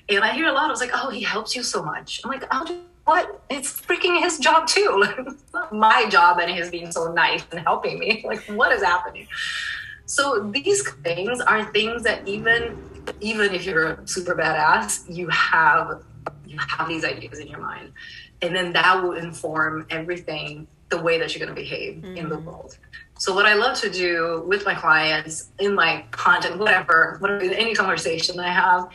and 0.10 0.24
i 0.24 0.34
hear 0.34 0.48
a 0.48 0.52
lot 0.52 0.66
of 0.66 0.72
it's 0.72 0.82
like 0.82 0.92
oh 0.94 1.10
he 1.10 1.22
helps 1.22 1.56
you 1.56 1.64
so 1.64 1.82
much 1.82 2.22
i'm 2.24 2.32
like 2.32 2.44
i'll 2.52 2.66
just 2.66 2.80
what? 3.06 3.42
It's 3.50 3.72
freaking 3.72 4.20
his 4.22 4.40
job 4.40 4.68
too. 4.68 5.06
it's 5.28 5.44
not 5.54 5.74
my 5.74 6.08
job 6.10 6.40
and 6.40 6.52
his 6.52 6.70
being 6.70 6.92
so 6.92 7.14
nice 7.14 7.44
and 7.52 7.60
helping 7.62 8.00
me. 8.00 8.24
Like, 8.26 8.44
what 8.48 8.72
is 8.72 8.84
happening? 8.84 9.28
So 10.06 10.52
these 10.52 10.88
things 11.04 11.40
are 11.40 11.72
things 11.72 12.04
that 12.04 12.28
even 12.28 12.78
even 13.22 13.54
if 13.54 13.66
you're 13.66 13.92
a 13.92 14.08
super 14.08 14.36
badass, 14.36 15.04
you 15.16 15.28
have 15.30 16.04
you 16.46 16.58
have 16.60 16.88
these 16.88 17.06
ideas 17.06 17.40
in 17.40 17.48
your 17.48 17.60
mind, 17.60 17.92
and 18.42 18.56
then 18.56 18.74
that 18.74 19.02
will 19.02 19.14
inform 19.14 19.86
everything 19.90 20.68
the 20.90 21.02
way 21.02 21.20
that 21.20 21.36
you're 21.36 21.46
going 21.46 21.56
to 21.56 21.62
behave 21.62 21.98
mm-hmm. 21.98 22.18
in 22.18 22.30
the 22.30 22.38
mm. 22.38 22.44
world. 22.44 22.78
So 23.18 23.34
what 23.34 23.46
I 23.46 23.54
love 23.54 23.80
to 23.82 23.90
do 23.90 24.44
with 24.46 24.66
my 24.66 24.76
clients 24.76 25.50
in 25.60 25.74
my 25.74 26.06
content, 26.12 26.60
whatever, 26.60 27.18
whatever 27.20 27.44
any 27.44 27.74
conversation 27.74 28.40
I 28.40 28.50
have, 28.50 28.90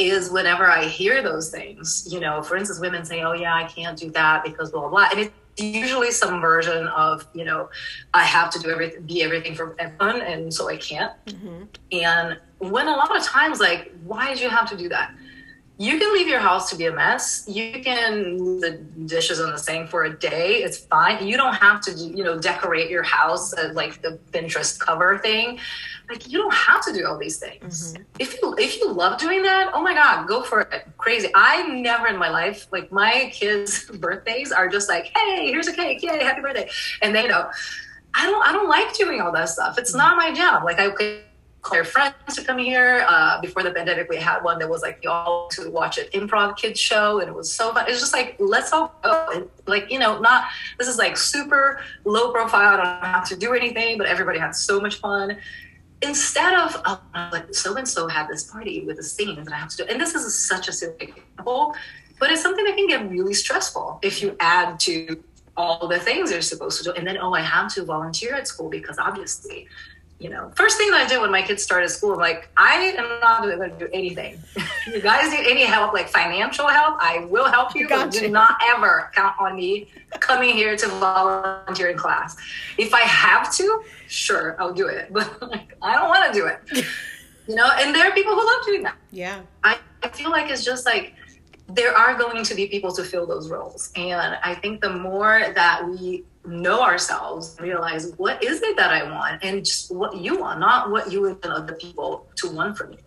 is 0.00 0.30
whenever 0.30 0.66
I 0.66 0.84
hear 0.84 1.22
those 1.22 1.50
things, 1.50 2.08
you 2.10 2.20
know, 2.20 2.42
for 2.42 2.56
instance, 2.56 2.80
women 2.80 3.04
say, 3.04 3.22
oh, 3.22 3.32
yeah, 3.32 3.54
I 3.54 3.64
can't 3.64 3.98
do 3.98 4.10
that 4.10 4.42
because 4.42 4.70
blah, 4.70 4.80
blah, 4.80 4.90
blah. 4.90 5.08
And 5.10 5.20
it's 5.20 5.32
usually 5.56 6.10
some 6.10 6.40
version 6.40 6.86
of, 6.88 7.26
you 7.34 7.44
know, 7.44 7.68
I 8.14 8.24
have 8.24 8.50
to 8.52 8.58
do 8.58 8.70
everything, 8.70 9.02
be 9.02 9.22
everything 9.22 9.54
for 9.54 9.76
everyone. 9.78 10.22
And 10.22 10.52
so 10.52 10.68
I 10.68 10.76
can't. 10.76 11.12
Mm-hmm. 11.26 11.64
And 11.92 12.38
when 12.58 12.88
a 12.88 12.96
lot 12.96 13.16
of 13.16 13.22
times, 13.22 13.60
like, 13.60 13.92
why 14.04 14.28
did 14.28 14.40
you 14.40 14.48
have 14.48 14.68
to 14.70 14.76
do 14.76 14.88
that? 14.88 15.12
you 15.80 15.98
can 15.98 16.12
leave 16.12 16.28
your 16.28 16.40
house 16.40 16.68
to 16.68 16.76
be 16.76 16.84
a 16.84 16.92
mess. 16.92 17.44
You 17.48 17.80
can 17.82 18.36
leave 18.36 18.60
the 18.60 18.72
dishes 19.06 19.40
on 19.40 19.50
the 19.50 19.56
sink 19.56 19.88
for 19.88 20.04
a 20.04 20.14
day. 20.14 20.56
It's 20.56 20.76
fine. 20.76 21.26
You 21.26 21.38
don't 21.38 21.54
have 21.54 21.80
to, 21.80 21.92
you 21.92 22.22
know, 22.22 22.38
decorate 22.38 22.90
your 22.90 23.02
house 23.02 23.54
uh, 23.54 23.70
like 23.72 24.02
the 24.02 24.18
Pinterest 24.30 24.78
cover 24.78 25.16
thing. 25.16 25.58
Like 26.10 26.28
you 26.28 26.38
don't 26.38 26.52
have 26.52 26.84
to 26.86 26.92
do 26.92 27.06
all 27.06 27.16
these 27.16 27.38
things. 27.38 27.92
Mm-hmm. 27.92 28.02
If 28.18 28.42
you 28.42 28.54
if 28.58 28.78
you 28.78 28.92
love 28.92 29.18
doing 29.18 29.42
that, 29.44 29.70
oh 29.72 29.80
my 29.80 29.94
god, 29.94 30.26
go 30.26 30.42
for 30.42 30.62
it. 30.62 30.86
Crazy. 30.98 31.28
I 31.34 31.68
never 31.68 32.08
in 32.08 32.18
my 32.18 32.28
life 32.28 32.66
like 32.72 32.90
my 32.90 33.30
kids' 33.32 33.84
birthdays 33.98 34.50
are 34.50 34.68
just 34.68 34.88
like, 34.88 35.12
hey, 35.16 35.46
here's 35.46 35.68
a 35.68 35.72
cake, 35.72 36.02
yay, 36.02 36.22
happy 36.22 36.42
birthday, 36.42 36.68
and 37.00 37.14
they 37.14 37.28
know. 37.28 37.48
I 38.12 38.26
don't 38.26 38.44
I 38.44 38.50
don't 38.50 38.68
like 38.68 38.92
doing 38.94 39.20
all 39.20 39.30
that 39.32 39.48
stuff. 39.48 39.78
It's 39.78 39.90
mm-hmm. 39.90 39.98
not 39.98 40.16
my 40.16 40.32
job. 40.32 40.64
Like 40.64 40.80
I 40.80 40.90
could 40.90 41.22
call 41.62 41.76
their 41.76 41.84
friends 41.84 42.14
to 42.34 42.42
come 42.42 42.58
here. 42.58 43.04
Uh, 43.08 43.40
before 43.40 43.62
the 43.62 43.70
pandemic, 43.70 44.08
we 44.08 44.16
had 44.16 44.40
one 44.40 44.58
that 44.58 44.68
was 44.68 44.82
like 44.82 44.98
y'all 45.04 45.48
to 45.50 45.70
watch 45.70 45.98
an 45.98 46.06
improv 46.06 46.56
kids 46.56 46.80
show, 46.80 47.20
and 47.20 47.28
it 47.28 47.34
was 47.34 47.52
so 47.52 47.72
fun. 47.72 47.84
It's 47.88 48.00
just 48.00 48.12
like 48.12 48.36
let's 48.38 48.72
all 48.72 48.94
go. 49.02 49.28
And, 49.32 49.48
like 49.66 49.90
you 49.90 49.98
know, 49.98 50.18
not 50.18 50.46
this 50.78 50.88
is 50.88 50.98
like 50.98 51.16
super 51.16 51.80
low 52.04 52.32
profile. 52.32 52.74
I 52.74 52.76
don't 52.76 53.04
have 53.04 53.28
to 53.28 53.36
do 53.36 53.54
anything, 53.54 53.98
but 53.98 54.08
everybody 54.08 54.38
had 54.38 54.56
so 54.56 54.80
much 54.80 54.96
fun. 54.96 55.38
Instead 56.02 56.54
of 56.54 56.80
oh, 56.86 57.00
like 57.32 57.54
so 57.54 57.76
and 57.76 57.86
so 57.86 58.08
had 58.08 58.28
this 58.28 58.44
party 58.44 58.84
with 58.84 58.96
the 58.96 59.02
scenes, 59.02 59.46
that 59.46 59.54
I 59.54 59.58
have 59.58 59.68
to 59.70 59.76
do. 59.78 59.84
And 59.84 60.00
this 60.00 60.14
is 60.14 60.34
such 60.34 60.68
a 60.68 60.72
silly 60.72 60.94
example, 60.98 61.74
but 62.18 62.30
it's 62.30 62.42
something 62.42 62.64
that 62.64 62.76
can 62.76 62.86
get 62.86 63.10
really 63.10 63.34
stressful 63.34 63.98
if 64.02 64.22
you 64.22 64.36
add 64.40 64.80
to 64.80 65.22
all 65.56 65.88
the 65.88 65.98
things 65.98 66.30
you're 66.30 66.40
supposed 66.40 66.78
to 66.78 66.84
do, 66.84 66.92
and 66.92 67.06
then 67.06 67.18
oh, 67.18 67.34
I 67.34 67.42
have 67.42 67.72
to 67.74 67.84
volunteer 67.84 68.34
at 68.34 68.48
school 68.48 68.70
because 68.70 68.98
obviously 68.98 69.68
you 70.20 70.28
know, 70.28 70.52
first 70.54 70.76
thing 70.76 70.90
that 70.90 71.06
I 71.06 71.08
did 71.08 71.18
when 71.22 71.32
my 71.32 71.40
kids 71.40 71.62
started 71.62 71.88
school, 71.88 72.12
I'm 72.12 72.18
like, 72.18 72.50
I 72.54 72.74
am 72.98 73.20
not 73.20 73.42
going 73.42 73.70
to 73.70 73.78
do 73.78 73.88
anything. 73.90 74.38
you 74.86 75.00
guys 75.00 75.32
need 75.32 75.46
any 75.50 75.64
help, 75.64 75.94
like 75.94 76.08
financial 76.08 76.68
help, 76.68 76.98
I 77.00 77.24
will 77.30 77.46
help 77.46 77.74
you. 77.74 77.88
But 77.88 78.10
do 78.10 78.28
not 78.28 78.60
ever 78.68 79.10
count 79.14 79.34
on 79.40 79.56
me 79.56 79.88
coming 80.18 80.54
here 80.54 80.76
to 80.76 80.88
volunteer 80.88 81.88
in 81.88 81.96
class. 81.96 82.36
If 82.76 82.92
I 82.92 83.00
have 83.00 83.50
to, 83.54 83.82
sure, 84.08 84.56
I'll 84.60 84.74
do 84.74 84.88
it. 84.88 85.10
But 85.20 85.40
like, 85.50 85.74
I 85.80 85.94
don't 85.94 86.10
want 86.10 86.32
to 86.32 86.38
do 86.38 86.46
it. 86.46 86.86
you 87.48 87.54
know, 87.54 87.70
and 87.78 87.94
there 87.94 88.06
are 88.06 88.12
people 88.12 88.34
who 88.34 88.46
love 88.46 88.66
doing 88.66 88.82
that. 88.82 88.96
Yeah. 89.10 89.40
I, 89.64 89.78
I 90.02 90.08
feel 90.08 90.30
like 90.30 90.50
it's 90.50 90.64
just 90.64 90.84
like 90.84 91.14
there 91.66 91.96
are 91.96 92.14
going 92.18 92.44
to 92.44 92.54
be 92.54 92.66
people 92.66 92.92
to 92.92 93.04
fill 93.04 93.26
those 93.26 93.48
roles. 93.48 93.90
And 93.96 94.36
I 94.44 94.54
think 94.54 94.82
the 94.82 94.90
more 94.90 95.46
that 95.54 95.88
we 95.88 96.24
know 96.44 96.82
ourselves, 96.82 97.56
realize 97.60 98.12
what 98.16 98.42
is 98.42 98.62
it 98.62 98.76
that 98.76 98.90
I 98.90 99.04
want 99.10 99.44
and 99.44 99.64
just 99.64 99.94
what 99.94 100.16
you 100.16 100.38
want, 100.38 100.60
not 100.60 100.90
what 100.90 101.12
you 101.12 101.26
and 101.26 101.44
other 101.44 101.74
people 101.74 102.26
to 102.36 102.50
want 102.50 102.76
from 102.76 102.92
you. 102.92 102.98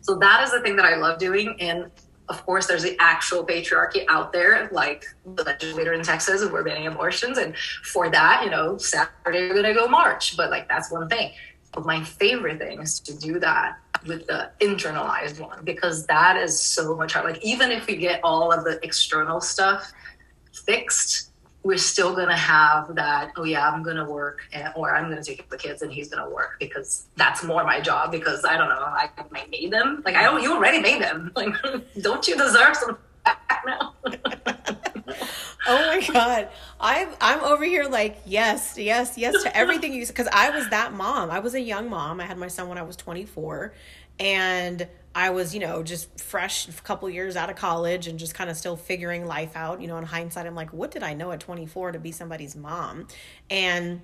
So 0.00 0.16
that 0.16 0.42
is 0.42 0.50
the 0.50 0.60
thing 0.60 0.76
that 0.76 0.84
I 0.84 0.96
love 0.96 1.18
doing. 1.18 1.56
And 1.60 1.90
of 2.28 2.44
course, 2.46 2.66
there's 2.66 2.82
the 2.82 2.96
actual 2.98 3.44
patriarchy 3.44 4.04
out 4.08 4.32
there, 4.32 4.68
like 4.72 5.04
the 5.24 5.42
legislator 5.42 5.92
in 5.92 6.02
Texas, 6.02 6.44
we're 6.50 6.64
banning 6.64 6.86
abortions. 6.86 7.38
And 7.38 7.56
for 7.84 8.10
that, 8.10 8.42
you 8.44 8.50
know, 8.50 8.78
Saturday 8.78 9.50
we're 9.50 9.62
to 9.62 9.74
go 9.74 9.86
march. 9.86 10.36
But 10.36 10.50
like, 10.50 10.68
that's 10.68 10.90
one 10.90 11.08
thing. 11.08 11.32
But 11.72 11.84
my 11.84 12.02
favorite 12.02 12.58
thing 12.58 12.80
is 12.80 13.00
to 13.00 13.18
do 13.18 13.38
that 13.40 13.78
with 14.06 14.26
the 14.26 14.50
internalized 14.60 15.40
one 15.40 15.64
because 15.64 16.06
that 16.06 16.36
is 16.36 16.58
so 16.58 16.96
much 16.96 17.12
hard. 17.12 17.26
Like, 17.26 17.44
even 17.44 17.70
if 17.70 17.86
we 17.86 17.96
get 17.96 18.20
all 18.22 18.52
of 18.52 18.64
the 18.64 18.80
external 18.84 19.40
stuff 19.40 19.92
fixed, 20.52 21.31
we're 21.62 21.78
still 21.78 22.14
going 22.14 22.28
to 22.28 22.36
have 22.36 22.94
that 22.94 23.32
oh 23.36 23.44
yeah 23.44 23.68
i'm 23.70 23.82
going 23.82 23.96
to 23.96 24.04
work 24.04 24.40
and, 24.52 24.72
or 24.74 24.94
i'm 24.94 25.10
going 25.10 25.22
to 25.22 25.24
take 25.24 25.48
the 25.48 25.56
kids 25.56 25.82
and 25.82 25.92
he's 25.92 26.08
going 26.08 26.22
to 26.22 26.34
work 26.34 26.56
because 26.58 27.06
that's 27.16 27.44
more 27.44 27.64
my 27.64 27.80
job 27.80 28.10
because 28.10 28.44
i 28.44 28.56
don't 28.56 28.68
know 28.68 28.80
i, 28.80 29.08
I 29.16 29.46
made 29.48 29.70
them. 29.70 30.02
Like 30.04 30.16
i 30.16 30.22
don't 30.22 30.42
you 30.42 30.52
already 30.52 30.80
made 30.80 31.00
them. 31.02 31.30
Like 31.36 31.54
don't 32.00 32.26
you 32.28 32.36
deserve 32.36 32.76
some 32.76 32.98
now? 33.66 33.94
Oh 35.64 35.86
my 35.86 36.04
god. 36.12 36.48
I'm 36.80 37.08
i'm 37.20 37.40
over 37.40 37.64
here 37.64 37.84
like 37.84 38.18
yes 38.26 38.76
yes 38.76 39.16
yes 39.16 39.40
to 39.44 39.56
everything 39.56 39.94
you 39.94 40.04
said 40.04 40.14
because 40.14 40.32
i 40.32 40.50
was 40.50 40.68
that 40.70 40.92
mom. 40.92 41.30
I 41.30 41.38
was 41.38 41.54
a 41.54 41.60
young 41.60 41.88
mom. 41.88 42.20
I 42.20 42.24
had 42.24 42.36
my 42.36 42.48
son 42.48 42.68
when 42.68 42.78
i 42.78 42.82
was 42.82 42.96
24 42.96 43.72
and 44.18 44.88
I 45.14 45.30
was, 45.30 45.54
you 45.54 45.60
know, 45.60 45.82
just 45.82 46.20
fresh, 46.20 46.68
a 46.68 46.72
couple 46.72 47.08
years 47.10 47.36
out 47.36 47.50
of 47.50 47.56
college 47.56 48.06
and 48.06 48.18
just 48.18 48.34
kind 48.34 48.48
of 48.48 48.56
still 48.56 48.76
figuring 48.76 49.26
life 49.26 49.54
out. 49.54 49.80
You 49.80 49.88
know, 49.88 49.98
in 49.98 50.04
hindsight, 50.04 50.46
I'm 50.46 50.54
like, 50.54 50.72
what 50.72 50.90
did 50.90 51.02
I 51.02 51.14
know 51.14 51.32
at 51.32 51.40
24 51.40 51.92
to 51.92 51.98
be 51.98 52.12
somebody's 52.12 52.56
mom? 52.56 53.06
And 53.50 54.02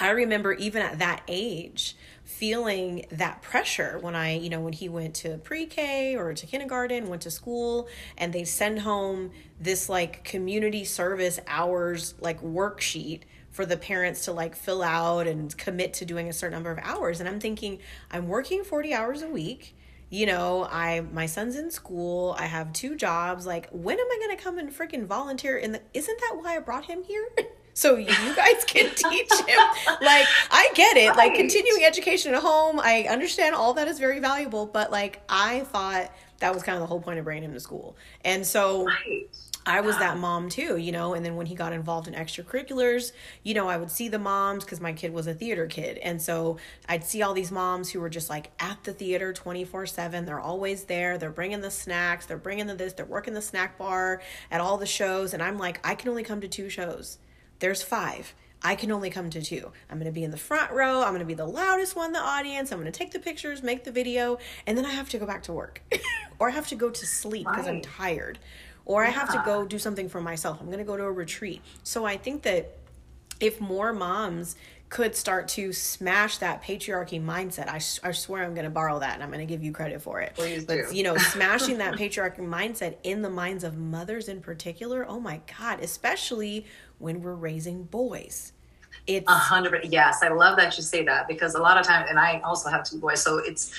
I 0.00 0.10
remember 0.10 0.54
even 0.54 0.82
at 0.82 0.98
that 1.00 1.22
age 1.28 1.94
feeling 2.24 3.04
that 3.10 3.42
pressure 3.42 3.98
when 4.00 4.16
I, 4.16 4.38
you 4.38 4.48
know, 4.48 4.60
when 4.60 4.72
he 4.72 4.88
went 4.88 5.14
to 5.16 5.36
pre 5.38 5.66
K 5.66 6.16
or 6.16 6.32
to 6.32 6.46
kindergarten, 6.46 7.08
went 7.08 7.22
to 7.22 7.30
school, 7.30 7.86
and 8.16 8.32
they 8.32 8.44
send 8.44 8.80
home 8.80 9.30
this 9.60 9.88
like 9.88 10.24
community 10.24 10.84
service 10.84 11.38
hours 11.46 12.14
like 12.18 12.40
worksheet 12.40 13.22
for 13.50 13.66
the 13.66 13.76
parents 13.76 14.24
to 14.24 14.32
like 14.32 14.56
fill 14.56 14.82
out 14.82 15.26
and 15.26 15.56
commit 15.58 15.92
to 15.94 16.04
doing 16.04 16.28
a 16.28 16.32
certain 16.32 16.54
number 16.54 16.70
of 16.70 16.78
hours. 16.82 17.20
And 17.20 17.28
I'm 17.28 17.40
thinking, 17.40 17.78
I'm 18.10 18.26
working 18.26 18.64
40 18.64 18.94
hours 18.94 19.22
a 19.22 19.28
week 19.28 19.74
you 20.10 20.26
know, 20.26 20.66
I 20.70 21.00
my 21.12 21.26
son's 21.26 21.56
in 21.56 21.70
school, 21.70 22.34
I 22.38 22.46
have 22.46 22.72
two 22.72 22.96
jobs. 22.96 23.46
Like, 23.46 23.68
when 23.70 23.98
am 23.98 24.06
I 24.06 24.18
gonna 24.20 24.36
come 24.36 24.58
and 24.58 24.70
freaking 24.70 25.06
volunteer 25.06 25.56
in 25.56 25.72
the 25.72 25.80
isn't 25.94 26.20
that 26.20 26.36
why 26.36 26.56
I 26.56 26.58
brought 26.58 26.84
him 26.84 27.04
here? 27.04 27.28
so 27.74 27.96
you 27.96 28.34
guys 28.34 28.64
can 28.66 28.90
teach 28.94 29.32
him. 29.32 29.58
like, 30.02 30.26
I 30.50 30.70
get 30.74 30.96
it. 30.96 31.16
Like 31.16 31.34
continuing 31.34 31.84
education 31.84 32.34
at 32.34 32.42
home, 32.42 32.80
I 32.80 33.06
understand 33.08 33.54
all 33.54 33.72
that 33.74 33.86
is 33.86 34.00
very 34.00 34.18
valuable, 34.18 34.66
but 34.66 34.90
like 34.90 35.22
I 35.28 35.60
thought 35.60 36.12
that 36.40 36.52
was 36.52 36.62
kind 36.62 36.76
of 36.76 36.80
the 36.80 36.86
whole 36.86 37.00
point 37.00 37.18
of 37.18 37.24
bringing 37.24 37.44
him 37.44 37.54
to 37.54 37.60
school. 37.60 37.96
And 38.24 38.46
so 38.46 38.84
right 38.84 39.28
I 39.66 39.82
was 39.82 39.98
that 39.98 40.16
mom 40.16 40.48
too, 40.48 40.78
you 40.78 40.90
know, 40.90 41.12
and 41.12 41.24
then 41.24 41.36
when 41.36 41.46
he 41.46 41.54
got 41.54 41.72
involved 41.72 42.08
in 42.08 42.14
extracurriculars, 42.14 43.12
you 43.42 43.52
know, 43.52 43.68
I 43.68 43.76
would 43.76 43.90
see 43.90 44.08
the 44.08 44.18
moms 44.18 44.64
because 44.64 44.80
my 44.80 44.92
kid 44.92 45.12
was 45.12 45.26
a 45.26 45.34
theater 45.34 45.66
kid. 45.66 45.98
And 45.98 46.20
so 46.20 46.56
I'd 46.88 47.04
see 47.04 47.22
all 47.22 47.34
these 47.34 47.52
moms 47.52 47.90
who 47.90 48.00
were 48.00 48.08
just 48.08 48.30
like 48.30 48.50
at 48.58 48.82
the 48.84 48.92
theater 48.92 49.32
24 49.32 49.86
7. 49.86 50.24
They're 50.24 50.40
always 50.40 50.84
there. 50.84 51.18
They're 51.18 51.30
bringing 51.30 51.60
the 51.60 51.70
snacks, 51.70 52.26
they're 52.26 52.38
bringing 52.38 52.66
the 52.66 52.74
this, 52.74 52.94
they're 52.94 53.04
working 53.04 53.34
the 53.34 53.42
snack 53.42 53.76
bar 53.76 54.22
at 54.50 54.60
all 54.60 54.78
the 54.78 54.86
shows. 54.86 55.34
And 55.34 55.42
I'm 55.42 55.58
like, 55.58 55.78
I 55.86 55.94
can 55.94 56.08
only 56.08 56.24
come 56.24 56.40
to 56.40 56.48
two 56.48 56.70
shows. 56.70 57.18
There's 57.58 57.82
five. 57.82 58.34
I 58.62 58.74
can 58.74 58.92
only 58.92 59.10
come 59.10 59.30
to 59.30 59.42
two. 59.42 59.72
I'm 59.88 59.98
going 59.98 60.06
to 60.06 60.12
be 60.12 60.24
in 60.24 60.30
the 60.30 60.36
front 60.36 60.70
row. 60.72 61.02
I'm 61.02 61.10
going 61.10 61.20
to 61.20 61.24
be 61.24 61.34
the 61.34 61.46
loudest 61.46 61.96
one 61.96 62.08
in 62.08 62.12
the 62.12 62.20
audience. 62.20 62.72
I'm 62.72 62.78
going 62.80 62.92
to 62.92 62.98
take 62.98 63.10
the 63.10 63.18
pictures, 63.18 63.62
make 63.62 63.84
the 63.84 63.92
video, 63.92 64.38
and 64.66 64.76
then 64.76 64.84
I 64.84 64.90
have 64.90 65.08
to 65.10 65.18
go 65.18 65.26
back 65.26 65.42
to 65.44 65.52
work 65.52 65.82
or 66.38 66.48
I 66.48 66.52
have 66.52 66.68
to 66.68 66.74
go 66.74 66.90
to 66.90 67.06
sleep 67.06 67.46
because 67.48 67.66
I'm 67.66 67.80
tired 67.80 68.38
or 68.84 69.04
I 69.04 69.10
have 69.10 69.32
to 69.32 69.42
go 69.44 69.64
do 69.64 69.78
something 69.78 70.08
for 70.08 70.20
myself. 70.20 70.58
I'm 70.60 70.66
going 70.66 70.78
to 70.78 70.84
go 70.84 70.96
to 70.96 71.04
a 71.04 71.12
retreat. 71.12 71.62
So 71.84 72.04
I 72.04 72.16
think 72.16 72.42
that 72.42 72.76
if 73.40 73.60
more 73.60 73.92
moms 73.92 74.56
could 74.90 75.14
start 75.14 75.46
to 75.46 75.72
smash 75.72 76.38
that 76.38 76.64
patriarchy 76.64 77.24
mindset. 77.24 77.68
I, 77.68 77.76
I 78.06 78.10
swear 78.10 78.42
I'm 78.42 78.54
going 78.54 78.64
to 78.64 78.70
borrow 78.70 78.98
that 78.98 79.14
and 79.14 79.22
I'm 79.22 79.30
going 79.30 79.38
to 79.38 79.46
give 79.46 79.62
you 79.62 79.70
credit 79.70 80.02
for 80.02 80.20
it. 80.20 80.34
Please 80.34 80.64
but, 80.64 80.90
do. 80.90 80.96
you 80.96 81.04
know, 81.04 81.16
smashing 81.32 81.78
that 81.78 81.94
patriarchy 81.94 82.40
mindset 82.40 82.96
in 83.04 83.22
the 83.22 83.30
minds 83.30 83.62
of 83.62 83.78
mothers 83.78 84.28
in 84.28 84.40
particular. 84.40 85.06
Oh 85.08 85.20
my 85.20 85.40
God, 85.58 85.78
especially 85.80 86.66
when 87.00 87.20
we're 87.22 87.34
raising 87.34 87.84
boys. 87.84 88.52
It's 89.06 89.28
a 89.28 89.34
hundred. 89.34 89.86
Yes. 89.90 90.22
I 90.22 90.28
love 90.28 90.56
that 90.58 90.76
you 90.76 90.82
say 90.82 91.04
that 91.04 91.26
because 91.26 91.54
a 91.54 91.60
lot 91.60 91.78
of 91.78 91.84
times, 91.84 92.06
and 92.08 92.18
I 92.18 92.40
also 92.40 92.70
have 92.70 92.84
two 92.84 92.98
boys. 92.98 93.20
So 93.22 93.38
it's, 93.38 93.72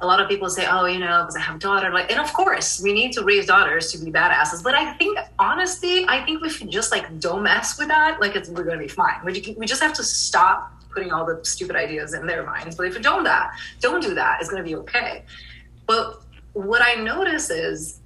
a 0.00 0.06
lot 0.06 0.20
of 0.20 0.28
people 0.28 0.50
say, 0.50 0.66
oh, 0.68 0.84
you 0.84 0.98
know, 0.98 1.22
because 1.22 1.36
I 1.36 1.40
have 1.40 1.56
a 1.56 1.58
daughter. 1.58 1.90
Like, 1.90 2.10
and 2.10 2.20
of 2.20 2.30
course, 2.32 2.82
we 2.82 2.92
need 2.92 3.12
to 3.12 3.24
raise 3.24 3.46
daughters 3.46 3.90
to 3.92 4.04
be 4.04 4.12
badasses. 4.12 4.62
But 4.62 4.74
I 4.74 4.92
think, 4.94 5.18
honestly, 5.38 6.04
I 6.06 6.22
think 6.22 6.42
we 6.42 6.50
should 6.50 6.70
just 6.70 6.90
like 6.90 7.18
don't 7.18 7.42
mess 7.42 7.78
with 7.78 7.88
that. 7.88 8.20
Like, 8.20 8.36
it's, 8.36 8.50
we're 8.50 8.64
going 8.64 8.78
to 8.78 8.84
be 8.84 8.90
fine. 8.90 9.24
We, 9.24 9.54
we 9.56 9.64
just 9.64 9.80
have 9.80 9.94
to 9.94 10.04
stop 10.04 10.72
putting 10.92 11.12
all 11.12 11.24
the 11.24 11.42
stupid 11.44 11.76
ideas 11.76 12.12
in 12.12 12.26
their 12.26 12.44
minds. 12.44 12.76
But 12.76 12.86
if 12.86 12.94
you 12.94 13.00
don't 13.00 13.24
that, 13.24 13.52
don't 13.80 14.02
do 14.02 14.14
that, 14.14 14.40
it's 14.40 14.50
going 14.50 14.62
to 14.62 14.68
be 14.68 14.76
okay. 14.76 15.22
But 15.86 16.22
what 16.52 16.82
I 16.82 16.94
notice 16.96 17.48
is 17.48 18.00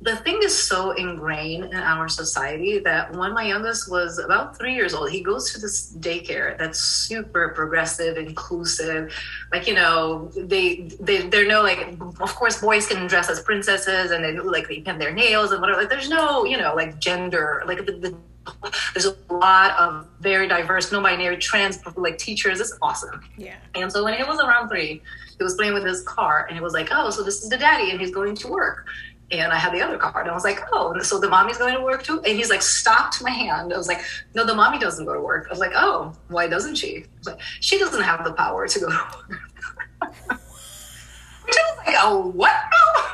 the 0.00 0.14
thing 0.16 0.38
is 0.42 0.56
so 0.56 0.92
ingrained 0.92 1.64
in 1.64 1.74
our 1.74 2.08
society 2.08 2.78
that 2.78 3.12
when 3.16 3.32
my 3.34 3.42
youngest 3.42 3.90
was 3.90 4.18
about 4.18 4.56
three 4.56 4.74
years 4.74 4.94
old, 4.94 5.10
he 5.10 5.20
goes 5.20 5.52
to 5.52 5.60
this 5.60 5.92
daycare 5.98 6.56
that's 6.56 6.78
super 6.80 7.48
progressive, 7.48 8.16
inclusive. 8.16 9.12
Like 9.52 9.66
you 9.66 9.74
know, 9.74 10.30
they 10.36 10.88
they 11.00 11.22
they're 11.22 11.48
no 11.48 11.62
like. 11.62 11.96
Of 12.20 12.34
course, 12.36 12.60
boys 12.60 12.86
can 12.86 13.08
dress 13.08 13.28
as 13.28 13.40
princesses 13.40 14.12
and 14.12 14.24
they 14.24 14.38
like 14.38 14.68
they 14.68 14.80
paint 14.80 15.00
their 15.00 15.12
nails 15.12 15.50
and 15.50 15.60
whatever. 15.60 15.80
Like, 15.80 15.90
there's 15.90 16.08
no 16.08 16.44
you 16.44 16.56
know 16.56 16.74
like 16.76 17.00
gender 17.00 17.62
like 17.66 17.84
the, 17.84 17.92
the 17.92 18.16
there's 18.94 19.06
a 19.06 19.16
lot 19.32 19.78
of 19.78 20.06
very 20.20 20.48
diverse, 20.48 20.90
no-binary, 20.90 21.36
trans 21.36 21.80
like 21.96 22.18
teachers. 22.18 22.60
It's 22.60 22.76
awesome. 22.80 23.20
Yeah. 23.36 23.56
And 23.74 23.92
so 23.92 24.04
when 24.04 24.14
he 24.14 24.22
was 24.22 24.40
around 24.40 24.68
three, 24.68 25.02
he 25.36 25.44
was 25.44 25.54
playing 25.54 25.74
with 25.74 25.84
his 25.84 26.02
car 26.02 26.46
and 26.46 26.56
he 26.56 26.62
was 26.62 26.72
like, 26.72 26.88
"Oh, 26.90 27.10
so 27.10 27.22
this 27.22 27.42
is 27.42 27.48
the 27.48 27.58
daddy, 27.58 27.90
and 27.90 28.00
he's 28.00 28.10
going 28.10 28.34
to 28.36 28.48
work." 28.48 28.86
And 29.30 29.52
I 29.52 29.56
had 29.56 29.72
the 29.72 29.82
other 29.82 29.98
card. 29.98 30.22
And 30.22 30.30
I 30.30 30.34
was 30.34 30.44
like, 30.44 30.60
oh, 30.72 30.98
so 31.00 31.18
the 31.18 31.28
mommy's 31.28 31.58
going 31.58 31.74
to 31.74 31.82
work 31.82 32.02
too? 32.02 32.22
And 32.24 32.36
he's 32.36 32.50
like, 32.50 32.62
stopped 32.62 33.22
my 33.22 33.30
hand. 33.30 33.72
I 33.72 33.76
was 33.76 33.88
like, 33.88 34.00
no, 34.34 34.44
the 34.44 34.54
mommy 34.54 34.78
doesn't 34.78 35.04
go 35.04 35.14
to 35.14 35.20
work. 35.20 35.46
I 35.48 35.50
was 35.50 35.58
like, 35.58 35.72
oh, 35.74 36.12
why 36.28 36.46
doesn't 36.46 36.76
she? 36.76 37.04
like, 37.26 37.40
she 37.60 37.78
doesn't 37.78 38.02
have 38.02 38.24
the 38.24 38.32
power 38.32 38.66
to 38.66 38.80
go 38.80 38.88
to 38.88 38.96
work. 38.96 39.40
Which 41.44 41.56
I 41.56 41.70
was 41.70 41.86
like, 41.86 41.96
oh, 42.00 42.32
what? 42.34 42.52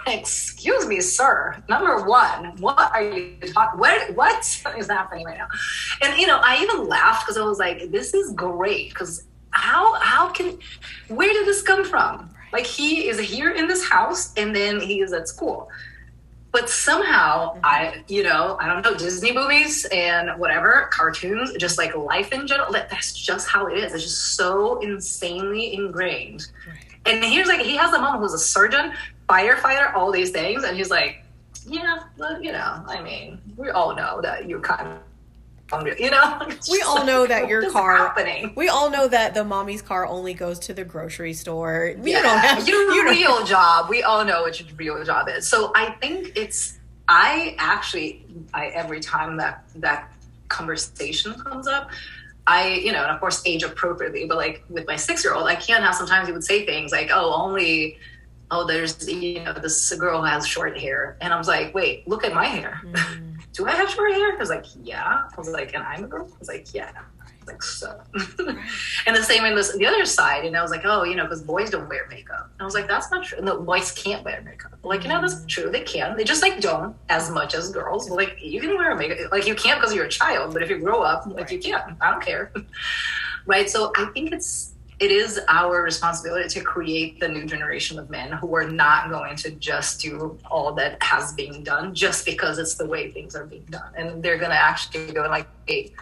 Excuse 0.07 0.87
me, 0.87 1.01
sir. 1.01 1.63
Number 1.69 2.05
one, 2.05 2.57
what 2.61 2.93
are 2.93 3.03
you 3.03 3.37
talking? 3.53 3.79
What 3.79 4.15
what 4.17 4.39
is 4.77 4.89
happening 4.89 5.25
right 5.25 5.39
now? 5.39 5.47
And 6.03 6.19
you 6.19 6.27
know, 6.27 6.41
I 6.43 6.61
even 6.61 6.89
laughed 6.89 7.25
because 7.25 7.39
I 7.39 7.45
was 7.45 7.59
like, 7.59 7.91
this 7.91 8.13
is 8.13 8.33
great. 8.33 8.91
Because 8.91 9.25
how 9.51 9.95
how 10.01 10.31
can 10.31 10.59
where 11.09 11.33
did 11.33 11.47
this 11.47 11.63
come 11.63 11.85
from? 11.85 12.29
Like 12.53 12.67
he 12.67 13.09
is 13.09 13.21
here 13.21 13.53
in 13.53 13.69
this 13.69 13.89
house 13.89 14.33
and 14.37 14.55
then 14.55 14.81
he 14.81 15.01
is 15.01 15.13
at 15.13 15.29
school 15.29 15.71
but 16.55 16.71
somehow 16.71 17.51
mm-hmm. 17.51 17.61
I, 17.65 18.05
you 18.07 18.23
know, 18.23 18.57
I 18.61 18.69
don't 18.69 18.83
know, 18.85 18.95
Disney 18.95 19.33
movies 19.33 19.87
and 19.87 20.39
whatever, 20.39 20.89
cartoons, 20.93 21.53
just 21.55 21.79
like 21.79 21.97
life 21.97 22.33
in 22.33 22.47
general, 22.47 22.71
that, 22.73 22.89
that's 22.89 23.13
just 23.13 23.49
how 23.49 23.67
it 23.67 23.77
is. 23.77 23.93
It's 23.93 24.05
just 24.05 24.37
so 24.37 24.79
insanely 24.79 25.75
ingrained. 25.75 26.47
Right. 26.67 26.79
And 27.07 27.25
here's 27.25 27.49
like, 27.49 27.61
he 27.61 27.77
has 27.77 27.93
a 27.93 27.99
mom 27.99 28.21
who's 28.21 28.35
a 28.35 28.39
surgeon, 28.39 28.93
firefighter, 29.29 29.93
all 29.95 30.13
these 30.13 30.31
things. 30.31 30.63
And 30.63 30.77
he's 30.77 30.91
like, 30.91 31.25
yeah, 31.67 32.05
but 32.17 32.43
you 32.43 32.53
know, 32.53 32.85
I 32.87 33.03
mean, 33.03 33.41
we 33.57 33.71
all 33.71 33.97
know 33.97 34.21
that 34.23 34.49
you 34.49 34.61
kind 34.61 34.87
of 34.87 34.99
you 35.99 36.11
know 36.11 36.41
we 36.71 36.83
all 36.83 37.05
know 37.05 37.27
that 37.27 37.49
your 37.49 37.71
car 37.71 37.97
happening? 37.97 38.53
we 38.55 38.69
all 38.69 38.91
know 38.91 39.09
that 39.09 39.35
the 39.35 39.45
mommy's 39.45 39.83
car 39.83 40.07
only 40.07 40.35
goes 40.35 40.59
to 40.59 40.75
the 40.75 40.85
grocery 40.85 41.33
store 41.33 41.95
you 42.03 42.13
yeah. 42.13 42.23
don't 42.23 42.39
have 42.39 42.69
your 42.69 42.91
you 42.95 43.09
real 43.09 43.45
job 43.45 43.89
we 43.89 44.03
all 44.03 44.25
know 44.25 44.43
what 44.43 44.61
your 44.61 44.69
real 44.77 45.03
job 45.05 45.29
is 45.29 45.47
so 45.49 45.73
i 45.75 45.91
think 46.01 46.33
it's 46.37 46.79
i 47.09 47.57
actually 47.59 48.25
i 48.53 48.67
every 48.69 49.01
time 49.01 49.37
that 49.37 49.65
that 49.75 50.13
conversation 50.49 51.35
comes 51.35 51.67
up 51.67 51.91
I, 52.47 52.75
you 52.75 52.93
know, 52.93 53.03
and 53.03 53.11
of 53.11 53.21
course, 53.21 53.43
age 53.47 53.63
appropriately, 53.63 54.27
but 54.27 54.37
like 54.37 54.63
with 54.69 54.87
my 54.87 54.97
six 54.97 55.25
year 55.25 55.33
old, 55.33 55.47
I 55.47 55.55
can't 55.55 55.83
have 55.83 55.95
sometimes 55.95 56.27
he 56.27 56.33
would 56.35 56.45
say 56.45 56.67
things 56.67 56.93
like, 56.93 57.09
oh, 57.11 57.33
only, 57.33 57.97
oh, 58.51 58.67
there's, 58.67 59.09
you 59.09 59.43
know, 59.43 59.55
this 59.55 59.91
girl 59.95 60.21
has 60.21 60.47
short 60.47 60.79
hair. 60.79 61.17
And 61.23 61.33
I 61.33 61.39
was 61.39 61.49
like, 61.49 61.75
wait, 61.75 62.07
look 62.07 62.23
at 62.23 62.35
my 62.35 62.45
hair. 62.45 62.83
Mm 62.85 63.24
do 63.55 63.67
I 63.67 63.71
have 63.71 63.89
short 63.89 64.13
hair? 64.13 64.33
I 64.33 64.37
was 64.37 64.51
like, 64.51 64.67
yeah. 64.83 65.23
I 65.33 65.39
was 65.39 65.49
like, 65.49 65.75
and 65.75 65.83
I'm 65.83 66.05
a 66.05 66.09
girl? 66.09 66.29
I 66.31 66.39
was 66.39 66.49
like, 66.49 66.75
yeah. 66.75 66.91
like, 67.47 67.63
so. 67.63 68.01
and 69.07 69.17
the 69.17 69.23
same 69.23 69.45
in 69.45 69.55
this, 69.55 69.77
the 69.77 69.87
other 69.87 70.05
side, 70.05 70.45
and 70.45 70.57
I 70.57 70.63
was 70.63 70.73
like, 70.73 70.83
oh, 70.85 71.05
you 71.05 71.15
know, 71.15 71.23
because 71.23 71.43
boys 71.43 71.71
don't 71.71 71.89
wear 71.89 72.09
makeup. 72.09 72.51
And 72.53 72.63
I 72.63 72.65
was 72.65 72.75
like, 72.75 72.89
that's 72.89 73.13
not 73.13 73.25
true. 73.25 73.41
No, 73.41 73.61
boys 73.61 73.93
can't 73.93 74.25
wear 74.25 74.43
makeup. 74.43 74.77
Like, 74.83 75.05
you 75.05 75.09
know, 75.09 75.21
that's 75.21 75.37
mm. 75.37 75.49
true. 75.49 75.71
They 75.71 75.83
can. 75.83 76.17
They 76.17 76.25
just 76.25 76.43
like 76.43 76.61
don't 76.61 76.97
as 77.09 77.31
much 77.31 77.55
as 77.55 77.71
girls. 77.71 78.09
But, 78.09 78.17
like, 78.17 78.39
you 78.43 78.61
can 78.61 78.77
wear 78.77 78.95
makeup. 78.97 79.31
Like, 79.31 79.47
you 79.47 79.55
can't 79.55 79.81
because 79.81 79.95
you're 79.95 80.07
a 80.07 80.11
child, 80.11 80.53
but 80.53 80.63
if 80.63 80.69
you 80.69 80.81
grow 80.81 81.03
up, 81.03 81.27
like, 81.27 81.37
right. 81.37 81.53
you 81.53 81.61
can. 81.61 81.97
I 82.01 82.11
don't 82.11 82.25
care. 82.25 82.53
right. 83.47 83.71
So 83.71 83.93
I 83.97 84.07
think 84.07 84.33
it's, 84.33 84.74
it 85.01 85.11
is 85.11 85.41
our 85.49 85.83
responsibility 85.83 86.49
to 86.49 86.61
create 86.61 87.19
the 87.21 87.29
new 87.29 87.45
generation 87.47 87.99
of 87.99 88.11
men 88.11 88.33
who 88.33 88.55
are 88.55 88.69
not 88.69 89.11
going 89.11 89.37
to 89.37 89.51
just 89.53 90.01
do 90.01 90.39
all 90.51 90.73
that 90.75 91.03
has 91.03 91.33
been 91.33 91.65
done 91.65 91.95
just 91.95 92.25
because 92.25 92.59
it's 92.59 92.75
the 92.75 92.87
way 92.87 93.11
things 93.11 93.35
are 93.35 93.47
being 93.47 93.65
done. 93.71 93.93
And 93.97 94.23
they're 94.23 94.39
going 94.39 94.51
to 94.51 94.57
actually 94.57 95.13
go 95.13 95.23
like, 95.23 95.49
hey, 95.67 95.93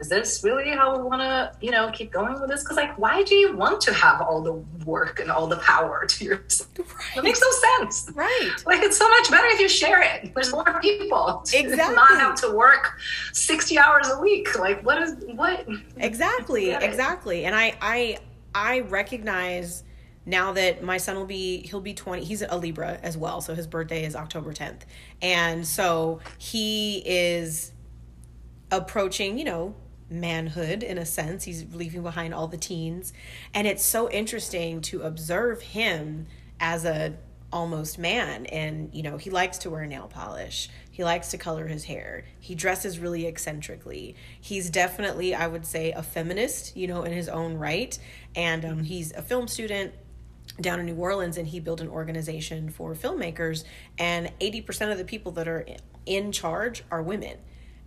is 0.00 0.08
this 0.08 0.42
really 0.42 0.70
how 0.70 0.96
we 0.96 1.02
want 1.02 1.20
to, 1.20 1.52
you 1.60 1.70
know, 1.70 1.90
keep 1.92 2.10
going 2.10 2.40
with 2.40 2.48
this? 2.48 2.62
Because, 2.62 2.78
like, 2.78 2.98
why 2.98 3.22
do 3.22 3.34
you 3.34 3.54
want 3.54 3.82
to 3.82 3.92
have 3.92 4.22
all 4.22 4.40
the 4.40 4.54
work 4.86 5.20
and 5.20 5.30
all 5.30 5.46
the 5.46 5.58
power 5.58 6.06
to 6.06 6.24
yourself? 6.24 6.70
Right. 7.00 7.18
It 7.18 7.24
makes 7.24 7.40
no 7.40 7.50
sense. 7.78 8.10
Right. 8.14 8.52
Like, 8.66 8.82
it's 8.82 8.96
so 8.96 9.08
much 9.08 9.30
better 9.30 9.46
if 9.48 9.60
you 9.60 9.68
share 9.68 10.00
it. 10.02 10.32
There's 10.34 10.52
more 10.52 10.80
people. 10.80 11.42
To 11.50 11.58
exactly. 11.58 11.96
Not 11.96 12.08
have 12.10 12.34
to 12.42 12.52
work 12.54 12.98
60 13.32 13.78
hours 13.78 14.08
a 14.08 14.20
week. 14.20 14.58
Like, 14.58 14.82
what 14.84 15.02
is, 15.02 15.16
what? 15.34 15.66
Exactly. 15.96 16.70
Exactly. 16.70 17.44
And 17.44 17.54
I, 17.54 17.74
I, 17.80 18.18
I 18.54 18.80
recognize 18.80 19.84
now 20.26 20.52
that 20.52 20.82
my 20.82 20.98
son 20.98 21.16
will 21.16 21.26
be 21.26 21.66
he'll 21.66 21.80
be 21.80 21.94
20 21.94 22.24
he's 22.24 22.42
a 22.42 22.56
libra 22.56 22.98
as 23.02 23.16
well 23.16 23.40
so 23.40 23.54
his 23.54 23.66
birthday 23.66 24.04
is 24.04 24.14
october 24.14 24.52
10th 24.52 24.82
and 25.22 25.66
so 25.66 26.20
he 26.36 27.02
is 27.06 27.72
approaching 28.70 29.38
you 29.38 29.44
know 29.44 29.74
manhood 30.10 30.82
in 30.82 30.98
a 30.98 31.06
sense. 31.06 31.44
He's 31.44 31.64
leaving 31.72 32.02
behind 32.02 32.34
all 32.34 32.48
the 32.48 32.56
teens. 32.56 33.12
And 33.54 33.66
it's 33.66 33.84
so 33.84 34.10
interesting 34.10 34.80
to 34.82 35.02
observe 35.02 35.62
him 35.62 36.26
as 36.58 36.84
a 36.84 37.14
almost 37.52 37.98
man. 37.98 38.46
And 38.46 38.90
you 38.92 39.02
know 39.02 39.16
he 39.16 39.30
likes 39.30 39.58
to 39.58 39.70
wear 39.70 39.86
nail 39.86 40.08
polish. 40.08 40.68
He 40.90 41.04
likes 41.04 41.30
to 41.30 41.38
color 41.38 41.66
his 41.66 41.84
hair. 41.84 42.24
He 42.38 42.54
dresses 42.54 42.98
really 42.98 43.26
eccentrically. 43.26 44.16
He's 44.40 44.70
definitely 44.70 45.34
i 45.34 45.46
would 45.46 45.66
say 45.66 45.92
a 45.92 46.02
feminist 46.02 46.76
you 46.76 46.86
know 46.86 47.02
in 47.02 47.12
his 47.12 47.28
own 47.28 47.54
right. 47.54 47.98
And 48.34 48.64
um, 48.64 48.82
he's 48.84 49.12
a 49.12 49.22
film 49.22 49.48
student 49.48 49.94
down 50.60 50.80
in 50.80 50.86
new 50.86 50.96
orleans 50.96 51.38
and 51.38 51.46
he 51.48 51.60
built 51.60 51.80
an 51.80 51.88
organization 51.88 52.70
for 52.70 52.94
filmmakers. 52.94 53.64
And 53.98 54.30
80% 54.40 54.92
of 54.92 54.98
the 54.98 55.04
people 55.04 55.32
that 55.32 55.48
are 55.48 55.66
in 56.06 56.32
charge 56.32 56.84
are 56.90 57.02
women. 57.02 57.38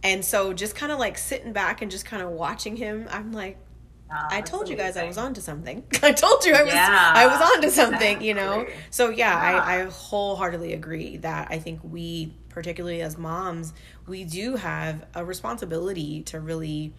And 0.01 0.23
so 0.25 0.51
just 0.51 0.75
kind 0.75 0.91
of 0.91 0.99
like 0.99 1.17
sitting 1.17 1.53
back 1.53 1.81
and 1.81 1.89
just 1.89 2.05
kind 2.05 2.21
of 2.21 2.29
watching 2.29 2.75
him 2.75 3.07
i'm 3.09 3.31
like 3.31 3.57
I 4.29 4.41
told 4.41 4.69
you 4.69 4.75
guys 4.75 4.97
I 4.97 5.05
was 5.05 5.17
on 5.17 5.33
to 5.35 5.41
something. 5.41 5.83
I 6.03 6.11
told 6.11 6.45
you 6.45 6.53
I 6.53 6.63
was 6.63 6.73
yeah, 6.73 7.13
I 7.15 7.27
was 7.27 7.41
on 7.41 7.61
to 7.61 7.71
something, 7.71 8.01
exactly. 8.01 8.27
you 8.27 8.33
know. 8.33 8.65
So 8.89 9.09
yeah, 9.09 9.51
yeah, 9.51 9.63
I, 9.63 9.81
I 9.81 9.83
wholeheartedly 9.85 10.73
agree 10.73 11.17
that 11.17 11.47
I 11.49 11.59
think 11.59 11.79
we, 11.83 12.33
particularly 12.49 13.01
as 13.01 13.17
moms, 13.17 13.73
we 14.07 14.23
do 14.23 14.55
have 14.55 15.05
a 15.15 15.23
responsibility 15.23 16.21
to 16.23 16.39
really 16.39 16.93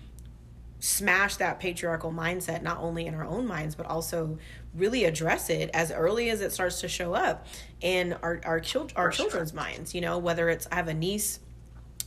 smash 0.81 1.37
that 1.37 1.61
patriarchal 1.61 2.13
mindset 2.13 2.63
not 2.63 2.79
only 2.79 3.07
in 3.07 3.15
our 3.15 3.25
own 3.25 3.47
minds 3.47 3.75
but 3.75 3.87
also 3.87 4.39
really 4.75 5.05
address 5.05 5.49
it 5.49 5.71
as 5.73 5.91
early 5.91 6.29
as 6.29 6.43
it 6.43 6.53
starts 6.53 6.83
to 6.83 6.89
show 6.89 7.15
up 7.15 7.47
in 7.81 8.13
our 8.23 8.39
our, 8.45 8.61
chil- 8.61 8.91
our 8.95 9.09
children's 9.09 9.55
minds 9.55 9.95
you 9.95 10.03
know 10.03 10.19
whether 10.19 10.51
it's 10.51 10.69
i 10.71 10.75
have 10.75 10.89
a 10.89 10.93
niece 10.93 11.41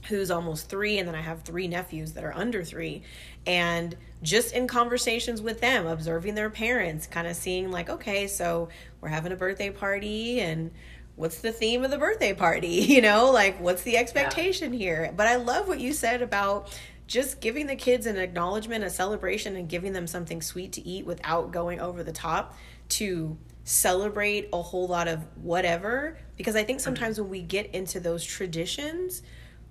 who's 0.08 0.32
almost 0.32 0.70
three, 0.70 0.98
and 1.00 1.08
then 1.08 1.15
I 1.15 1.22
have 1.22 1.41
three 1.41 1.67
nephews 1.67 2.13
that 2.13 2.24
are 2.24 2.36
under 2.36 2.63
three. 2.63 3.04
And 3.48 3.96
just 4.22 4.54
in 4.54 4.68
conversations 4.68 5.42
with 5.42 5.62
them, 5.62 5.88
observing 5.88 6.36
their 6.36 6.50
parents, 6.50 7.08
kind 7.08 7.26
of 7.28 7.36
seeing, 7.36 7.72
like, 7.72 7.90
okay, 7.90 8.28
so 8.28 8.68
we're 9.00 9.10
having 9.10 9.32
a 9.32 9.38
birthday 9.38 9.70
party, 9.70 10.42
and 10.42 10.72
what's 11.16 11.40
the 11.40 11.54
theme 11.54 11.86
of 11.86 11.90
the 11.90 11.98
birthday 11.98 12.34
party? 12.34 12.68
You 12.98 13.02
know, 13.02 13.32
like, 13.32 13.60
what's 13.60 13.84
the 13.84 13.98
expectation 13.98 14.74
yeah. 14.74 14.80
here? 14.80 15.14
But 15.16 15.28
I 15.28 15.38
love 15.38 15.68
what 15.68 15.80
you 15.80 15.94
said 15.94 16.22
about 16.22 16.78
just 17.08 17.40
giving 17.40 17.68
the 17.68 17.76
kids 17.76 18.06
an 18.06 18.18
acknowledgement, 18.18 18.84
a 18.84 18.90
celebration, 18.90 19.56
and 19.56 19.70
giving 19.70 19.94
them 19.94 20.08
something 20.08 20.42
sweet 20.42 20.74
to 20.74 20.86
eat 20.86 21.06
without 21.06 21.52
going 21.52 21.80
over 21.80 22.04
the 22.04 22.12
top 22.12 22.58
to 22.90 23.38
celebrate 23.64 24.50
a 24.52 24.62
whole 24.62 24.88
lot 24.88 25.08
of 25.08 25.26
whatever. 25.42 26.18
Because 26.36 26.56
I 26.56 26.64
think 26.64 26.80
mm-hmm. 26.80 26.84
sometimes 26.84 27.20
when 27.20 27.30
we 27.30 27.42
get 27.42 27.74
into 27.74 28.00
those 28.02 28.26
traditions, 28.26 29.22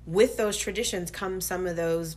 with 0.06 0.36
those 0.36 0.56
traditions 0.56 1.10
come 1.10 1.40
some 1.40 1.66
of 1.66 1.76
those 1.76 2.16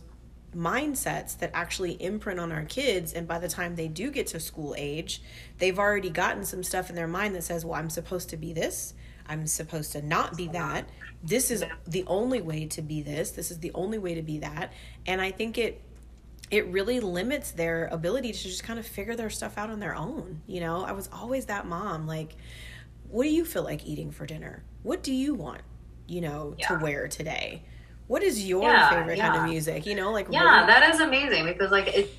mindsets 0.54 1.38
that 1.38 1.50
actually 1.54 1.92
imprint 2.02 2.40
on 2.40 2.50
our 2.50 2.64
kids 2.64 3.12
and 3.12 3.28
by 3.28 3.38
the 3.38 3.48
time 3.48 3.76
they 3.76 3.86
do 3.86 4.10
get 4.10 4.26
to 4.26 4.40
school 4.40 4.74
age 4.76 5.22
they've 5.58 5.78
already 5.78 6.10
gotten 6.10 6.44
some 6.44 6.62
stuff 6.64 6.90
in 6.90 6.96
their 6.96 7.06
mind 7.06 7.34
that 7.34 7.44
says 7.44 7.64
well 7.64 7.78
i'm 7.78 7.90
supposed 7.90 8.28
to 8.28 8.36
be 8.36 8.52
this. 8.52 8.94
I'm 9.30 9.46
supposed 9.46 9.92
to 9.92 10.02
not 10.02 10.36
be 10.36 10.48
that. 10.48 10.88
This 11.22 11.52
is 11.52 11.64
the 11.86 12.02
only 12.08 12.42
way 12.42 12.66
to 12.66 12.82
be 12.82 13.00
this. 13.00 13.30
This 13.30 13.52
is 13.52 13.60
the 13.60 13.70
only 13.74 13.98
way 13.98 14.16
to 14.16 14.22
be 14.22 14.38
that. 14.40 14.72
And 15.06 15.20
i 15.20 15.30
think 15.30 15.56
it 15.56 15.82
it 16.50 16.66
really 16.66 16.98
limits 16.98 17.52
their 17.52 17.86
ability 17.92 18.32
to 18.32 18.42
just 18.42 18.64
kind 18.64 18.80
of 18.80 18.84
figure 18.84 19.14
their 19.14 19.30
stuff 19.30 19.56
out 19.56 19.70
on 19.70 19.78
their 19.78 19.94
own 19.94 20.42
you 20.48 20.58
know? 20.58 20.84
I 20.84 20.92
was 20.92 21.08
always 21.12 21.46
that 21.46 21.66
mom 21.66 22.06
like 22.06 22.34
what 23.08 23.24
do 23.24 23.30
you 23.30 23.44
feel 23.44 23.62
like 23.64 23.86
eating 23.86 24.10
for 24.12 24.24
dinner? 24.24 24.62
What 24.82 25.02
do 25.02 25.12
you 25.12 25.34
want 25.34 25.62
you 26.06 26.20
know 26.20 26.56
yeah. 26.58 26.68
to 26.68 26.82
wear 26.82 27.06
today 27.06 27.62
what 28.10 28.24
is 28.24 28.44
your 28.44 28.64
yeah, 28.64 28.90
favorite 28.90 29.18
yeah. 29.18 29.28
kind 29.28 29.40
of 29.40 29.48
music? 29.48 29.86
You 29.86 29.94
know, 29.94 30.10
like 30.10 30.26
yeah, 30.30 30.64
that 30.66 30.92
is 30.92 30.98
amazing 30.98 31.46
because 31.46 31.70
like 31.70 31.86
it's 31.94 32.10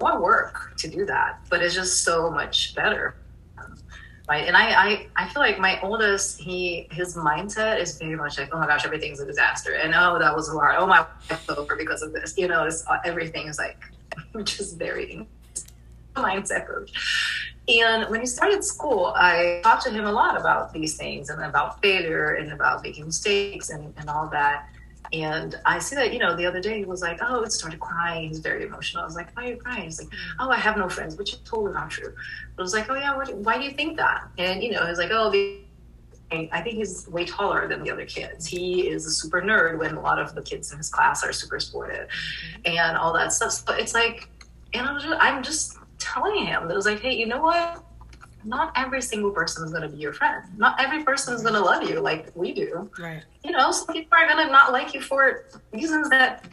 more 0.00 0.20
work 0.20 0.74
to 0.78 0.88
do 0.88 1.06
that, 1.06 1.38
but 1.48 1.62
it's 1.62 1.72
just 1.72 2.02
so 2.02 2.28
much 2.32 2.74
better. 2.74 3.14
Right. 4.28 4.48
And 4.48 4.56
I, 4.56 4.70
I, 4.72 5.06
I 5.14 5.28
feel 5.28 5.40
like 5.40 5.60
my 5.60 5.80
oldest, 5.82 6.40
he, 6.40 6.88
his 6.90 7.14
mindset 7.14 7.78
is 7.78 7.96
very 7.96 8.16
much 8.16 8.38
like, 8.38 8.52
oh 8.52 8.58
my 8.58 8.66
gosh, 8.66 8.84
everything's 8.84 9.20
a 9.20 9.24
disaster. 9.24 9.74
And 9.74 9.94
oh, 9.94 10.18
that 10.18 10.34
was 10.34 10.48
hard. 10.48 10.74
Oh, 10.78 10.86
my 10.88 11.06
life's 11.30 11.48
over 11.48 11.76
because 11.76 12.02
of 12.02 12.12
this. 12.12 12.36
You 12.36 12.48
know, 12.48 12.64
it's, 12.64 12.84
uh, 12.88 12.98
everything 13.04 13.46
is 13.46 13.56
like, 13.56 13.78
just 14.44 14.80
very 14.80 15.28
mindset 16.16 16.66
coach. 16.66 16.90
And 17.68 18.10
when 18.10 18.18
he 18.18 18.26
started 18.26 18.64
school, 18.64 19.12
I 19.14 19.60
talked 19.62 19.84
to 19.84 19.90
him 19.92 20.06
a 20.06 20.12
lot 20.12 20.36
about 20.40 20.72
these 20.72 20.96
things 20.96 21.30
and 21.30 21.40
about 21.40 21.80
failure 21.80 22.34
and 22.34 22.52
about 22.52 22.82
making 22.82 23.06
mistakes 23.06 23.70
and, 23.70 23.94
and 23.96 24.10
all 24.10 24.28
that. 24.30 24.70
And 25.12 25.54
I 25.64 25.78
see 25.78 25.96
that, 25.96 26.12
you 26.12 26.18
know, 26.18 26.36
the 26.36 26.46
other 26.46 26.60
day 26.60 26.78
he 26.78 26.84
was 26.84 27.02
like, 27.02 27.18
oh, 27.22 27.42
it 27.42 27.52
started 27.52 27.80
crying. 27.80 28.28
He's 28.28 28.38
very 28.38 28.64
emotional. 28.64 29.02
I 29.02 29.06
was 29.06 29.14
like, 29.14 29.34
why 29.36 29.44
are 29.44 29.48
you 29.50 29.56
crying? 29.56 29.84
He's 29.84 30.00
like, 30.00 30.12
oh, 30.40 30.50
I 30.50 30.56
have 30.56 30.76
no 30.76 30.88
friends, 30.88 31.16
which 31.16 31.32
is 31.32 31.38
totally 31.40 31.72
not 31.72 31.90
true. 31.90 32.14
But 32.56 32.62
I 32.62 32.64
was 32.64 32.74
like, 32.74 32.90
oh, 32.90 32.94
yeah, 32.94 33.16
what, 33.16 33.34
why 33.36 33.58
do 33.58 33.64
you 33.64 33.72
think 33.72 33.96
that? 33.98 34.28
And, 34.38 34.62
you 34.62 34.72
know, 34.72 34.86
he's 34.86 34.98
like, 34.98 35.10
oh, 35.12 35.32
I 36.32 36.60
think 36.60 36.76
he's 36.76 37.06
way 37.08 37.24
taller 37.24 37.68
than 37.68 37.84
the 37.84 37.90
other 37.90 38.04
kids. 38.04 38.46
He 38.46 38.88
is 38.88 39.06
a 39.06 39.10
super 39.10 39.40
nerd 39.40 39.78
when 39.78 39.94
a 39.94 40.00
lot 40.00 40.18
of 40.18 40.34
the 40.34 40.42
kids 40.42 40.72
in 40.72 40.78
his 40.78 40.90
class 40.90 41.22
are 41.22 41.32
super 41.32 41.60
sportive 41.60 42.08
mm-hmm. 42.08 42.76
and 42.76 42.96
all 42.96 43.12
that 43.12 43.32
stuff. 43.32 43.52
So 43.52 43.74
it's 43.74 43.94
like, 43.94 44.28
and 44.74 44.86
I'm 44.86 45.00
just, 45.00 45.16
I'm 45.20 45.42
just 45.42 45.78
telling 45.98 46.44
him 46.44 46.66
that 46.66 46.72
it 46.72 46.76
was 46.76 46.86
like, 46.86 47.00
hey, 47.00 47.14
you 47.14 47.26
know 47.26 47.40
what? 47.40 47.85
Not 48.46 48.72
every 48.76 49.02
single 49.02 49.30
person 49.30 49.64
is 49.64 49.70
going 49.70 49.82
to 49.82 49.88
be 49.88 49.98
your 49.98 50.12
friend. 50.12 50.44
Not 50.56 50.80
every 50.80 51.02
person 51.02 51.34
is 51.34 51.42
going 51.42 51.54
to 51.54 51.60
love 51.60 51.82
you 51.88 52.00
like 52.00 52.30
we 52.34 52.54
do. 52.54 52.90
Right. 52.98 53.22
You 53.44 53.50
know, 53.50 53.72
some 53.72 53.92
people 53.94 54.16
are 54.16 54.26
going 54.28 54.46
to 54.46 54.52
not 54.52 54.72
like 54.72 54.94
you 54.94 55.00
for 55.00 55.46
reasons 55.72 56.08
that 56.10 56.44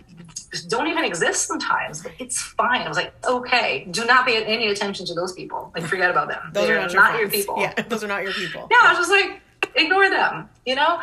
don't 0.67 0.87
even 0.87 1.03
exist 1.03 1.47
sometimes. 1.47 2.01
But 2.01 2.13
it's 2.19 2.41
fine. 2.41 2.81
I 2.81 2.87
was 2.87 2.97
like, 2.97 3.13
okay, 3.25 3.87
do 3.91 4.05
not 4.05 4.25
pay 4.25 4.43
any 4.43 4.67
attention 4.67 5.05
to 5.05 5.13
those 5.13 5.33
people. 5.33 5.71
Like, 5.75 5.85
forget 5.85 6.09
about 6.09 6.27
them. 6.29 6.41
those 6.51 6.67
They're 6.67 6.79
are 6.79 6.81
not, 6.81 6.93
your, 6.93 7.01
not 7.01 7.19
your, 7.19 7.29
people. 7.29 7.55
Yeah, 7.59 7.73
those 7.83 8.03
are 8.03 8.07
not 8.07 8.23
your 8.23 8.33
people. 8.33 8.67
Yeah, 8.71 8.77
I 8.81 8.89
was 8.97 9.07
just 9.07 9.11
like, 9.11 9.41
ignore 9.75 10.09
them. 10.09 10.49
You 10.65 10.75
know, 10.75 11.01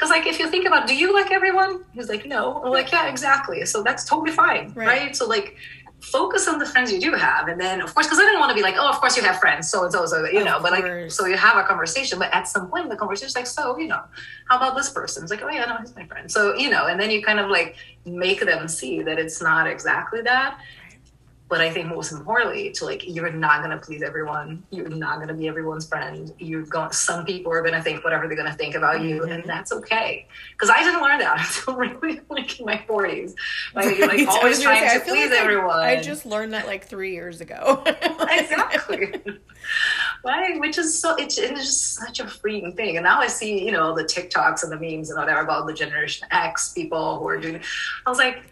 Because 0.00 0.08
like 0.08 0.26
if 0.26 0.38
you 0.38 0.48
think 0.48 0.66
about, 0.66 0.88
do 0.88 0.96
you 0.96 1.12
like 1.12 1.30
everyone? 1.30 1.84
He's 1.92 2.08
like, 2.08 2.24
no. 2.24 2.62
I'm 2.64 2.70
like, 2.70 2.90
yeah, 2.90 3.08
exactly. 3.08 3.66
So 3.66 3.82
that's 3.82 4.04
totally 4.04 4.30
fine, 4.30 4.72
right? 4.74 4.86
right? 4.86 5.16
So 5.16 5.26
like 5.26 5.56
focus 6.00 6.48
on 6.48 6.58
the 6.58 6.66
friends 6.66 6.92
you 6.92 7.00
do 7.00 7.12
have. 7.12 7.48
And 7.48 7.60
then 7.60 7.80
of 7.80 7.94
course 7.94 8.06
because 8.06 8.18
i 8.18 8.22
didn't 8.22 8.40
want 8.40 8.50
to 8.50 8.54
be 8.54 8.62
like 8.62 8.76
oh 8.78 8.88
of 8.88 8.96
course 8.96 9.16
you 9.16 9.22
have 9.22 9.38
friends 9.38 9.70
so 9.70 9.84
and 9.84 9.92
so 9.92 10.06
so 10.06 10.24
you 10.26 10.40
of 10.40 10.44
know 10.44 10.58
but 10.60 10.72
like 10.72 11.10
so 11.10 11.26
you 11.26 11.36
have 11.36 11.56
a 11.56 11.64
conversation 11.64 12.18
but 12.18 12.32
at 12.32 12.48
some 12.48 12.68
point 12.68 12.88
the 12.88 12.96
conversation 12.96 13.28
is 13.28 13.36
like 13.36 13.46
so 13.46 13.78
you 13.78 13.86
know 13.86 14.02
how 14.48 14.56
about 14.56 14.76
this 14.76 14.90
person? 14.90 15.22
It's 15.22 15.30
like 15.30 15.42
oh 15.42 15.50
yeah 15.50 15.66
no 15.66 15.76
he's 15.78 15.94
my 15.94 16.06
friend. 16.06 16.30
So 16.30 16.54
you 16.54 16.70
know 16.70 16.86
and 16.86 16.98
then 16.98 17.10
you 17.10 17.22
kind 17.22 17.40
of 17.40 17.50
like 17.50 17.76
make 18.04 18.40
them 18.40 18.68
see 18.68 19.02
that 19.02 19.18
it's 19.18 19.40
not 19.42 19.66
exactly 19.66 20.22
that 20.22 20.58
but 21.50 21.60
I 21.60 21.68
think 21.68 21.88
most 21.88 22.12
importantly, 22.12 22.70
to 22.70 22.84
like, 22.84 23.02
you're 23.06 23.32
not 23.32 23.60
gonna 23.60 23.76
please 23.76 24.02
everyone. 24.02 24.62
You're 24.70 24.88
not 24.88 25.18
gonna 25.18 25.34
be 25.34 25.48
everyone's 25.48 25.86
friend. 25.86 26.32
You're 26.38 26.62
going. 26.62 26.92
Some 26.92 27.24
people 27.26 27.52
are 27.52 27.60
gonna 27.60 27.82
think 27.82 28.04
whatever 28.04 28.28
they're 28.28 28.36
gonna 28.36 28.54
think 28.54 28.76
about 28.76 29.02
you, 29.02 29.22
mm-hmm. 29.22 29.32
and 29.32 29.44
that's 29.44 29.72
okay. 29.72 30.28
Because 30.52 30.70
I 30.70 30.84
didn't 30.84 31.02
learn 31.02 31.18
that 31.18 31.40
until 31.58 31.74
really 31.74 32.20
like 32.30 32.60
in 32.60 32.66
my 32.66 32.76
40s. 32.88 33.34
Like, 33.74 33.98
you're 33.98 34.06
like 34.16 34.28
always 34.28 34.62
trying 34.62 34.88
say, 34.88 34.98
to 35.00 35.04
please 35.04 35.30
like 35.30 35.40
everyone. 35.40 35.80
I, 35.80 35.96
I 35.96 36.00
just 36.00 36.24
learned 36.24 36.52
that 36.52 36.68
like 36.68 36.86
three 36.86 37.14
years 37.14 37.40
ago. 37.40 37.82
exactly. 37.86 39.20
right, 40.24 40.60
which 40.60 40.78
is 40.78 40.96
so 40.96 41.16
it's, 41.16 41.36
it's 41.36 41.64
just 41.64 41.94
such 41.94 42.20
a 42.20 42.28
freeing 42.28 42.76
thing. 42.76 42.96
And 42.96 43.02
now 43.02 43.18
I 43.18 43.26
see, 43.26 43.64
you 43.64 43.72
know, 43.72 43.92
the 43.92 44.04
TikToks 44.04 44.62
and 44.62 44.70
the 44.70 44.78
memes 44.78 45.10
and 45.10 45.18
whatever 45.18 45.40
about 45.40 45.66
the 45.66 45.74
Generation 45.74 46.28
X 46.30 46.72
people 46.72 47.18
who 47.18 47.26
are 47.26 47.40
doing. 47.40 47.60
I 48.06 48.08
was 48.08 48.18
like 48.18 48.49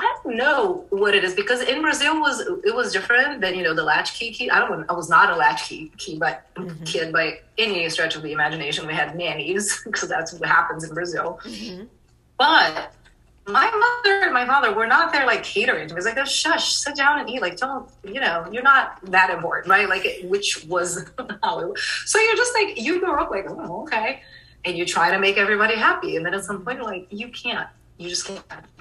I 0.00 0.16
don't 0.24 0.36
know 0.36 0.86
what 0.88 1.14
it 1.14 1.24
is 1.24 1.34
because 1.34 1.60
in 1.60 1.82
Brazil 1.82 2.18
was 2.18 2.40
it 2.40 2.74
was 2.74 2.90
different 2.90 3.42
than 3.42 3.54
you 3.54 3.62
know 3.62 3.74
the 3.74 3.82
latchkey 3.84 4.30
kid. 4.30 4.48
I 4.48 4.58
don't 4.58 4.88
I 4.88 4.94
was 4.94 5.10
not 5.10 5.28
a 5.30 5.36
latchkey 5.36 5.92
key 5.98 6.18
but 6.18 6.46
mm-hmm. 6.54 6.84
kid 6.84 7.12
by 7.12 7.40
any 7.58 7.86
stretch 7.90 8.16
of 8.16 8.22
the 8.22 8.32
imagination. 8.32 8.86
We 8.86 8.94
had 8.94 9.14
nannies 9.14 9.82
because 9.84 10.08
that's 10.08 10.32
what 10.32 10.48
happens 10.48 10.84
in 10.84 10.94
Brazil. 10.94 11.38
Mm-hmm. 11.44 11.84
But 12.38 12.94
my 13.46 13.70
mother 13.70 14.22
and 14.22 14.32
my 14.32 14.46
father 14.46 14.72
were 14.72 14.86
not 14.86 15.12
there 15.12 15.26
like 15.26 15.42
catering 15.42 15.86
to 15.88 15.94
me. 15.94 15.98
It's 15.98 16.06
like, 16.06 16.16
oh, 16.16 16.24
shush, 16.24 16.72
sit 16.72 16.96
down 16.96 17.20
and 17.20 17.28
eat. 17.28 17.42
Like, 17.42 17.58
don't, 17.58 17.86
you 18.02 18.20
know, 18.20 18.46
you're 18.50 18.62
not 18.62 18.98
that 19.10 19.28
important, 19.28 19.68
right? 19.68 19.88
Like, 19.88 20.06
which 20.24 20.64
was 20.64 21.04
how 21.42 21.74
So 22.06 22.18
you're 22.18 22.36
just 22.36 22.54
like, 22.54 22.80
you 22.80 23.00
grow 23.00 23.22
up 23.22 23.30
like, 23.30 23.46
oh, 23.48 23.82
okay. 23.82 24.22
And 24.64 24.78
you 24.78 24.86
try 24.86 25.10
to 25.10 25.18
make 25.18 25.36
everybody 25.36 25.74
happy. 25.74 26.16
And 26.16 26.24
then 26.24 26.32
at 26.32 26.44
some 26.44 26.64
point, 26.64 26.78
you're 26.78 26.86
like, 26.86 27.08
you 27.10 27.28
can't 27.28 27.68
you 28.00 28.08
just 28.08 28.26
can't. 28.26 28.42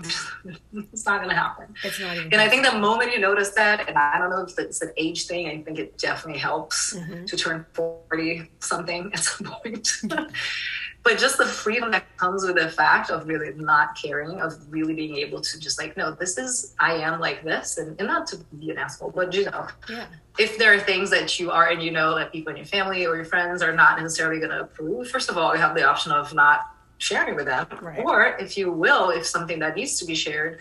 it's 0.93 1.05
not 1.05 1.17
going 1.17 1.29
to 1.29 1.35
happen. 1.35 1.75
It's 1.83 1.99
not 1.99 2.15
even. 2.15 2.31
And 2.31 2.41
I 2.41 2.47
think 2.47 2.65
the 2.65 2.79
moment 2.79 3.11
you 3.11 3.19
notice 3.19 3.49
that, 3.51 3.89
and 3.89 3.97
I 3.97 4.17
don't 4.17 4.29
know 4.29 4.43
if 4.43 4.57
it's 4.57 4.81
an 4.81 4.93
age 4.95 5.27
thing, 5.27 5.47
I 5.47 5.61
think 5.61 5.77
it 5.77 5.97
definitely 5.97 6.39
helps 6.39 6.95
mm-hmm. 6.95 7.25
to 7.25 7.37
turn 7.37 7.65
forty 7.73 8.49
something 8.59 9.11
at 9.13 9.19
some 9.19 9.47
point. 9.47 9.89
but 11.03 11.17
just 11.17 11.37
the 11.37 11.45
freedom 11.45 11.91
that 11.91 12.05
comes 12.15 12.45
with 12.45 12.55
the 12.55 12.69
fact 12.69 13.09
of 13.09 13.27
really 13.27 13.53
not 13.55 14.01
caring, 14.01 14.39
of 14.39 14.53
really 14.69 14.93
being 14.93 15.17
able 15.17 15.41
to 15.41 15.59
just 15.59 15.77
like, 15.77 15.97
no, 15.97 16.11
this 16.11 16.37
is 16.37 16.73
I 16.79 16.93
am 16.93 17.19
like 17.19 17.43
this, 17.43 17.77
and, 17.77 17.99
and 17.99 18.07
not 18.07 18.25
to 18.27 18.37
be 18.57 18.69
an 18.69 18.77
asshole, 18.77 19.11
but 19.11 19.33
you 19.33 19.45
know, 19.45 19.67
yeah. 19.89 20.05
if 20.37 20.57
there 20.57 20.73
are 20.73 20.79
things 20.79 21.09
that 21.09 21.41
you 21.41 21.51
are 21.51 21.67
and 21.67 21.83
you 21.83 21.91
know 21.91 22.15
that 22.15 22.31
people 22.31 22.51
in 22.51 22.57
your 22.57 22.65
family 22.65 23.05
or 23.05 23.17
your 23.17 23.25
friends 23.25 23.61
are 23.61 23.73
not 23.73 24.01
necessarily 24.01 24.39
going 24.39 24.51
to 24.51 24.61
approve, 24.61 25.09
first 25.09 25.29
of 25.29 25.37
all, 25.37 25.53
you 25.53 25.59
have 25.59 25.75
the 25.75 25.83
option 25.83 26.13
of 26.13 26.33
not 26.33 26.73
sharing 26.99 27.35
with 27.35 27.45
them. 27.45 27.67
Right. 27.81 27.99
Or 27.99 28.37
if 28.39 28.57
you 28.57 28.71
will, 28.71 29.09
if 29.09 29.25
something 29.25 29.57
that 29.59 29.75
needs 29.75 29.97
to 29.99 30.05
be 30.05 30.13
shared, 30.13 30.59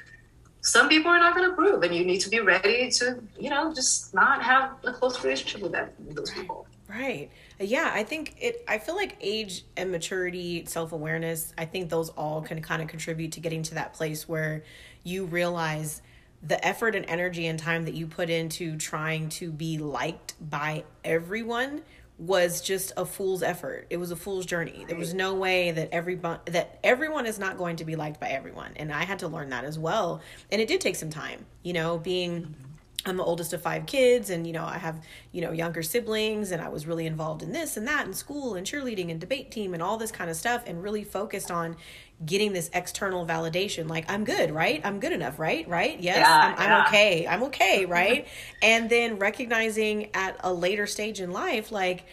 some 0.63 0.89
people 0.89 1.11
are 1.11 1.19
not 1.19 1.35
going 1.35 1.47
to 1.47 1.53
approve, 1.53 1.83
and 1.83 1.95
you 1.95 2.05
need 2.05 2.21
to 2.21 2.31
be 2.31 2.41
ready 2.41 2.91
to, 2.91 3.23
you 3.39 3.51
know, 3.51 3.73
just 3.73 4.15
not 4.15 4.43
have 4.43 4.73
a 4.85 4.93
close 4.93 5.23
relationship 5.23 5.63
with 5.63 5.73
them, 5.73 5.91
with 6.05 6.17
those 6.17 6.31
people. 6.31 6.67
Right. 6.89 7.31
Yeah, 7.61 7.91
I 7.93 8.03
think 8.03 8.37
it. 8.41 8.65
I 8.67 8.79
feel 8.79 8.97
like 8.97 9.17
age 9.21 9.65
and 9.77 9.93
maturity, 9.93 10.65
self 10.67 10.93
awareness. 10.93 11.53
I 11.59 11.65
think 11.65 11.91
those 11.91 12.09
all 12.11 12.41
can 12.41 12.63
kind 12.63 12.81
of 12.81 12.89
contribute 12.89 13.33
to 13.33 13.41
getting 13.41 13.63
to 13.65 13.75
that 13.75 13.93
place 13.93 14.29
where 14.29 14.65
you 15.05 15.27
realize 15.27 16.03
the 16.43 16.65
effort 16.67 16.95
and 16.95 17.05
energy 17.09 17.47
and 17.47 17.59
time 17.59 17.85
that 17.85 17.95
you 17.95 18.07
put 18.07 18.31
into 18.31 18.77
trying 18.77 19.29
to 19.29 19.51
be 19.51 19.79
liked 19.79 20.35
by 20.51 20.85
everyone 21.05 21.83
was 22.19 22.61
just 22.61 22.93
a 22.97 23.05
fool's 23.05 23.43
effort. 23.43 23.87
It 23.91 23.97
was 23.97 24.11
a 24.11 24.17
fool's 24.17 24.45
journey. 24.45 24.85
There 24.89 24.97
was 24.97 25.15
no 25.15 25.35
way 25.35 25.71
that 25.71 25.91
everyone 25.93 26.41
that 26.47 26.79
everyone 26.83 27.27
is 27.27 27.39
not 27.39 27.57
going 27.57 27.77
to 27.77 27.85
be 27.85 27.95
liked 27.95 28.19
by 28.21 28.29
everyone, 28.29 28.73
and 28.77 28.93
I 28.93 29.05
had 29.05 29.21
to 29.21 29.29
learn 29.29 29.51
that 29.51 29.65
as 29.65 29.79
well. 29.79 30.21
And 30.51 30.61
it 30.61 30.67
did 30.67 30.81
take 30.81 30.97
some 30.97 31.11
time, 31.11 31.47
you 31.63 31.73
know, 31.73 31.99
being 31.99 32.43
mm-hmm. 32.43 32.68
I'm 33.07 33.17
the 33.17 33.25
oldest 33.25 33.53
of 33.53 33.63
five 33.63 33.87
kids, 33.87 34.29
and 34.29 34.47
you 34.47 34.53
know, 34.53 34.65
I 34.65 34.79
have 34.79 35.03
you 35.33 35.41
know 35.41 35.53
younger 35.53 35.83
siblings, 35.83 36.51
and 36.51 36.61
I 36.61 36.69
was 36.69 36.87
really 36.87 37.07
involved 37.07 37.43
in 37.43 37.53
this 37.53 37.77
and 37.77 37.87
that 37.87 38.07
in 38.07 38.13
school 38.13 38.55
and 38.55 38.67
cheerleading 38.67 39.11
and 39.11 39.21
debate 39.21 39.51
team 39.51 39.73
and 39.73 39.83
all 39.83 39.97
this 39.97 40.11
kind 40.11 40.29
of 40.29 40.37
stuff, 40.37 40.65
and 40.67 40.83
really 40.83 41.05
focused 41.05 41.51
on 41.51 41.77
getting 42.25 42.53
this 42.53 42.71
external 42.75 43.25
validation. 43.25 43.89
Like 43.89 44.11
i'm 44.11 44.25
good 44.25 44.51
right? 44.51 44.81
I'm 44.85 45.01
good 45.01 45.13
enough 45.13 45.39
right? 45.39 45.69
Right? 45.69 46.01
Yes? 46.01 46.19
Yeah, 46.19 46.55
I'm, 46.59 46.71
I'm 46.71 46.87
okay. 46.87 47.27
I'm 47.27 47.43
okay 47.45 47.85
right? 47.87 48.27
And 48.63 48.91
then 48.91 49.19
recognizing 49.19 50.11
at 50.15 50.37
a 50.41 50.53
later 50.53 50.87
stage 50.87 51.21
in 51.21 51.31
life 51.31 51.71
like 51.71 52.05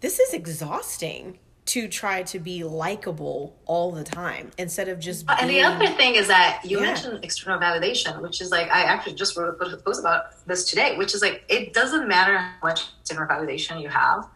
this 0.00 0.20
is 0.20 0.34
exhausting 0.34 1.38
to 1.66 1.88
try 1.88 2.22
to 2.22 2.38
be 2.38 2.62
likable 2.62 3.56
all 3.64 3.90
the 3.90 4.04
time 4.04 4.50
instead 4.58 4.88
of 4.88 4.98
just 4.98 5.26
being... 5.26 5.38
and 5.40 5.50
the 5.50 5.60
other 5.62 5.86
thing 5.96 6.14
is 6.14 6.28
that 6.28 6.60
you 6.64 6.78
yeah. 6.78 6.86
mentioned 6.86 7.24
external 7.24 7.58
validation 7.58 8.20
which 8.20 8.40
is 8.40 8.50
like 8.50 8.70
i 8.70 8.82
actually 8.82 9.14
just 9.14 9.36
wrote 9.36 9.48
a 9.48 9.76
post 9.78 10.00
about 10.00 10.46
this 10.46 10.68
today 10.68 10.96
which 10.96 11.14
is 11.14 11.22
like 11.22 11.44
it 11.48 11.72
doesn't 11.72 12.06
matter 12.08 12.36
how 12.36 12.54
much 12.62 12.88
external 13.00 13.26
validation 13.26 13.80
you 13.82 13.88
have. 13.88 14.28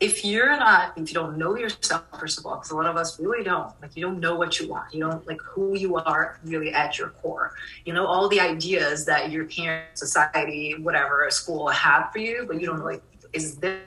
If 0.00 0.24
you're 0.24 0.56
not 0.56 0.98
if 0.98 1.10
you 1.10 1.14
don't 1.14 1.38
know 1.38 1.56
yourself 1.56 2.02
first 2.18 2.38
of 2.38 2.46
all 2.46 2.56
because 2.56 2.70
a 2.70 2.76
lot 2.76 2.86
of 2.86 2.96
us 2.96 3.20
really 3.20 3.44
don't. 3.44 3.70
Like 3.80 3.96
you 3.96 4.02
don't 4.02 4.18
know 4.18 4.34
what 4.34 4.58
you 4.58 4.68
want. 4.68 4.92
You 4.92 5.00
don't 5.00 5.26
like 5.26 5.40
who 5.40 5.78
you 5.78 5.96
are 5.96 6.40
really 6.44 6.72
at 6.72 6.98
your 6.98 7.10
core. 7.10 7.52
You 7.84 7.92
know 7.92 8.06
all 8.06 8.28
the 8.28 8.40
ideas 8.40 9.04
that 9.06 9.30
your 9.30 9.44
parents 9.44 10.00
society 10.00 10.74
whatever 10.80 11.26
school 11.30 11.68
had 11.68 12.10
for 12.10 12.18
you 12.18 12.44
but 12.46 12.60
you 12.60 12.66
don't 12.66 12.78
know 12.78 12.84
like 12.84 13.02
is 13.32 13.56
this 13.56 13.80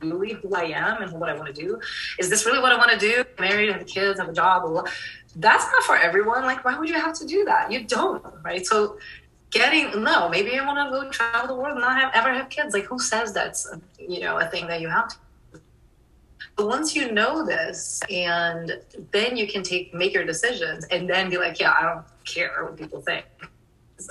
really 0.00 0.34
who 0.34 0.54
i 0.54 0.64
am 0.64 1.02
and 1.02 1.12
what 1.12 1.28
i 1.28 1.34
want 1.34 1.54
to 1.54 1.60
do. 1.60 1.80
Is 2.18 2.30
this 2.30 2.46
really 2.46 2.60
what 2.60 2.72
i 2.72 2.76
want 2.76 2.90
to 2.90 2.98
do? 2.98 3.24
Married 3.38 3.72
have 3.72 3.86
kids 3.86 4.18
have 4.18 4.28
a 4.28 4.32
job 4.32 4.88
that's 5.36 5.64
not 5.64 5.82
for 5.84 5.96
everyone. 5.96 6.42
Like 6.44 6.64
why 6.64 6.78
would 6.78 6.88
you 6.88 7.00
have 7.00 7.14
to 7.14 7.26
do 7.26 7.44
that? 7.44 7.72
You 7.72 7.84
don't 7.84 8.22
right? 8.42 8.66
So 8.66 8.98
getting 9.50 10.02
no 10.02 10.30
maybe 10.30 10.58
i 10.58 10.66
want 10.66 10.78
to 10.78 10.90
go 10.90 11.10
travel 11.10 11.46
the 11.46 11.54
world 11.54 11.72
and 11.72 11.82
not 11.82 12.00
have 12.00 12.10
ever 12.14 12.32
have 12.32 12.48
kids. 12.48 12.74
Like 12.74 12.84
who 12.84 12.98
says 12.98 13.32
that's 13.32 13.70
you 13.98 14.20
know 14.20 14.38
a 14.38 14.46
thing 14.46 14.66
that 14.66 14.80
you 14.80 14.88
have 14.88 15.08
to 15.08 15.16
but 16.56 16.66
once 16.66 16.94
you 16.94 17.12
know 17.12 17.44
this, 17.44 18.00
and 18.10 18.78
then 19.10 19.36
you 19.36 19.46
can 19.46 19.62
take 19.62 19.94
make 19.94 20.12
your 20.12 20.24
decisions, 20.24 20.84
and 20.90 21.08
then 21.08 21.30
be 21.30 21.38
like, 21.38 21.58
yeah, 21.58 21.72
I 21.72 21.82
don't 21.82 22.04
care 22.24 22.64
what 22.64 22.76
people 22.76 23.00
think. 23.00 23.24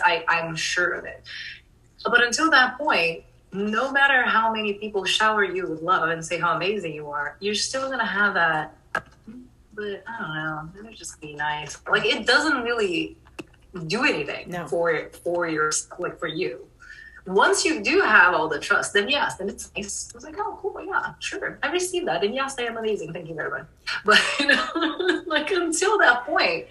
I, 0.03 0.23
I'm 0.27 0.55
sure 0.55 0.93
of 0.93 1.05
it. 1.05 1.23
But 2.03 2.23
until 2.23 2.49
that 2.51 2.77
point, 2.77 3.23
no 3.53 3.91
matter 3.91 4.23
how 4.23 4.51
many 4.53 4.73
people 4.73 5.03
shower 5.05 5.43
you 5.43 5.67
with 5.67 5.81
love 5.81 6.09
and 6.09 6.23
say 6.23 6.39
how 6.39 6.55
amazing 6.55 6.93
you 6.93 7.07
are, 7.07 7.37
you're 7.39 7.55
still 7.55 7.89
gonna 7.89 8.05
have 8.05 8.33
that. 8.33 8.75
But 9.73 10.03
I 10.07 10.19
don't 10.19 10.35
know. 10.35 10.69
They're 10.83 10.91
just 10.91 11.19
be 11.21 11.33
nice. 11.33 11.77
Like 11.89 12.05
it 12.05 12.25
doesn't 12.25 12.63
really 12.63 13.17
do 13.87 14.03
anything 14.03 14.49
no. 14.49 14.67
for 14.67 15.09
for 15.23 15.47
your 15.47 15.71
like 15.97 16.19
for 16.19 16.27
you 16.27 16.67
once 17.25 17.63
you 17.63 17.83
do 17.83 18.01
have 18.01 18.33
all 18.33 18.47
the 18.47 18.59
trust, 18.59 18.93
then 18.93 19.07
yes, 19.07 19.35
then 19.37 19.49
it's 19.49 19.71
nice. 19.75 20.09
I 20.13 20.17
was 20.17 20.23
like, 20.23 20.35
oh, 20.39 20.57
cool, 20.59 20.83
yeah, 20.83 21.13
sure. 21.19 21.59
I 21.61 21.71
received 21.71 22.07
that. 22.07 22.23
And 22.23 22.33
yes, 22.33 22.55
I 22.57 22.63
am 22.63 22.77
amazing. 22.77 23.13
Thank 23.13 23.29
you 23.29 23.35
very 23.35 23.51
much. 23.51 23.67
But, 24.05 24.19
you 24.39 24.47
know, 24.47 25.21
like 25.27 25.51
until 25.51 25.97
that 25.99 26.25
point, 26.25 26.65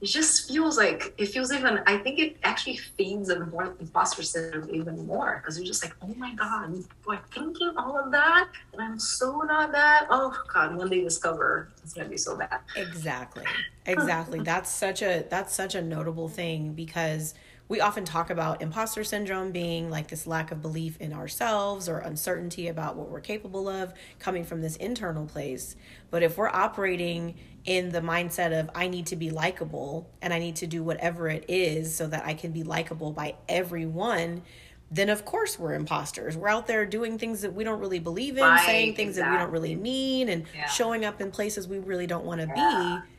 it 0.00 0.06
just 0.06 0.48
feels 0.48 0.78
like, 0.78 1.14
it 1.18 1.26
feels 1.26 1.52
even, 1.52 1.80
I 1.86 1.98
think 1.98 2.18
it 2.18 2.36
actually 2.42 2.78
feeds 2.78 3.30
more 3.52 3.74
imposter 3.78 4.22
syndrome 4.22 4.74
even 4.74 5.06
more 5.06 5.40
because 5.42 5.58
you're 5.58 5.66
just 5.66 5.84
like, 5.84 5.94
oh 6.02 6.14
my 6.16 6.34
God, 6.34 6.64
am 6.64 7.18
thinking 7.32 7.72
all 7.76 7.98
of 7.98 8.10
that 8.10 8.48
and 8.72 8.80
I'm 8.80 8.98
so 8.98 9.40
not 9.42 9.72
that. 9.72 10.06
Oh 10.08 10.34
God, 10.52 10.76
when 10.76 10.88
they 10.88 11.02
discover 11.02 11.68
it's 11.82 11.92
to 11.92 12.04
be 12.06 12.16
so 12.16 12.36
bad. 12.36 12.60
Exactly. 12.76 13.44
Exactly. 13.86 14.40
that's 14.40 14.70
such 14.70 15.02
a, 15.02 15.26
that's 15.28 15.54
such 15.54 15.74
a 15.74 15.82
notable 15.82 16.28
thing 16.28 16.72
because 16.72 17.34
we 17.70 17.80
often 17.80 18.04
talk 18.04 18.30
about 18.30 18.62
imposter 18.62 19.04
syndrome 19.04 19.52
being 19.52 19.90
like 19.90 20.08
this 20.08 20.26
lack 20.26 20.50
of 20.50 20.60
belief 20.60 21.00
in 21.00 21.12
ourselves 21.12 21.88
or 21.88 21.98
uncertainty 21.98 22.66
about 22.66 22.96
what 22.96 23.08
we're 23.08 23.20
capable 23.20 23.68
of 23.68 23.94
coming 24.18 24.44
from 24.44 24.60
this 24.60 24.74
internal 24.76 25.24
place. 25.24 25.76
But 26.10 26.24
if 26.24 26.36
we're 26.36 26.48
operating 26.48 27.36
in 27.64 27.90
the 27.90 28.00
mindset 28.00 28.58
of 28.58 28.70
I 28.74 28.88
need 28.88 29.06
to 29.06 29.16
be 29.16 29.30
likable 29.30 30.08
and 30.22 30.32
I 30.32 30.38
need 30.38 30.56
to 30.56 30.66
do 30.66 30.82
whatever 30.82 31.28
it 31.28 31.44
is 31.48 31.94
so 31.94 32.06
that 32.06 32.24
I 32.24 32.34
can 32.34 32.52
be 32.52 32.62
likable 32.62 33.12
by 33.12 33.34
everyone, 33.48 34.42
then 34.90 35.08
of 35.08 35.24
course 35.24 35.58
we're 35.58 35.74
imposters. 35.74 36.36
We're 36.36 36.48
out 36.48 36.66
there 36.66 36.84
doing 36.86 37.18
things 37.18 37.42
that 37.42 37.54
we 37.54 37.64
don't 37.64 37.80
really 37.80 37.98
believe 37.98 38.36
in, 38.36 38.42
right, 38.42 38.64
saying 38.64 38.96
things 38.96 39.10
exactly. 39.10 39.30
that 39.30 39.38
we 39.38 39.44
don't 39.44 39.52
really 39.52 39.76
mean, 39.76 40.28
and 40.28 40.44
yeah. 40.54 40.66
showing 40.66 41.04
up 41.04 41.20
in 41.20 41.30
places 41.30 41.68
we 41.68 41.78
really 41.78 42.06
don't 42.06 42.24
want 42.24 42.40
to 42.40 42.48
yeah. 42.48 43.00
be 43.02 43.10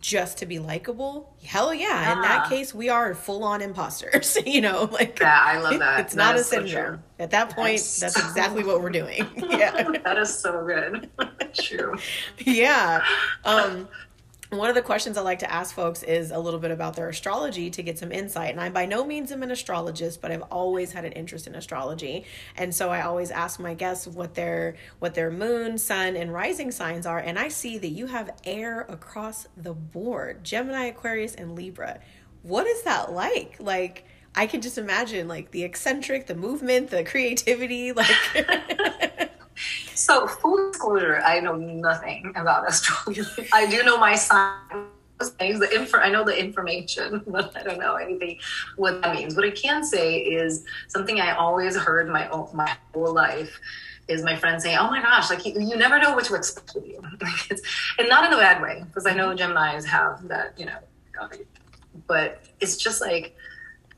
just 0.00 0.38
to 0.38 0.46
be 0.46 0.58
likable? 0.58 1.34
Hell 1.44 1.74
yeah. 1.74 1.86
yeah. 1.88 2.12
in 2.12 2.22
that 2.22 2.48
case 2.48 2.74
we 2.74 2.88
are 2.88 3.14
full-on 3.14 3.62
imposters 3.62 4.36
you 4.46 4.60
know 4.60 4.88
like 4.92 5.18
yeah 5.20 5.42
i 5.44 5.58
love 5.58 5.78
that. 5.78 6.00
it's 6.00 6.14
that 6.14 6.18
not 6.18 6.36
a 6.36 6.44
syndrome. 6.44 6.96
so 6.96 7.02
at 7.18 7.30
that 7.30 7.50
point 7.50 7.78
that's, 7.78 8.00
that's 8.00 8.18
exactly 8.18 8.64
what 8.64 8.80
we're 8.80 8.90
doing. 8.90 9.26
Yeah. 9.48 9.90
That 10.04 10.18
is 10.18 10.32
so 10.32 10.64
good. 10.64 11.08
True. 11.54 11.96
Yeah. 12.38 13.02
Um 13.44 13.88
one 14.50 14.70
of 14.70 14.74
the 14.74 14.82
questions 14.82 15.18
I 15.18 15.20
like 15.20 15.40
to 15.40 15.52
ask 15.52 15.74
folks 15.74 16.02
is 16.02 16.30
a 16.30 16.38
little 16.38 16.60
bit 16.60 16.70
about 16.70 16.96
their 16.96 17.08
astrology 17.08 17.68
to 17.70 17.82
get 17.82 17.98
some 17.98 18.10
insight. 18.10 18.50
And 18.50 18.60
I 18.60 18.70
by 18.70 18.86
no 18.86 19.04
means 19.04 19.30
am 19.30 19.42
an 19.42 19.50
astrologist, 19.50 20.22
but 20.22 20.32
I've 20.32 20.42
always 20.42 20.92
had 20.92 21.04
an 21.04 21.12
interest 21.12 21.46
in 21.46 21.54
astrology. 21.54 22.24
And 22.56 22.74
so 22.74 22.88
I 22.88 23.02
always 23.02 23.30
ask 23.30 23.60
my 23.60 23.74
guests 23.74 24.06
what 24.06 24.34
their 24.34 24.76
what 25.00 25.14
their 25.14 25.30
moon, 25.30 25.76
sun, 25.76 26.16
and 26.16 26.32
rising 26.32 26.70
signs 26.70 27.04
are. 27.04 27.18
And 27.18 27.38
I 27.38 27.48
see 27.48 27.76
that 27.78 27.90
you 27.90 28.06
have 28.06 28.30
air 28.44 28.86
across 28.88 29.46
the 29.56 29.74
board. 29.74 30.44
Gemini, 30.44 30.86
Aquarius, 30.86 31.34
and 31.34 31.54
Libra. 31.54 32.00
What 32.42 32.66
is 32.66 32.82
that 32.84 33.12
like? 33.12 33.56
Like 33.60 34.06
I 34.34 34.46
can 34.46 34.62
just 34.62 34.78
imagine 34.78 35.28
like 35.28 35.50
the 35.50 35.64
eccentric, 35.64 36.26
the 36.26 36.34
movement, 36.34 36.88
the 36.88 37.04
creativity, 37.04 37.92
like 37.92 38.08
So, 39.98 40.28
full 40.28 40.70
disclosure, 40.70 41.20
I 41.26 41.40
know 41.40 41.56
nothing 41.56 42.32
about 42.36 42.68
astrology. 42.68 43.22
I 43.52 43.66
do 43.66 43.82
know 43.82 43.98
my 43.98 44.14
sign 44.14 44.54
the 45.18 45.68
info, 45.74 45.98
I 45.98 46.08
know 46.08 46.22
the 46.22 46.38
information, 46.38 47.24
but 47.26 47.56
I 47.56 47.64
don't 47.64 47.80
know 47.80 47.96
anything 47.96 48.38
what 48.76 49.02
that 49.02 49.16
means. 49.16 49.34
What 49.34 49.44
I 49.44 49.50
can 49.50 49.82
say 49.82 50.18
is 50.18 50.64
something 50.86 51.20
I 51.20 51.34
always 51.34 51.76
heard 51.76 52.08
my 52.08 52.28
my 52.54 52.76
whole 52.94 53.12
life 53.12 53.60
is 54.06 54.22
my 54.22 54.36
friends 54.36 54.62
saying, 54.62 54.78
"Oh 54.78 54.88
my 54.88 55.02
gosh, 55.02 55.30
like 55.30 55.44
you, 55.44 55.54
you 55.60 55.76
never 55.76 55.98
know 55.98 56.14
what 56.14 56.24
to 56.26 56.36
expect 56.36 56.76
with 56.76 56.86
you," 56.86 57.02
and 57.98 58.08
not 58.08 58.24
in 58.24 58.32
a 58.32 58.36
bad 58.36 58.62
way, 58.62 58.84
because 58.86 59.04
I 59.04 59.14
know 59.14 59.34
Gemini's 59.34 59.84
have 59.86 60.28
that, 60.28 60.54
you 60.56 60.66
know, 60.66 60.78
but 62.06 62.44
it's 62.60 62.76
just 62.76 63.00
like 63.00 63.34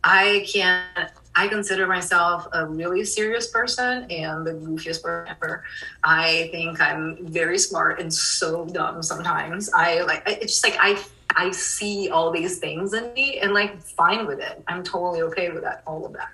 I 0.03 0.46
can't 0.51 1.11
I 1.41 1.49
consider 1.49 1.86
myself 1.86 2.47
a 2.53 2.66
really 2.66 3.03
serious 3.03 3.47
person 3.47 4.05
and 4.11 4.47
the 4.47 4.53
goofiest 4.53 5.03
person 5.03 5.34
ever. 5.34 5.64
I 6.05 6.51
think 6.53 6.78
I'm 6.82 7.16
very 7.28 7.59
smart 7.59 7.99
and 7.99 8.12
so 8.12 8.66
dumb 8.66 9.03
sometimes. 9.03 9.70
I 9.72 10.03
like 10.03 10.22
it's 10.26 10.61
just 10.61 10.64
like 10.64 10.76
I 10.78 11.03
I 11.34 11.51
see 11.53 12.11
all 12.11 12.30
these 12.30 12.59
things 12.59 12.93
in 12.93 13.11
me 13.14 13.38
and 13.38 13.55
like 13.55 13.80
fine 13.80 14.26
with 14.26 14.41
it. 14.41 14.62
I'm 14.68 14.82
totally 14.82 15.22
okay 15.22 15.49
with 15.49 15.62
that, 15.62 15.82
all 15.86 16.05
of 16.05 16.12
that. 16.12 16.28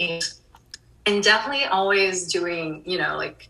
And 0.00 0.22
and 1.06 1.24
definitely 1.24 1.64
always 1.64 2.30
doing, 2.30 2.82
you 2.84 2.98
know, 2.98 3.16
like 3.16 3.48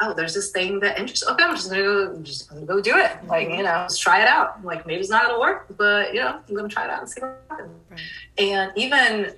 oh, 0.00 0.12
there's 0.12 0.34
this 0.34 0.50
thing 0.50 0.80
that 0.80 0.98
interests. 0.98 1.24
Okay, 1.24 1.44
I'm 1.44 1.54
just 1.54 1.70
gonna 1.70 1.82
go, 1.82 2.20
just 2.20 2.50
gonna 2.50 2.66
go 2.66 2.80
do 2.80 2.96
it. 2.96 3.12
Like 3.28 3.48
you 3.48 3.62
know, 3.62 3.82
let's 3.82 3.96
try 3.96 4.22
it 4.22 4.26
out. 4.26 4.64
Like 4.64 4.88
maybe 4.88 5.02
it's 5.02 5.08
not 5.08 5.26
gonna 5.26 5.38
work, 5.38 5.66
but 5.76 6.12
you 6.12 6.18
know, 6.18 6.40
I'm 6.48 6.54
gonna 6.56 6.68
try 6.68 6.82
it 6.82 6.90
out 6.90 7.02
and 7.02 7.08
see 7.08 7.20
what 7.20 7.40
happens. 7.48 7.70
Right. 7.88 8.00
And 8.38 8.72
even 8.74 9.36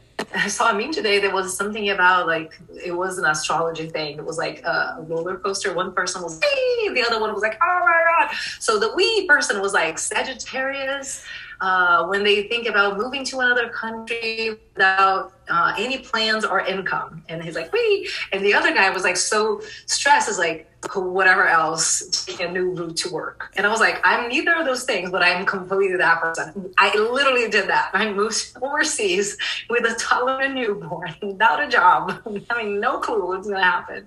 saw 0.49 0.71
a 0.71 0.75
meme 0.75 0.93
today 0.93 1.19
that 1.21 1.33
was 1.33 1.57
something 1.57 1.91
about 1.91 2.27
like 2.27 2.59
it 2.85 2.93
was 2.93 3.19
an 3.19 3.25
astrology 3.25 3.89
thing. 3.89 4.19
It 4.19 4.25
was 4.25 4.39
like 4.39 4.63
a 4.65 4.99
roller 5.01 5.37
coaster. 5.37 5.75
One 5.75 5.93
person 5.93 6.23
was 6.23 6.41
hey, 6.41 6.89
the 6.95 7.05
other 7.07 7.21
one 7.21 7.33
was 7.33 7.43
like, 7.43 7.59
oh 7.63 7.81
my 7.85 8.27
god. 8.27 8.35
So 8.59 8.79
the 8.79 8.93
we 8.95 9.27
person 9.27 9.61
was 9.61 9.73
like 9.73 9.99
Sagittarius. 9.99 11.25
Uh, 11.61 12.07
when 12.07 12.23
they 12.23 12.45
think 12.45 12.67
about 12.67 12.99
moving 12.99 13.25
to 13.25 13.41
another 13.41 13.69
country 13.69 14.51
without 14.75 15.33
uh, 15.49 15.75
any 15.79 15.99
plans 15.99 16.45
or 16.45 16.61
income, 16.61 17.23
and 17.29 17.43
he's 17.43 17.55
like, 17.55 17.73
wait. 17.73 18.09
And 18.33 18.45
the 18.45 18.55
other 18.55 18.75
guy 18.75 18.91
was 18.91 19.05
like 19.05 19.17
so 19.17 19.61
stressed, 19.87 20.29
is 20.29 20.39
like 20.39 20.71
whatever 20.95 21.47
else, 21.47 22.25
taking 22.27 22.47
a 22.47 22.53
new 22.53 22.71
route 22.71 22.97
to 22.97 23.11
work. 23.11 23.53
And 23.57 23.67
I 23.67 23.71
was 23.71 23.81
like, 23.81 24.01
I'm 24.05 24.29
neither 24.29 24.55
of 24.55 24.67
those 24.67 24.85
things, 24.85 25.11
but 25.11 25.23
I'm 25.23 25.45
completely 25.45 25.97
that 25.97 26.21
person. 26.21 26.73
I 26.79 26.97
literally 26.97 27.49
did 27.49 27.69
that. 27.69 27.91
I 27.93 28.13
moved 28.13 28.57
overseas 28.63 29.37
with 29.69 29.85
a 29.85 29.95
toddler 29.99 30.41
and 30.43 30.55
newborn, 30.55 31.15
without 31.23 31.63
a 31.63 31.69
job, 31.69 32.23
having 32.51 32.81
no 32.81 32.99
clue 32.99 33.27
what's 33.27 33.49
going 33.49 33.61
to 33.61 33.65
happen. 33.65 34.07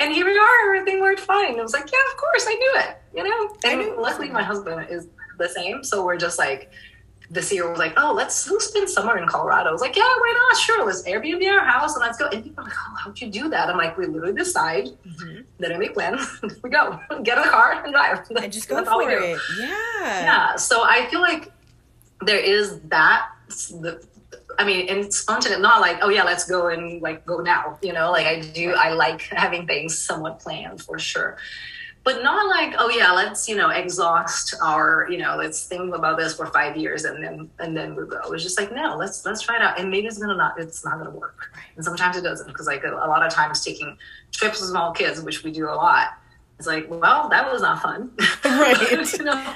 And 0.00 0.12
here 0.12 0.26
we 0.26 0.36
are, 0.36 0.76
everything 0.76 1.00
worked 1.00 1.20
fine. 1.20 1.58
It 1.58 1.62
was 1.62 1.72
like, 1.72 1.90
yeah, 1.90 2.12
of 2.12 2.16
course, 2.16 2.44
I 2.46 2.54
knew 2.54 2.74
it, 2.76 3.02
you 3.14 3.24
know? 3.24 3.56
And 3.64 3.96
luckily, 3.96 4.28
my 4.30 4.42
husband 4.42 4.86
is 4.90 5.08
the 5.38 5.48
same. 5.48 5.84
So 5.84 6.04
we're 6.04 6.16
just 6.16 6.38
like, 6.38 6.70
this 7.30 7.52
year 7.52 7.68
was 7.68 7.78
like, 7.78 7.92
oh, 7.96 8.12
let's, 8.14 8.50
let's 8.50 8.66
spend 8.66 8.88
summer 8.88 9.18
in 9.18 9.28
Colorado. 9.28 9.68
I 9.68 9.72
was 9.72 9.82
like, 9.82 9.96
yeah, 9.96 10.02
why 10.02 10.34
not? 10.36 10.58
Sure, 10.58 10.86
let's 10.86 11.02
Airbnb 11.02 11.46
our 11.50 11.64
house 11.64 11.94
and 11.94 12.00
let's 12.00 12.16
go. 12.16 12.26
And 12.28 12.42
people 12.42 12.64
are 12.64 12.68
like, 12.68 12.76
oh, 12.76 12.94
how'd 12.96 13.20
you 13.20 13.30
do 13.30 13.50
that? 13.50 13.68
I'm 13.68 13.76
like, 13.76 13.98
we 13.98 14.06
literally 14.06 14.34
decide, 14.34 14.86
mm-hmm. 14.86 15.42
then 15.58 15.72
I 15.72 15.76
make 15.76 15.94
plans, 15.94 16.40
we 16.62 16.70
go, 16.70 16.98
get 17.22 17.36
in 17.36 17.44
the 17.44 17.50
car 17.50 17.82
and 17.84 17.92
drive. 17.92 18.26
And 18.30 18.52
just 18.52 18.68
go 18.68 18.82
for 18.84 19.10
it. 19.10 19.38
Yeah. 19.58 19.68
Yeah. 20.00 20.56
So 20.56 20.82
I 20.84 21.06
feel 21.10 21.20
like 21.20 21.52
there 22.22 22.40
is 22.40 22.80
that. 22.84 23.30
The, 23.48 24.02
I 24.58 24.64
mean, 24.64 24.88
and 24.88 24.98
it's 24.98 25.18
spontaneous, 25.18 25.60
not 25.60 25.80
like, 25.80 25.98
oh 26.02 26.08
yeah, 26.08 26.24
let's 26.24 26.44
go 26.44 26.68
and 26.68 27.00
like 27.00 27.24
go 27.24 27.38
now. 27.38 27.78
You 27.82 27.92
know, 27.92 28.10
like 28.10 28.26
I 28.26 28.40
do, 28.40 28.74
I 28.76 28.92
like 28.92 29.22
having 29.22 29.66
things 29.66 29.96
somewhat 29.96 30.40
planned 30.40 30.82
for 30.82 30.98
sure 30.98 31.36
but 32.04 32.22
not 32.22 32.48
like 32.48 32.74
oh 32.78 32.88
yeah 32.90 33.12
let's 33.12 33.48
you 33.48 33.56
know 33.56 33.70
exhaust 33.70 34.54
our 34.62 35.06
you 35.10 35.18
know 35.18 35.36
let's 35.36 35.66
think 35.66 35.94
about 35.94 36.18
this 36.18 36.34
for 36.34 36.46
five 36.46 36.76
years 36.76 37.04
and 37.04 37.22
then 37.22 37.50
and 37.58 37.76
then 37.76 37.94
we 37.94 38.06
go. 38.06 38.20
It's 38.32 38.42
just 38.42 38.58
like 38.58 38.72
no 38.72 38.96
let's 38.96 39.24
let's 39.24 39.42
try 39.42 39.56
it 39.56 39.62
out. 39.62 39.78
And 39.78 39.90
maybe 39.90 40.06
it's 40.06 40.18
gonna 40.18 40.36
not 40.36 40.58
it's 40.58 40.84
not 40.84 40.98
gonna 40.98 41.10
work. 41.10 41.52
And 41.76 41.84
sometimes 41.84 42.16
it 42.16 42.22
doesn't 42.22 42.46
because 42.46 42.66
like 42.66 42.84
a, 42.84 42.92
a 42.92 43.08
lot 43.08 43.24
of 43.24 43.32
times 43.32 43.64
taking 43.64 43.96
trips 44.32 44.60
with 44.60 44.70
small 44.70 44.92
kids 44.92 45.20
which 45.22 45.42
we 45.42 45.50
do 45.50 45.68
a 45.68 45.72
lot 45.72 46.17
it's 46.58 46.66
like, 46.66 46.90
well, 46.90 47.28
that 47.28 47.50
was 47.50 47.62
not 47.62 47.80
fun. 47.80 48.10
Right. 48.44 49.12
you 49.12 49.24
know 49.24 49.54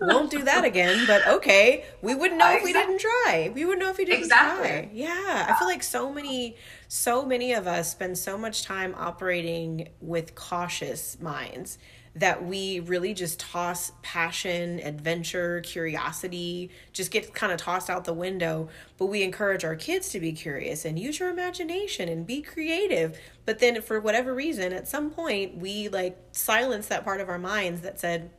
Won't 0.00 0.30
do 0.30 0.42
that 0.42 0.64
again, 0.64 1.06
but 1.06 1.24
okay. 1.26 1.84
We 2.00 2.14
wouldn't 2.16 2.38
know 2.38 2.46
exactly. 2.46 2.70
if 2.70 2.76
we 2.76 2.80
didn't 2.80 3.00
try. 3.00 3.52
We 3.54 3.64
wouldn't 3.64 3.84
know 3.84 3.90
if 3.90 3.98
we 3.98 4.04
didn't 4.04 4.22
exactly. 4.24 4.68
try. 4.68 4.90
Yeah. 4.92 5.06
yeah. 5.06 5.46
I 5.48 5.58
feel 5.58 5.68
like 5.68 5.82
so 5.84 6.12
many 6.12 6.56
so 6.88 7.24
many 7.24 7.52
of 7.52 7.66
us 7.66 7.92
spend 7.92 8.18
so 8.18 8.36
much 8.36 8.64
time 8.64 8.94
operating 8.98 9.90
with 10.00 10.34
cautious 10.34 11.20
minds 11.20 11.78
that 12.14 12.44
we 12.44 12.80
really 12.80 13.14
just 13.14 13.40
toss 13.40 13.92
passion, 14.02 14.80
adventure, 14.80 15.60
curiosity, 15.62 16.70
just 16.92 17.10
get 17.10 17.34
kind 17.34 17.52
of 17.52 17.58
tossed 17.58 17.88
out 17.88 18.04
the 18.04 18.12
window. 18.12 18.68
But 18.98 19.06
we 19.06 19.22
encourage 19.22 19.64
our 19.64 19.76
kids 19.76 20.10
to 20.10 20.20
be 20.20 20.32
curious 20.32 20.84
and 20.84 20.98
use 20.98 21.18
your 21.18 21.30
imagination 21.30 22.08
and 22.08 22.26
be 22.26 22.42
creative. 22.42 23.18
But 23.46 23.60
then, 23.60 23.80
for 23.80 23.98
whatever 23.98 24.34
reason, 24.34 24.72
at 24.72 24.88
some 24.88 25.10
point, 25.10 25.56
we 25.56 25.88
like 25.88 26.18
silence 26.32 26.86
that 26.88 27.04
part 27.04 27.20
of 27.20 27.28
our 27.30 27.38
minds 27.38 27.80
that 27.80 27.98
said 27.98 28.30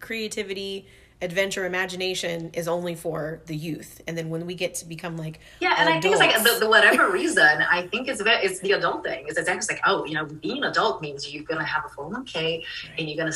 creativity, 0.00 0.86
adventure 1.22 1.64
imagination 1.64 2.50
is 2.52 2.68
only 2.68 2.94
for 2.94 3.40
the 3.46 3.56
youth 3.56 4.02
and 4.06 4.18
then 4.18 4.28
when 4.28 4.46
we 4.46 4.54
get 4.54 4.74
to 4.74 4.84
become 4.84 5.16
like 5.16 5.40
yeah 5.60 5.74
and 5.78 5.88
adults, 5.88 5.96
i 5.96 6.00
think 6.00 6.34
it's 6.34 6.44
like 6.44 6.54
the, 6.54 6.60
the, 6.64 6.68
whatever 6.68 7.10
reason 7.10 7.62
i 7.70 7.86
think 7.86 8.08
it's 8.08 8.20
it's 8.24 8.60
the 8.60 8.72
adult 8.72 9.02
thing 9.04 9.24
it's 9.26 9.38
exactly 9.38 9.74
like 9.74 9.82
oh 9.86 10.04
you 10.04 10.14
know 10.14 10.26
being 10.26 10.58
an 10.58 10.64
adult 10.64 11.00
means 11.00 11.32
you're 11.32 11.44
gonna 11.44 11.64
have 11.64 11.84
a 11.84 11.88
401k 11.88 12.34
right. 12.34 12.64
and 12.98 13.08
you're 13.08 13.16
gonna 13.16 13.32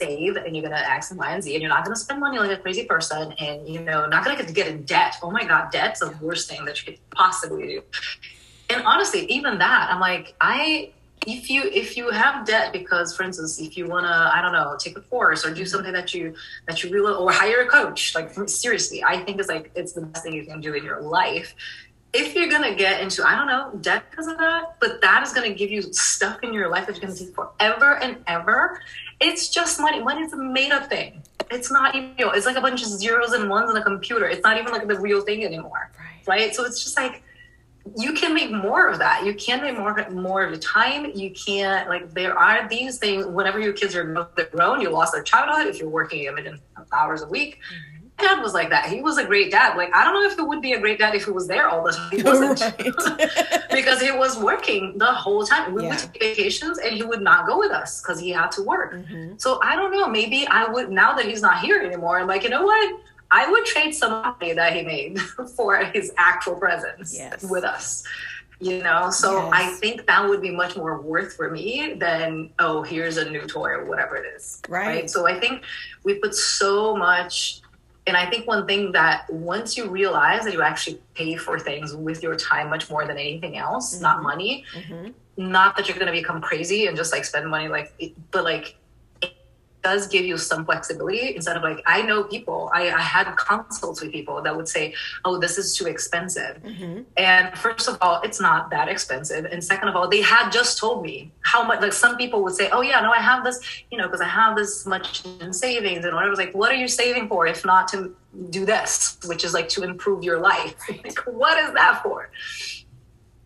save 0.00 0.36
and 0.36 0.56
you're 0.56 0.62
gonna 0.62 0.82
X 0.86 1.10
and 1.10 1.18
Y 1.18 1.32
and 1.32 1.42
Z 1.42 1.54
and 1.54 1.62
you're 1.62 1.70
not 1.70 1.84
gonna 1.84 1.96
spend 1.96 2.20
money 2.20 2.38
like 2.38 2.50
a 2.50 2.56
crazy 2.56 2.84
person 2.84 3.32
and 3.32 3.68
you 3.68 3.80
know 3.80 4.06
not 4.06 4.24
gonna 4.24 4.36
get 4.36 4.46
to 4.48 4.54
get 4.54 4.68
in 4.68 4.84
debt. 4.84 5.16
Oh 5.22 5.30
my 5.30 5.44
god, 5.44 5.70
debt's 5.70 6.00
the 6.00 6.14
worst 6.20 6.48
thing 6.48 6.64
that 6.64 6.78
you 6.78 6.92
could 6.92 7.10
possibly 7.10 7.66
do. 7.66 7.82
And 8.70 8.82
honestly, 8.84 9.24
even 9.26 9.58
that, 9.58 9.88
I'm 9.90 10.00
like, 10.00 10.34
I 10.40 10.92
if 11.28 11.50
you 11.50 11.64
if 11.64 11.96
you 11.96 12.10
have 12.10 12.46
debt 12.46 12.72
because 12.72 13.16
for 13.16 13.22
instance 13.22 13.60
if 13.60 13.76
you 13.76 13.86
want 13.86 14.04
to 14.04 14.10
i 14.10 14.40
don't 14.40 14.52
know 14.52 14.76
take 14.78 14.96
a 14.96 15.00
course 15.02 15.44
or 15.44 15.50
do 15.52 15.62
mm-hmm. 15.62 15.68
something 15.68 15.92
that 15.92 16.14
you 16.14 16.34
that 16.66 16.82
you 16.82 16.90
really 16.90 17.12
or 17.12 17.30
hire 17.30 17.60
a 17.60 17.66
coach 17.66 18.14
like 18.14 18.30
seriously 18.48 19.04
i 19.04 19.18
think 19.24 19.38
it's 19.38 19.48
like 19.48 19.70
it's 19.74 19.92
the 19.92 20.00
best 20.00 20.24
thing 20.24 20.32
you 20.32 20.44
can 20.44 20.60
do 20.60 20.74
in 20.74 20.84
your 20.84 21.00
life. 21.00 21.54
If 22.14 22.34
you're 22.34 22.48
gonna 22.48 22.74
get 22.74 23.02
into 23.02 23.22
i 23.26 23.36
don't 23.36 23.46
know 23.46 23.78
debt 23.82 24.04
because 24.10 24.26
of 24.26 24.38
that 24.38 24.76
but 24.80 25.02
that 25.02 25.22
is 25.22 25.32
gonna 25.34 25.52
give 25.52 25.70
you 25.70 25.82
stuff 25.92 26.38
in 26.42 26.54
your 26.54 26.70
life 26.70 26.86
that's 26.86 26.98
gonna 26.98 27.14
take 27.14 27.34
forever 27.34 27.98
and 27.98 28.16
ever 28.26 28.80
it's 29.20 29.48
just 29.48 29.80
money. 29.80 30.02
Money 30.02 30.22
is 30.22 30.32
a 30.32 30.36
made-up 30.36 30.88
thing. 30.88 31.22
It's 31.50 31.70
not 31.70 31.94
even 31.94 32.14
you 32.18 32.26
know, 32.26 32.32
it's 32.32 32.46
like 32.46 32.56
a 32.56 32.60
bunch 32.60 32.82
of 32.82 32.88
zeros 32.88 33.32
and 33.32 33.48
ones 33.48 33.70
on 33.70 33.76
a 33.76 33.82
computer. 33.82 34.26
It's 34.26 34.44
not 34.44 34.58
even 34.58 34.72
like 34.72 34.86
the 34.86 34.98
real 35.00 35.22
thing 35.22 35.44
anymore. 35.44 35.90
Right, 35.98 36.28
right? 36.28 36.54
so 36.54 36.64
it's 36.64 36.82
just 36.82 36.96
like 36.96 37.22
you 37.96 38.12
can 38.12 38.34
make 38.34 38.50
more 38.50 38.88
of 38.88 38.98
that. 38.98 39.24
You 39.24 39.34
can 39.34 39.62
make 39.62 39.78
more 39.78 40.08
more 40.10 40.44
of 40.44 40.52
the 40.52 40.58
time. 40.58 41.10
You 41.14 41.30
can't 41.30 41.88
like 41.88 42.12
there 42.14 42.36
are 42.36 42.68
these 42.68 42.98
things. 42.98 43.26
Whenever 43.26 43.60
your 43.60 43.72
kids 43.72 43.94
are 43.94 44.04
grown, 44.52 44.80
you 44.80 44.90
lost 44.90 45.12
their 45.12 45.22
childhood. 45.22 45.66
If 45.66 45.80
you're 45.80 45.88
working 45.88 46.26
a 46.28 46.32
million 46.32 46.60
hours 46.92 47.22
a 47.22 47.28
week, 47.28 47.58
mm-hmm. 47.58 48.06
dad 48.24 48.42
was 48.42 48.54
like 48.54 48.70
that. 48.70 48.88
He 48.88 49.02
was 49.02 49.18
a 49.18 49.24
great 49.24 49.50
dad. 49.50 49.76
Like 49.76 49.94
I 49.94 50.04
don't 50.04 50.14
know 50.14 50.28
if 50.28 50.36
he 50.36 50.42
would 50.42 50.62
be 50.62 50.72
a 50.72 50.80
great 50.80 50.98
dad 50.98 51.14
if 51.14 51.24
he 51.24 51.30
was 51.30 51.46
there 51.46 51.68
all 51.68 51.84
the 51.84 51.92
time. 51.92 52.10
He 52.10 52.22
wasn't 52.22 52.60
right. 53.18 53.70
because 53.70 54.00
he 54.00 54.10
was 54.10 54.38
working 54.38 54.98
the 54.98 55.12
whole 55.12 55.44
time. 55.44 55.74
We 55.74 55.82
yeah. 55.82 55.90
would 55.90 55.98
take 55.98 56.20
vacations 56.20 56.78
and 56.78 56.94
he 56.94 57.02
would 57.02 57.22
not 57.22 57.46
go 57.46 57.58
with 57.58 57.70
us 57.70 58.02
because 58.02 58.20
he 58.20 58.30
had 58.30 58.50
to 58.52 58.62
work. 58.62 58.94
Mm-hmm. 58.94 59.34
So 59.38 59.60
I 59.62 59.76
don't 59.76 59.92
know. 59.92 60.08
Maybe 60.08 60.46
I 60.48 60.66
would 60.66 60.90
now 60.90 61.14
that 61.14 61.26
he's 61.26 61.42
not 61.42 61.60
here 61.60 61.80
anymore. 61.80 62.18
I'm 62.18 62.26
like, 62.26 62.42
you 62.42 62.50
know 62.50 62.64
what? 62.64 63.00
I 63.30 63.50
would 63.50 63.64
trade 63.64 63.92
some 63.92 64.10
money 64.10 64.52
that 64.52 64.74
he 64.74 64.82
made 64.82 65.20
for 65.56 65.76
his 65.84 66.12
actual 66.16 66.56
presence 66.56 67.14
yes. 67.16 67.42
with 67.42 67.64
us. 67.64 68.04
You 68.60 68.82
know, 68.82 69.08
so 69.10 69.44
yes. 69.44 69.52
I 69.54 69.66
think 69.74 70.06
that 70.08 70.28
would 70.28 70.42
be 70.42 70.50
much 70.50 70.76
more 70.76 71.00
worth 71.00 71.34
for 71.34 71.48
me 71.48 71.94
than 71.96 72.50
oh, 72.58 72.82
here's 72.82 73.16
a 73.16 73.30
new 73.30 73.46
toy 73.46 73.68
or 73.68 73.84
whatever 73.84 74.16
it 74.16 74.26
is. 74.34 74.60
Right. 74.68 74.86
right? 74.86 75.10
So 75.10 75.28
I 75.28 75.38
think 75.38 75.62
we 76.02 76.14
put 76.14 76.34
so 76.34 76.96
much 76.96 77.62
and 78.08 78.16
I 78.16 78.24
think 78.24 78.46
one 78.46 78.66
thing 78.66 78.90
that 78.92 79.30
once 79.30 79.76
you 79.76 79.90
realize 79.90 80.44
that 80.44 80.54
you 80.54 80.62
actually 80.62 80.98
pay 81.14 81.36
for 81.36 81.58
things 81.58 81.94
with 81.94 82.22
your 82.22 82.36
time 82.36 82.70
much 82.70 82.88
more 82.88 83.06
than 83.06 83.18
anything 83.18 83.58
else, 83.58 83.92
mm-hmm. 83.92 84.02
not 84.02 84.22
money, 84.22 84.64
mm-hmm. 84.74 85.10
not 85.36 85.76
that 85.76 85.88
you're 85.88 85.98
going 85.98 86.06
to 86.06 86.18
become 86.18 86.40
crazy 86.40 86.86
and 86.86 86.96
just 86.96 87.12
like 87.12 87.26
spend 87.26 87.50
money 87.50 87.68
like, 87.68 87.92
but 88.30 88.44
like 88.44 88.77
does 89.82 90.08
give 90.08 90.24
you 90.24 90.36
some 90.36 90.64
flexibility 90.64 91.34
instead 91.36 91.56
of 91.56 91.62
like 91.62 91.82
I 91.86 92.02
know 92.02 92.24
people 92.24 92.70
I, 92.72 92.90
I 92.90 93.00
had 93.00 93.34
consults 93.36 94.00
with 94.00 94.12
people 94.12 94.42
that 94.42 94.56
would 94.56 94.68
say 94.68 94.94
oh 95.24 95.38
this 95.38 95.58
is 95.58 95.76
too 95.76 95.86
expensive. 95.86 96.62
Mm-hmm. 96.62 97.02
and 97.16 97.56
first 97.56 97.88
of 97.88 97.98
all 98.00 98.20
it's 98.22 98.40
not 98.40 98.70
that 98.70 98.88
expensive. 98.88 99.44
And 99.44 99.62
second 99.62 99.88
of 99.88 99.96
all 99.96 100.08
they 100.08 100.22
had 100.22 100.50
just 100.50 100.78
told 100.78 101.02
me 101.02 101.32
how 101.40 101.64
much 101.64 101.80
like 101.80 101.92
some 101.92 102.16
people 102.16 102.42
would 102.42 102.54
say 102.54 102.68
oh 102.70 102.80
yeah 102.80 103.00
no 103.00 103.12
I 103.12 103.18
have 103.18 103.44
this 103.44 103.60
you 103.90 103.98
know 103.98 104.06
because 104.06 104.20
I 104.20 104.28
have 104.28 104.56
this 104.56 104.86
much 104.86 105.24
in 105.40 105.52
savings 105.52 106.04
and 106.04 106.14
whatever. 106.14 106.28
I 106.28 106.30
was 106.30 106.38
like 106.38 106.54
what 106.54 106.72
are 106.72 106.76
you 106.76 106.88
saving 106.88 107.28
for 107.28 107.46
if 107.46 107.64
not 107.64 107.88
to 107.88 108.14
do 108.50 108.66
this 108.66 109.18
which 109.26 109.44
is 109.44 109.54
like 109.54 109.68
to 109.70 109.82
improve 109.82 110.22
your 110.22 110.40
life? 110.40 110.74
Like 111.04 111.18
what 111.26 111.56
is 111.62 111.72
that 111.74 112.02
for? 112.02 112.30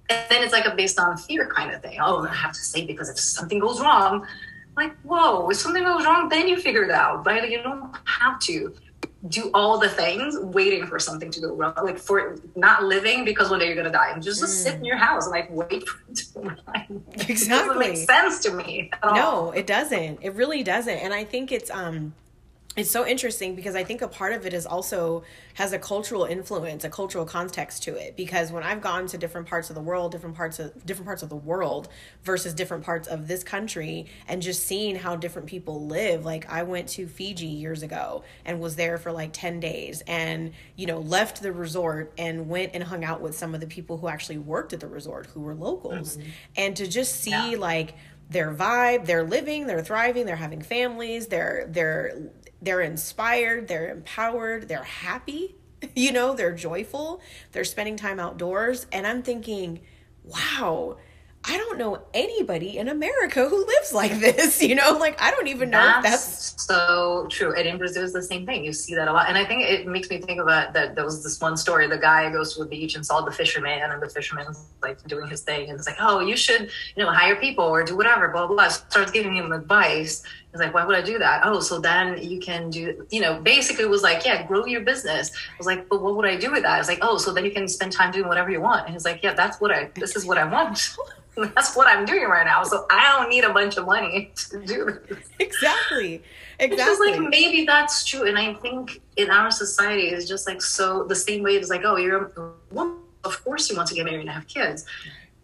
And 0.09 0.24
then 0.30 0.43
it's 0.43 0.53
like 0.53 0.66
a 0.66 0.74
based 0.74 0.99
on 0.99 1.16
fear 1.16 1.47
kind 1.47 1.70
of 1.72 1.83
thing. 1.83 1.99
Oh 2.01 2.26
I 2.26 2.35
have 2.35 2.53
to 2.53 2.59
save 2.61 2.87
because 2.87 3.09
if 3.09 3.18
something 3.18 3.59
goes 3.59 3.80
wrong 3.80 4.26
like, 4.76 4.98
whoa, 5.02 5.48
if 5.50 5.56
something 5.58 5.82
goes 5.82 6.04
wrong, 6.04 6.28
then 6.28 6.48
you 6.48 6.56
figure 6.56 6.84
it 6.84 6.90
out, 6.90 7.26
right? 7.26 7.48
You 7.50 7.62
don't 7.62 7.94
have 8.04 8.40
to 8.40 8.74
do 9.28 9.50
all 9.54 9.78
the 9.78 9.88
things 9.88 10.36
waiting 10.38 10.86
for 10.86 10.98
something 10.98 11.30
to 11.30 11.40
go 11.40 11.54
wrong, 11.54 11.74
like 11.82 11.98
for 11.98 12.36
not 12.56 12.82
living 12.84 13.24
because 13.24 13.50
one 13.50 13.60
day 13.60 13.66
you're 13.66 13.76
gonna 13.76 13.90
die 13.90 14.10
and 14.10 14.22
just, 14.22 14.38
mm. 14.38 14.44
just 14.44 14.62
sit 14.62 14.74
in 14.74 14.84
your 14.84 14.96
house 14.96 15.26
and 15.26 15.32
like 15.32 15.48
wait 15.50 15.86
for 15.86 16.02
it 16.08 16.16
to. 16.16 16.56
Exactly. 17.14 17.32
It 17.34 17.48
doesn't 17.48 17.78
make 17.78 17.96
sense 17.96 18.40
to 18.40 18.52
me. 18.52 18.90
No, 19.04 19.52
it 19.52 19.66
doesn't. 19.66 20.18
It 20.22 20.34
really 20.34 20.62
doesn't. 20.62 20.96
And 20.96 21.14
I 21.14 21.24
think 21.24 21.52
it's 21.52 21.70
um 21.70 22.14
it's 22.74 22.90
so 22.90 23.06
interesting 23.06 23.54
because 23.54 23.76
I 23.76 23.84
think 23.84 24.00
a 24.00 24.08
part 24.08 24.32
of 24.32 24.46
it 24.46 24.54
is 24.54 24.64
also 24.64 25.24
has 25.54 25.74
a 25.74 25.78
cultural 25.78 26.24
influence, 26.24 26.84
a 26.84 26.88
cultural 26.88 27.26
context 27.26 27.82
to 27.82 27.96
it. 27.96 28.16
Because 28.16 28.50
when 28.50 28.62
I've 28.62 28.80
gone 28.80 29.06
to 29.08 29.18
different 29.18 29.46
parts 29.46 29.68
of 29.68 29.74
the 29.74 29.82
world, 29.82 30.12
different 30.12 30.36
parts 30.36 30.58
of 30.58 30.86
different 30.86 31.06
parts 31.06 31.22
of 31.22 31.28
the 31.28 31.36
world 31.36 31.88
versus 32.22 32.54
different 32.54 32.84
parts 32.84 33.08
of 33.08 33.28
this 33.28 33.44
country, 33.44 34.06
and 34.26 34.40
just 34.40 34.66
seeing 34.66 34.96
how 34.96 35.16
different 35.16 35.48
people 35.48 35.86
live. 35.86 36.24
Like 36.24 36.50
I 36.50 36.62
went 36.62 36.88
to 36.90 37.06
Fiji 37.06 37.46
years 37.46 37.82
ago 37.82 38.24
and 38.46 38.58
was 38.58 38.76
there 38.76 38.96
for 38.96 39.12
like 39.12 39.34
ten 39.34 39.60
days, 39.60 40.02
and 40.06 40.52
you 40.76 40.86
know 40.86 41.00
left 41.00 41.42
the 41.42 41.52
resort 41.52 42.14
and 42.16 42.48
went 42.48 42.70
and 42.74 42.82
hung 42.82 43.04
out 43.04 43.20
with 43.20 43.36
some 43.36 43.54
of 43.54 43.60
the 43.60 43.66
people 43.66 43.98
who 43.98 44.08
actually 44.08 44.38
worked 44.38 44.72
at 44.72 44.80
the 44.80 44.88
resort 44.88 45.26
who 45.26 45.40
were 45.40 45.54
locals, 45.54 46.16
mm-hmm. 46.16 46.30
and 46.56 46.76
to 46.76 46.86
just 46.86 47.20
see 47.20 47.52
yeah. 47.52 47.58
like 47.58 47.94
their 48.30 48.54
vibe 48.54 49.04
they're 49.04 49.24
living 49.24 49.66
they're 49.66 49.82
thriving 49.82 50.24
they're 50.24 50.36
having 50.36 50.62
families 50.62 51.26
they're 51.26 51.66
they're 51.68 52.30
they're 52.62 52.80
inspired, 52.80 53.68
they're 53.68 53.90
empowered, 53.90 54.68
they're 54.68 54.84
happy, 54.84 55.56
you 55.94 56.12
know, 56.12 56.34
they're 56.34 56.54
joyful, 56.54 57.20
they're 57.50 57.64
spending 57.64 57.96
time 57.96 58.20
outdoors. 58.20 58.86
And 58.92 59.06
I'm 59.06 59.22
thinking, 59.22 59.80
wow, 60.24 60.96
I 61.44 61.56
don't 61.56 61.76
know 61.76 62.00
anybody 62.14 62.78
in 62.78 62.88
America 62.88 63.48
who 63.48 63.66
lives 63.66 63.92
like 63.92 64.12
this, 64.20 64.62
you 64.62 64.76
know, 64.76 64.96
like 64.98 65.20
I 65.20 65.32
don't 65.32 65.48
even 65.48 65.70
know 65.70 66.00
that's, 66.02 66.52
that's... 66.52 66.66
so 66.66 67.26
true. 67.30 67.52
And 67.56 67.66
in 67.66 67.78
Brazil 67.78 68.04
is 68.04 68.12
the 68.12 68.22
same 68.22 68.46
thing. 68.46 68.64
You 68.64 68.72
see 68.72 68.94
that 68.94 69.08
a 69.08 69.12
lot. 69.12 69.28
And 69.28 69.36
I 69.36 69.44
think 69.44 69.62
it 69.62 69.86
makes 69.86 70.08
me 70.08 70.20
think 70.20 70.40
of 70.40 70.46
a, 70.46 70.70
that 70.72 70.94
there 70.94 71.04
was 71.04 71.24
this 71.24 71.40
one 71.40 71.56
story. 71.56 71.88
The 71.88 71.98
guy 71.98 72.30
goes 72.30 72.54
to 72.56 72.62
a 72.62 72.66
beach 72.66 72.94
and 72.94 73.04
saw 73.04 73.22
the 73.22 73.32
fisherman 73.32 73.90
and 73.90 74.00
the 74.00 74.08
fisherman's 74.08 74.66
like 74.82 75.02
doing 75.08 75.28
his 75.28 75.40
thing. 75.40 75.68
And 75.68 75.78
it's 75.78 75.88
like, 75.88 75.96
oh, 75.98 76.20
you 76.20 76.36
should, 76.36 76.70
you 76.94 77.04
know, 77.04 77.10
hire 77.10 77.34
people 77.36 77.64
or 77.64 77.82
do 77.82 77.96
whatever, 77.96 78.28
blah, 78.28 78.46
blah, 78.46 78.54
blah. 78.54 78.68
Starts 78.68 79.10
giving 79.10 79.34
him 79.34 79.50
advice. 79.50 80.22
He's 80.53 80.61
like, 80.61 80.74
why 80.74 80.84
would 80.84 80.96
I 80.96 81.00
do 81.00 81.18
that? 81.18 81.42
Oh, 81.44 81.61
so 81.61 81.78
then 81.78 82.22
you 82.22 82.38
can 82.38 82.68
do, 82.68 83.07
you 83.11 83.22
know, 83.22 83.40
basically 83.40 83.84
it 83.84 83.90
was 83.90 84.03
like, 84.03 84.26
yeah, 84.26 84.46
grow 84.46 84.66
your 84.66 84.82
business. 84.82 85.30
I 85.30 85.57
was 85.57 85.66
like, 85.66 85.88
but 85.88 86.03
what 86.03 86.14
would 86.14 86.26
I 86.26 86.36
do 86.36 86.53
with 86.53 86.62
that? 86.62 86.72
I 86.74 86.78
was 86.78 86.88
like, 86.88 86.98
oh, 87.00 87.16
so 87.16 87.32
then 87.32 87.46
you 87.46 87.50
can 87.50 87.66
spend 87.66 87.92
time 87.92 88.12
doing 88.12 88.28
whatever 88.28 88.50
you 88.50 88.61
want. 88.61 88.84
And 88.84 88.92
he's 88.94 89.07
like, 89.07 89.22
yeah, 89.22 89.32
that's 89.32 89.61
what 89.62 89.70
I, 89.70 89.90
this 89.94 90.14
is 90.14 90.26
what 90.26 90.36
I 90.36 90.44
want. 90.44 90.94
that's 91.55 91.74
what 91.74 91.88
I'm 91.88 92.05
doing 92.05 92.24
right 92.24 92.44
now. 92.44 92.62
So 92.64 92.86
I 92.90 93.16
don't 93.16 93.30
need 93.30 93.44
a 93.44 93.53
bunch 93.53 93.78
of 93.78 93.86
money 93.86 94.30
to 94.50 94.64
do 94.64 94.98
this. 95.09 95.28
Exactly. 95.38 95.38
Exactly. 95.38 96.22
It's 96.61 96.76
just 96.76 97.00
like 97.00 97.20
maybe 97.30 97.64
that's 97.64 98.05
true. 98.05 98.28
And 98.28 98.38
I 98.38 98.55
think 98.55 99.00
in 99.16 99.30
our 99.30 99.50
society 99.50 100.09
it's 100.09 100.28
just 100.28 100.46
like 100.46 100.61
so 100.62 101.05
the 101.05 101.16
same 101.16 101.42
way 101.42 101.53
it's 101.53 101.70
like, 101.70 101.82
oh, 101.84 101.96
you're 101.96 102.26
a 102.26 102.53
woman, 102.70 102.98
of 103.24 103.42
course 103.42 103.70
you 103.70 103.76
want 103.76 103.88
to 103.88 103.94
get 103.94 104.05
married 104.05 104.20
and 104.20 104.30
have 104.30 104.46
kids. 104.46 104.84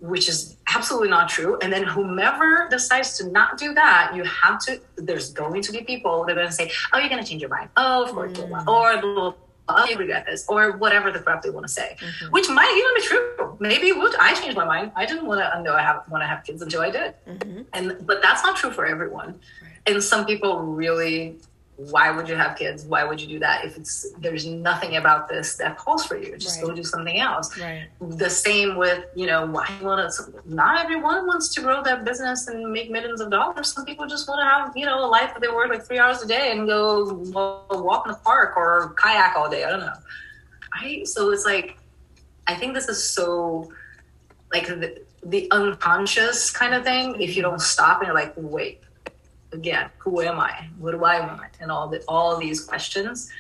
Which 0.01 0.29
is 0.29 0.57
absolutely 0.73 1.09
not 1.09 1.29
true. 1.29 1.59
And 1.61 1.73
then 1.73 1.83
whomever 1.83 2.69
decides 2.71 3.19
to 3.19 3.29
not 3.31 3.59
do 3.59 3.75
that, 3.75 4.13
you 4.15 4.23
have 4.25 4.61
to. 4.67 4.81
There's 4.97 5.33
going 5.33 5.63
to 5.63 5.73
be 5.73 5.83
people 5.83 6.25
that 6.25 6.33
are 6.33 6.37
going 6.37 6.47
to 6.47 6.53
say, 6.53 6.71
"Oh, 6.93 6.99
you're 6.99 7.09
going 7.09 7.23
to 7.23 7.29
change 7.29 7.43
your 7.43 7.51
mind." 7.51 7.71
Oh, 7.77 8.05
of 8.05 8.13
course, 8.13 8.33
mm. 8.39 8.67
or 8.69 9.01
blah, 9.01 9.35
I 9.69 9.95
regret 9.99 10.27
this, 10.27 10.47
or 10.49 10.77
whatever 10.77 11.11
the 11.11 11.19
crap 11.19 11.43
they 11.43 11.51
want 11.51 11.67
to 11.67 11.73
say, 11.73 11.97
mm-hmm. 12.01 12.31
which 12.31 12.49
might 12.49 12.73
even 12.79 12.95
be 12.95 13.03
true. 13.09 13.57
Maybe 13.61 13.93
would 13.93 14.15
I 14.17 14.35
changed 14.35 14.57
my 14.57 14.65
mind. 14.65 14.93
I 14.97 15.05
didn't 15.05 15.27
want 15.27 15.41
to 15.41 15.63
know 15.63 15.75
I 15.75 15.83
have 15.83 16.05
want 16.09 16.23
to 16.23 16.27
have 16.27 16.45
kids 16.45 16.63
until 16.63 16.81
I 16.81 16.91
did, 16.91 17.15
mm-hmm. 17.27 17.63
and 17.73 18.07
but 18.07 18.23
that's 18.23 18.43
not 18.43 18.57
true 18.57 18.71
for 18.71 18.87
everyone. 18.87 19.29
Right. 19.63 19.95
And 19.95 20.03
some 20.03 20.25
people 20.27 20.61
really 20.61 21.39
why 21.79 22.11
would 22.11 22.29
you 22.29 22.35
have 22.35 22.59
kids? 22.59 22.85
Why 22.85 23.05
would 23.05 23.21
you 23.21 23.29
do 23.29 23.39
that 23.39 23.65
if 23.65 23.77
it's 23.77 24.11
there's 24.19 24.45
nothing 24.45 24.97
about 24.97 25.29
this 25.29 25.55
that 25.57 25.79
calls 25.79 26.05
for 26.05 26.17
you? 26.17 26.37
Just 26.37 26.61
right. 26.61 26.71
go 26.71 26.75
do 26.75 26.83
something 26.83 27.21
else. 27.21 27.57
Right. 27.57 27.87
The 28.01 28.29
same 28.29 28.77
with 28.77 29.05
you 29.15 29.27
know 29.27 29.47
why 29.47 29.69
you 29.79 29.87
want 29.87 30.13
to. 30.13 30.43
Not 30.45 30.85
everyone 30.85 31.29
wants 31.29 31.55
to 31.55 31.61
grow 31.61 31.81
their 31.81 32.03
business 32.03 32.49
and 32.49 32.73
make 32.73 32.91
millions 32.91 33.21
of 33.21 33.31
dollars. 33.31 33.73
Some 33.73 33.85
people 33.85 34.09
just 34.09 34.27
want 34.29 34.41
to 34.41 34.45
have 34.45 34.77
you 34.77 34.87
know 34.87 35.05
a 35.05 35.07
life 35.07 35.31
where 35.31 35.41
they 35.41 35.55
work 35.55 35.69
like 35.69 35.85
three 35.87 36.01
hours 36.01 36.21
a 36.21 36.27
day 36.27 36.51
and 36.51 36.67
go 36.67 37.15
walk 37.15 38.07
in 38.07 38.13
the 38.13 38.19
park 38.25 38.57
or 38.57 38.95
kayak 38.99 39.37
all 39.37 39.49
day. 39.49 39.63
I 39.63 39.71
don't 39.71 39.81
know. 39.81 39.93
Right. 40.83 41.07
So 41.07 41.31
it's 41.31 41.47
like 41.47 41.79
I 42.49 42.57
think 42.57 42.75
this 42.75 42.89
is 42.89 43.09
so 43.09 43.71
like 44.53 44.67
the, 44.67 45.01
the 45.23 45.49
unconscious 45.53 46.51
kind 46.51 46.75
of 46.75 46.83
thing. 46.83 47.21
If 47.21 47.37
you 47.37 47.43
don't 47.43 47.61
stop 47.61 47.99
and 48.01 48.09
you're 48.09 48.17
like, 48.17 48.35
wait 48.37 48.83
again, 49.53 49.91
who 49.99 50.21
am 50.21 50.39
I? 50.39 50.69
What 50.79 50.93
do 50.93 51.05
I 51.05 51.21
want? 51.21 51.53
And 51.61 51.71
all 51.71 51.89
the 51.89 52.03
all 52.09 52.39
these 52.39 52.65
questions 52.65 53.31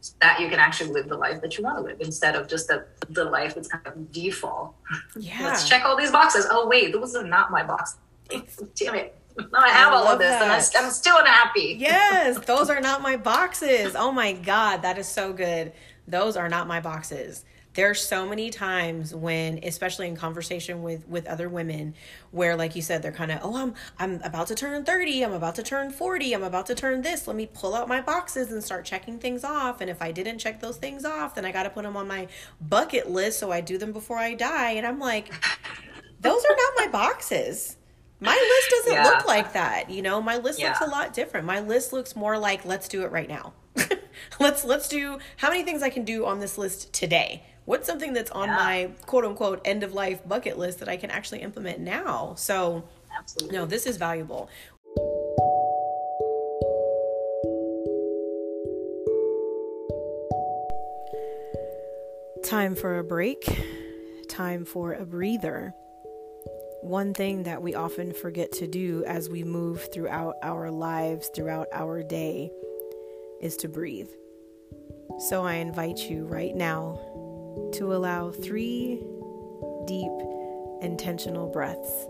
so 0.00 0.14
that 0.20 0.40
you 0.40 0.48
can 0.48 0.58
actually 0.58 0.90
live 0.90 1.08
the 1.08 1.16
life 1.16 1.42
that 1.42 1.58
you 1.58 1.64
want 1.64 1.76
to 1.78 1.82
live 1.82 2.00
instead 2.00 2.34
of 2.34 2.48
just 2.48 2.68
the, 2.68 2.86
the 3.10 3.24
life 3.24 3.54
that's 3.54 3.68
kind 3.68 3.86
of 3.86 4.10
default. 4.12 4.74
Yeah. 5.18 5.40
Let's 5.42 5.68
check 5.68 5.84
all 5.84 5.96
these 5.96 6.10
boxes. 6.10 6.46
Oh 6.50 6.66
wait, 6.68 6.92
those 6.92 7.14
are 7.14 7.24
not 7.24 7.50
my 7.50 7.62
boxes. 7.62 7.98
Oh, 8.32 8.42
damn 8.74 8.94
it. 8.94 9.16
Now 9.36 9.58
I 9.58 9.68
have 9.68 9.92
I 9.92 9.96
all 9.96 10.08
of 10.08 10.18
this 10.18 10.30
that. 10.30 10.74
and 10.74 10.86
I'm 10.86 10.92
still 10.92 11.18
unhappy. 11.18 11.76
Yes, 11.78 12.38
those 12.46 12.70
are 12.70 12.80
not 12.80 13.02
my 13.02 13.16
boxes. 13.16 13.94
Oh 13.94 14.10
my 14.12 14.32
God, 14.32 14.82
that 14.82 14.98
is 14.98 15.06
so 15.06 15.32
good. 15.32 15.72
Those 16.08 16.36
are 16.36 16.48
not 16.48 16.66
my 16.66 16.80
boxes 16.80 17.44
there's 17.80 18.06
so 18.06 18.28
many 18.28 18.50
times 18.50 19.14
when 19.14 19.58
especially 19.62 20.06
in 20.06 20.14
conversation 20.14 20.82
with 20.82 21.08
with 21.08 21.26
other 21.26 21.48
women 21.48 21.94
where 22.30 22.54
like 22.54 22.76
you 22.76 22.82
said 22.82 23.02
they're 23.02 23.10
kind 23.10 23.32
of 23.32 23.38
oh 23.42 23.56
i'm 23.56 23.74
i'm 23.98 24.20
about 24.22 24.46
to 24.48 24.54
turn 24.54 24.84
30 24.84 25.24
i'm 25.24 25.32
about 25.32 25.54
to 25.54 25.62
turn 25.62 25.90
40 25.90 26.34
i'm 26.34 26.42
about 26.42 26.66
to 26.66 26.74
turn 26.74 27.00
this 27.00 27.26
let 27.26 27.34
me 27.34 27.46
pull 27.46 27.74
out 27.74 27.88
my 27.88 28.02
boxes 28.02 28.52
and 28.52 28.62
start 28.62 28.84
checking 28.84 29.18
things 29.18 29.44
off 29.44 29.80
and 29.80 29.88
if 29.88 30.02
i 30.02 30.12
didn't 30.12 30.38
check 30.38 30.60
those 30.60 30.76
things 30.76 31.06
off 31.06 31.34
then 31.34 31.46
i 31.46 31.52
got 31.52 31.62
to 31.62 31.70
put 31.70 31.84
them 31.84 31.96
on 31.96 32.06
my 32.06 32.28
bucket 32.60 33.08
list 33.08 33.38
so 33.38 33.50
i 33.50 33.62
do 33.62 33.78
them 33.78 33.92
before 33.92 34.18
i 34.18 34.34
die 34.34 34.72
and 34.72 34.86
i'm 34.86 34.98
like 34.98 35.32
those 36.20 36.44
are 36.44 36.56
not 36.56 36.84
my 36.84 36.88
boxes. 36.92 37.78
My 38.22 38.34
list 38.34 38.70
doesn't 38.70 38.92
yeah. 38.92 39.04
look 39.08 39.26
like 39.26 39.54
that 39.54 39.88
you 39.88 40.02
know? 40.02 40.20
My 40.20 40.36
list 40.36 40.60
yeah. 40.60 40.68
looks 40.68 40.82
a 40.82 40.86
lot 40.86 41.14
different. 41.14 41.46
My 41.46 41.60
list 41.60 41.94
looks 41.94 42.14
more 42.14 42.36
like 42.36 42.66
let's 42.66 42.88
do 42.88 43.02
it 43.04 43.10
right 43.10 43.28
now. 43.28 43.54
Let's 44.38 44.64
let's 44.64 44.88
do 44.88 45.18
how 45.38 45.48
many 45.48 45.62
things 45.64 45.82
i 45.82 45.88
can 45.88 46.04
do 46.04 46.26
on 46.26 46.40
this 46.40 46.58
list 46.58 46.92
today 46.92 47.42
what's 47.70 47.86
something 47.86 48.12
that's 48.12 48.32
on 48.32 48.48
yeah. 48.48 48.56
my 48.56 48.90
quote 49.06 49.24
unquote 49.24 49.60
end 49.64 49.84
of 49.84 49.94
life 49.94 50.26
bucket 50.26 50.58
list 50.58 50.80
that 50.80 50.88
I 50.88 50.96
can 50.96 51.08
actually 51.08 51.40
implement 51.40 51.78
now? 51.78 52.34
So, 52.36 52.82
Absolutely. 53.16 53.56
no, 53.56 53.64
this 53.64 53.86
is 53.86 53.96
valuable. 53.96 54.50
Time 62.44 62.74
for 62.74 62.98
a 62.98 63.04
break, 63.04 63.48
time 64.28 64.64
for 64.64 64.94
a 64.94 65.06
breather. 65.06 65.72
One 66.82 67.14
thing 67.14 67.44
that 67.44 67.62
we 67.62 67.76
often 67.76 68.12
forget 68.12 68.50
to 68.52 68.66
do 68.66 69.04
as 69.06 69.28
we 69.28 69.44
move 69.44 69.92
throughout 69.92 70.34
our 70.42 70.72
lives, 70.72 71.30
throughout 71.36 71.68
our 71.72 72.02
day, 72.02 72.50
is 73.40 73.56
to 73.58 73.68
breathe. 73.68 74.08
So 75.28 75.44
I 75.44 75.54
invite 75.56 75.98
you 76.10 76.24
right 76.24 76.56
now 76.56 76.98
to 77.72 77.94
allow 77.94 78.30
three 78.30 79.02
deep, 79.86 80.12
intentional 80.82 81.48
breaths 81.48 82.06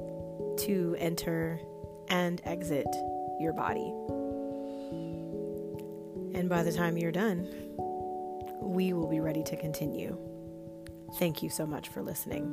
to 0.64 0.96
enter 0.98 1.60
and 2.08 2.40
exit 2.44 2.86
your 3.38 3.52
body. 3.52 3.92
And 6.34 6.48
by 6.48 6.62
the 6.62 6.72
time 6.72 6.96
you're 6.96 7.12
done, 7.12 7.48
we 8.62 8.92
will 8.92 9.08
be 9.08 9.20
ready 9.20 9.42
to 9.44 9.56
continue. 9.56 10.16
Thank 11.18 11.42
you 11.42 11.50
so 11.50 11.66
much 11.66 11.88
for 11.88 12.02
listening. 12.02 12.46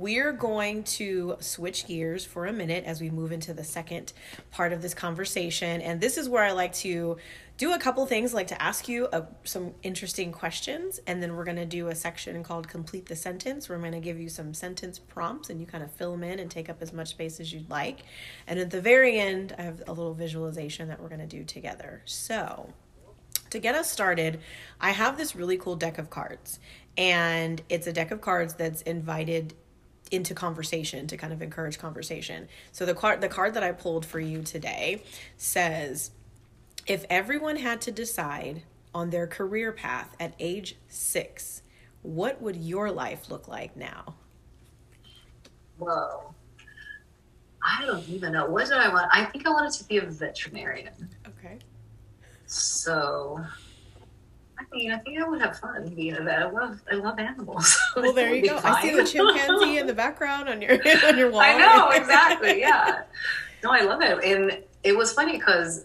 We're 0.00 0.32
going 0.32 0.82
to 0.82 1.36
switch 1.40 1.86
gears 1.86 2.24
for 2.24 2.46
a 2.46 2.52
minute 2.52 2.84
as 2.84 3.02
we 3.02 3.10
move 3.10 3.32
into 3.32 3.52
the 3.52 3.62
second 3.62 4.14
part 4.50 4.72
of 4.72 4.80
this 4.80 4.94
conversation. 4.94 5.82
And 5.82 6.00
this 6.00 6.16
is 6.16 6.26
where 6.26 6.42
I 6.42 6.52
like 6.52 6.72
to 6.76 7.18
do 7.58 7.74
a 7.74 7.78
couple 7.78 8.06
things, 8.06 8.32
like 8.32 8.46
to 8.46 8.62
ask 8.62 8.88
you 8.88 9.08
a, 9.12 9.26
some 9.44 9.74
interesting 9.82 10.32
questions. 10.32 11.00
And 11.06 11.22
then 11.22 11.36
we're 11.36 11.44
going 11.44 11.58
to 11.58 11.66
do 11.66 11.88
a 11.88 11.94
section 11.94 12.42
called 12.42 12.66
Complete 12.66 13.06
the 13.06 13.16
Sentence, 13.16 13.68
where 13.68 13.76
I'm 13.76 13.82
going 13.82 13.92
to 13.92 14.00
give 14.00 14.18
you 14.18 14.30
some 14.30 14.54
sentence 14.54 14.98
prompts 14.98 15.50
and 15.50 15.60
you 15.60 15.66
kind 15.66 15.84
of 15.84 15.90
fill 15.92 16.12
them 16.12 16.24
in 16.24 16.38
and 16.38 16.50
take 16.50 16.70
up 16.70 16.80
as 16.80 16.94
much 16.94 17.08
space 17.08 17.38
as 17.38 17.52
you'd 17.52 17.68
like. 17.68 17.98
And 18.46 18.58
at 18.58 18.70
the 18.70 18.80
very 18.80 19.18
end, 19.18 19.54
I 19.58 19.62
have 19.62 19.82
a 19.86 19.92
little 19.92 20.14
visualization 20.14 20.88
that 20.88 21.02
we're 21.02 21.10
going 21.10 21.20
to 21.20 21.26
do 21.26 21.44
together. 21.44 22.00
So, 22.06 22.72
to 23.50 23.58
get 23.58 23.74
us 23.74 23.90
started, 23.90 24.40
I 24.80 24.92
have 24.92 25.18
this 25.18 25.36
really 25.36 25.58
cool 25.58 25.76
deck 25.76 25.98
of 25.98 26.08
cards. 26.08 26.58
And 26.96 27.60
it's 27.68 27.86
a 27.86 27.92
deck 27.92 28.10
of 28.12 28.22
cards 28.22 28.54
that's 28.54 28.80
invited 28.82 29.54
into 30.10 30.34
conversation 30.34 31.06
to 31.06 31.16
kind 31.16 31.32
of 31.32 31.42
encourage 31.42 31.78
conversation. 31.78 32.48
So 32.72 32.84
the 32.84 32.94
card 32.94 33.20
the 33.20 33.28
card 33.28 33.54
that 33.54 33.62
I 33.62 33.72
pulled 33.72 34.04
for 34.04 34.20
you 34.20 34.42
today 34.42 35.02
says 35.36 36.10
if 36.86 37.04
everyone 37.08 37.56
had 37.56 37.80
to 37.82 37.92
decide 37.92 38.62
on 38.94 39.10
their 39.10 39.26
career 39.26 39.70
path 39.70 40.14
at 40.18 40.34
age 40.40 40.76
6, 40.88 41.62
what 42.02 42.42
would 42.42 42.56
your 42.56 42.90
life 42.90 43.30
look 43.30 43.46
like 43.46 43.76
now? 43.76 44.14
Whoa. 45.78 46.34
I 47.62 47.84
don't 47.86 48.08
even 48.08 48.32
know. 48.32 48.46
What 48.46 48.64
did 48.68 48.78
I 48.78 48.88
want? 48.88 49.08
I 49.12 49.24
think 49.26 49.46
I 49.46 49.50
wanted 49.50 49.72
to 49.72 49.84
be 49.84 49.98
a 49.98 50.06
veterinarian. 50.06 50.90
Okay. 51.28 51.58
So 52.46 53.44
I 54.60 54.76
mean, 54.76 54.92
I 54.92 54.98
think 54.98 55.18
I 55.18 55.28
would 55.28 55.40
have 55.40 55.58
fun 55.58 55.92
being 55.94 56.16
a 56.16 56.22
vet. 56.22 56.42
I 56.42 56.50
love, 56.50 56.80
I 56.90 56.94
love 56.96 57.18
animals. 57.18 57.78
Well, 57.96 58.12
there 58.12 58.34
you 58.34 58.46
go. 58.46 58.58
Fine. 58.58 58.74
I 58.74 58.82
see 58.82 58.94
the 58.94 59.04
chimpanzee 59.04 59.78
in 59.78 59.86
the 59.86 59.94
background 59.94 60.48
on 60.48 60.62
your 60.62 60.72
on 61.06 61.18
your 61.18 61.30
wall. 61.30 61.40
I 61.40 61.56
know 61.56 61.88
exactly. 61.90 62.60
Yeah. 62.60 63.02
No, 63.62 63.72
I 63.72 63.80
love 63.82 64.00
it, 64.02 64.24
and 64.24 64.62
it 64.84 64.96
was 64.96 65.12
funny 65.12 65.32
because 65.32 65.84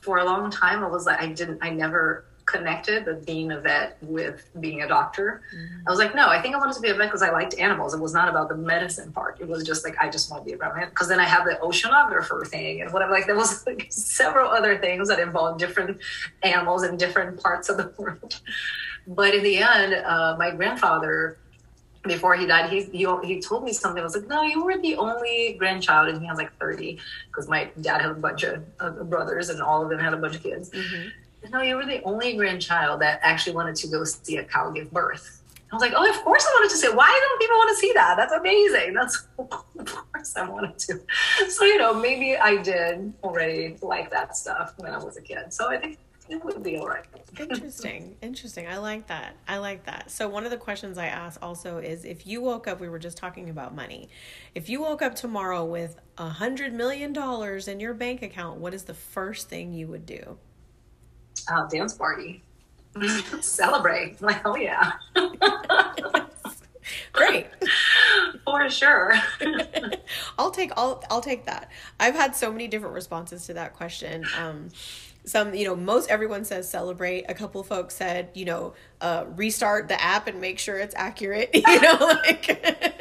for 0.00 0.18
a 0.18 0.24
long 0.24 0.50
time 0.50 0.84
I 0.84 0.86
was 0.86 1.06
like, 1.06 1.20
I 1.20 1.26
didn't, 1.26 1.58
I 1.60 1.70
never 1.70 2.26
connected 2.56 3.04
the 3.04 3.14
being 3.14 3.52
a 3.52 3.60
vet 3.60 3.98
with 4.02 4.48
being 4.60 4.82
a 4.82 4.88
doctor. 4.88 5.42
Mm-hmm. 5.54 5.88
I 5.88 5.90
was 5.90 5.98
like, 5.98 6.14
no, 6.14 6.28
I 6.28 6.40
think 6.40 6.54
I 6.54 6.58
wanted 6.58 6.74
to 6.74 6.80
be 6.80 6.88
a 6.88 6.94
vet 6.94 7.08
because 7.08 7.22
I 7.22 7.30
liked 7.30 7.58
animals. 7.58 7.94
It 7.94 8.00
was 8.00 8.14
not 8.14 8.28
about 8.28 8.48
the 8.48 8.56
medicine 8.56 9.12
part. 9.12 9.40
It 9.40 9.48
was 9.48 9.64
just 9.64 9.84
like 9.84 9.96
I 9.98 10.08
just 10.08 10.30
want 10.30 10.44
to 10.44 10.46
be 10.46 10.54
a 10.54 10.58
vet 10.58 10.90
because 10.90 11.08
then 11.08 11.20
I 11.20 11.24
have 11.24 11.44
the 11.44 11.58
oceanographer 11.62 12.46
thing 12.46 12.80
and 12.82 12.92
whatever. 12.92 13.12
Like 13.12 13.26
there 13.26 13.36
was 13.36 13.66
like 13.66 13.86
several 13.90 14.50
other 14.50 14.78
things 14.78 15.08
that 15.08 15.18
involved 15.18 15.58
different 15.58 16.00
animals 16.42 16.82
in 16.82 16.96
different 16.96 17.42
parts 17.42 17.68
of 17.68 17.76
the 17.76 17.92
world. 17.98 18.40
But 19.06 19.34
in 19.34 19.42
the 19.42 19.58
end, 19.58 19.94
uh, 19.94 20.36
my 20.38 20.50
grandfather 20.50 21.38
before 22.02 22.36
he 22.36 22.46
died, 22.46 22.70
he, 22.70 22.82
he 22.84 23.06
he 23.24 23.40
told 23.40 23.64
me 23.64 23.72
something. 23.72 24.00
I 24.00 24.04
was 24.04 24.16
like, 24.16 24.28
"No, 24.28 24.42
you 24.42 24.62
were 24.64 24.78
the 24.78 24.96
only 24.96 25.56
grandchild," 25.58 26.08
and 26.08 26.20
he 26.20 26.26
has 26.26 26.38
like 26.38 26.56
thirty 26.58 27.00
because 27.28 27.48
my 27.48 27.70
dad 27.80 28.00
had 28.00 28.12
a 28.12 28.14
bunch 28.14 28.44
of 28.44 28.64
uh, 28.78 28.90
brothers, 28.90 29.48
and 29.50 29.60
all 29.60 29.82
of 29.82 29.90
them 29.90 29.98
had 29.98 30.14
a 30.14 30.16
bunch 30.16 30.36
of 30.36 30.42
kids. 30.42 30.70
Mm-hmm 30.70 31.08
no, 31.50 31.62
you 31.62 31.76
were 31.76 31.86
the 31.86 32.02
only 32.02 32.34
grandchild 32.34 33.00
that 33.00 33.20
actually 33.22 33.54
wanted 33.54 33.76
to 33.76 33.88
go 33.88 34.04
see 34.04 34.38
a 34.38 34.44
cow 34.44 34.70
give 34.70 34.90
birth. 34.90 35.42
I 35.70 35.74
was 35.74 35.80
like, 35.80 35.92
oh, 35.96 36.08
of 36.08 36.22
course 36.22 36.46
I 36.46 36.52
wanted 36.54 36.70
to 36.70 36.76
see. 36.76 36.88
Why 36.88 37.20
don't 37.20 37.40
people 37.40 37.56
want 37.56 37.70
to 37.70 37.76
see 37.76 37.92
that? 37.94 38.16
That's 38.16 38.32
amazing. 38.32 38.94
That's 38.94 39.26
of 39.38 39.50
course 39.50 40.36
I 40.36 40.48
wanted 40.48 40.78
to. 40.78 41.00
So 41.48 41.64
you 41.64 41.78
know, 41.78 41.92
maybe 41.92 42.36
I 42.36 42.62
did 42.62 43.12
already 43.24 43.76
like 43.82 44.10
that 44.10 44.36
stuff 44.36 44.74
when 44.76 44.92
I 44.92 44.98
was 44.98 45.16
a 45.16 45.22
kid. 45.22 45.52
So 45.52 45.68
I 45.68 45.76
think 45.78 45.98
it 46.28 46.44
would 46.44 46.62
be 46.62 46.78
all 46.78 46.88
right. 46.88 47.04
Interesting. 47.38 48.16
Interesting. 48.22 48.66
I 48.66 48.78
like 48.78 49.08
that. 49.08 49.36
I 49.48 49.58
like 49.58 49.84
that. 49.86 50.10
So 50.10 50.28
one 50.28 50.44
of 50.44 50.50
the 50.50 50.56
questions 50.56 50.98
I 50.98 51.06
ask 51.06 51.40
also 51.42 51.78
is 51.78 52.04
if 52.04 52.26
you 52.26 52.40
woke 52.40 52.68
up, 52.68 52.80
we 52.80 52.88
were 52.88 52.98
just 52.98 53.16
talking 53.16 53.50
about 53.50 53.74
money. 53.74 54.08
If 54.54 54.68
you 54.68 54.80
woke 54.80 55.02
up 55.02 55.14
tomorrow 55.14 55.64
with 55.64 56.00
a 56.18 56.28
hundred 56.28 56.72
million 56.72 57.12
dollars 57.12 57.68
in 57.68 57.80
your 57.80 57.94
bank 57.94 58.22
account, 58.22 58.60
what 58.60 58.74
is 58.74 58.84
the 58.84 58.94
first 58.94 59.48
thing 59.48 59.72
you 59.72 59.88
would 59.88 60.06
do? 60.06 60.38
Uh, 61.50 61.66
dance 61.66 61.94
party. 61.94 62.42
Celebrate. 63.40 64.20
Like, 64.22 64.46
oh 64.46 64.56
yeah. 64.56 64.92
Great. 67.12 67.46
For 68.44 68.68
sure. 68.70 69.14
I'll 70.38 70.50
take 70.50 70.72
I'll 70.76 71.02
I'll 71.10 71.20
take 71.20 71.46
that. 71.46 71.70
I've 71.98 72.14
had 72.14 72.36
so 72.36 72.52
many 72.52 72.68
different 72.68 72.94
responses 72.94 73.46
to 73.46 73.54
that 73.54 73.74
question. 73.74 74.24
Um, 74.38 74.68
some 75.24 75.54
you 75.54 75.64
know 75.64 75.74
most 75.74 76.08
everyone 76.08 76.44
says 76.44 76.70
celebrate 76.70 77.24
a 77.28 77.34
couple 77.34 77.62
folks 77.64 77.96
said 77.96 78.30
you 78.34 78.44
know 78.44 78.74
uh, 79.00 79.24
restart 79.34 79.88
the 79.88 80.00
app 80.00 80.28
and 80.28 80.40
make 80.40 80.58
sure 80.58 80.78
it's 80.78 80.94
accurate 80.96 81.50
you 81.52 81.80
know 81.80 81.96
like 82.00 82.95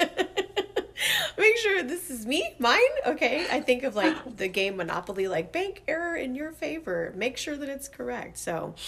this 1.84 2.10
is 2.10 2.26
me, 2.26 2.56
mine. 2.60 2.80
Okay. 3.06 3.48
I 3.52 3.60
think 3.62 3.84
of 3.84 3.96
like 3.96 4.38
the 4.38 4.48
game 4.48 4.78
Monopoly, 4.78 5.28
like 5.28 5.52
bank 5.52 5.84
error 5.88 6.16
in 6.16 6.36
your 6.36 6.52
favor. 6.52 7.14
Make 7.16 7.38
sure 7.38 7.56
that 7.58 7.70
it's 7.70 7.88
correct. 7.88 8.38
So. 8.38 8.76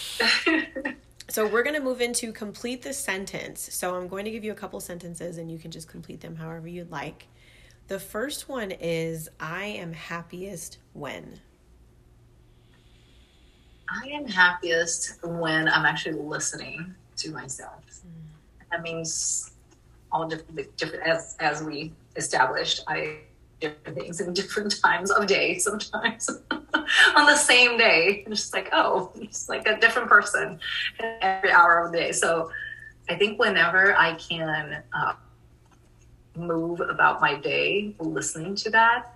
So 1.30 1.46
we're 1.46 1.62
going 1.62 1.76
to 1.76 1.82
move 1.82 2.00
into 2.00 2.32
complete 2.32 2.80
the 2.80 2.94
sentence. 2.94 3.68
So 3.74 3.94
I'm 3.94 4.08
going 4.08 4.24
to 4.24 4.30
give 4.30 4.44
you 4.44 4.52
a 4.52 4.54
couple 4.54 4.80
sentences 4.80 5.36
and 5.36 5.50
you 5.50 5.58
can 5.58 5.70
just 5.70 5.86
complete 5.86 6.22
them 6.22 6.36
however 6.36 6.68
you'd 6.68 6.90
like. 6.90 7.26
The 7.88 7.98
first 7.98 8.48
one 8.48 8.70
is 8.70 9.28
I 9.38 9.66
am 9.66 9.92
happiest 9.92 10.78
when. 10.94 11.40
I 13.90 14.08
am 14.08 14.26
happiest 14.26 15.22
when 15.22 15.68
I'm 15.68 15.84
actually 15.84 16.18
listening 16.18 16.94
to 17.16 17.30
myself. 17.32 17.82
Mm. 17.86 18.70
That 18.70 18.82
means 18.82 19.50
all 20.10 20.26
different, 20.26 20.76
different 20.78 21.06
as 21.06 21.36
as 21.40 21.62
we 21.62 21.92
established. 22.18 22.84
I 22.86 23.20
different 23.60 23.98
things 23.98 24.20
in 24.20 24.32
different 24.32 24.80
times 24.82 25.10
of 25.10 25.26
day 25.26 25.58
sometimes 25.58 26.28
on 26.50 27.26
the 27.26 27.36
same 27.36 27.76
day. 27.76 28.24
It's 28.26 28.42
just 28.42 28.52
like, 28.52 28.68
oh, 28.72 29.10
it's 29.16 29.48
like 29.48 29.66
a 29.66 29.78
different 29.78 30.08
person 30.08 30.60
every 31.20 31.50
hour 31.50 31.84
of 31.84 31.92
the 31.92 31.98
day. 31.98 32.12
So 32.12 32.50
I 33.08 33.16
think 33.16 33.38
whenever 33.38 33.96
I 33.96 34.14
can 34.14 34.82
uh, 34.92 35.14
move 36.36 36.80
about 36.80 37.20
my 37.20 37.34
day 37.34 37.94
listening 37.98 38.54
to 38.56 38.70
that, 38.70 39.14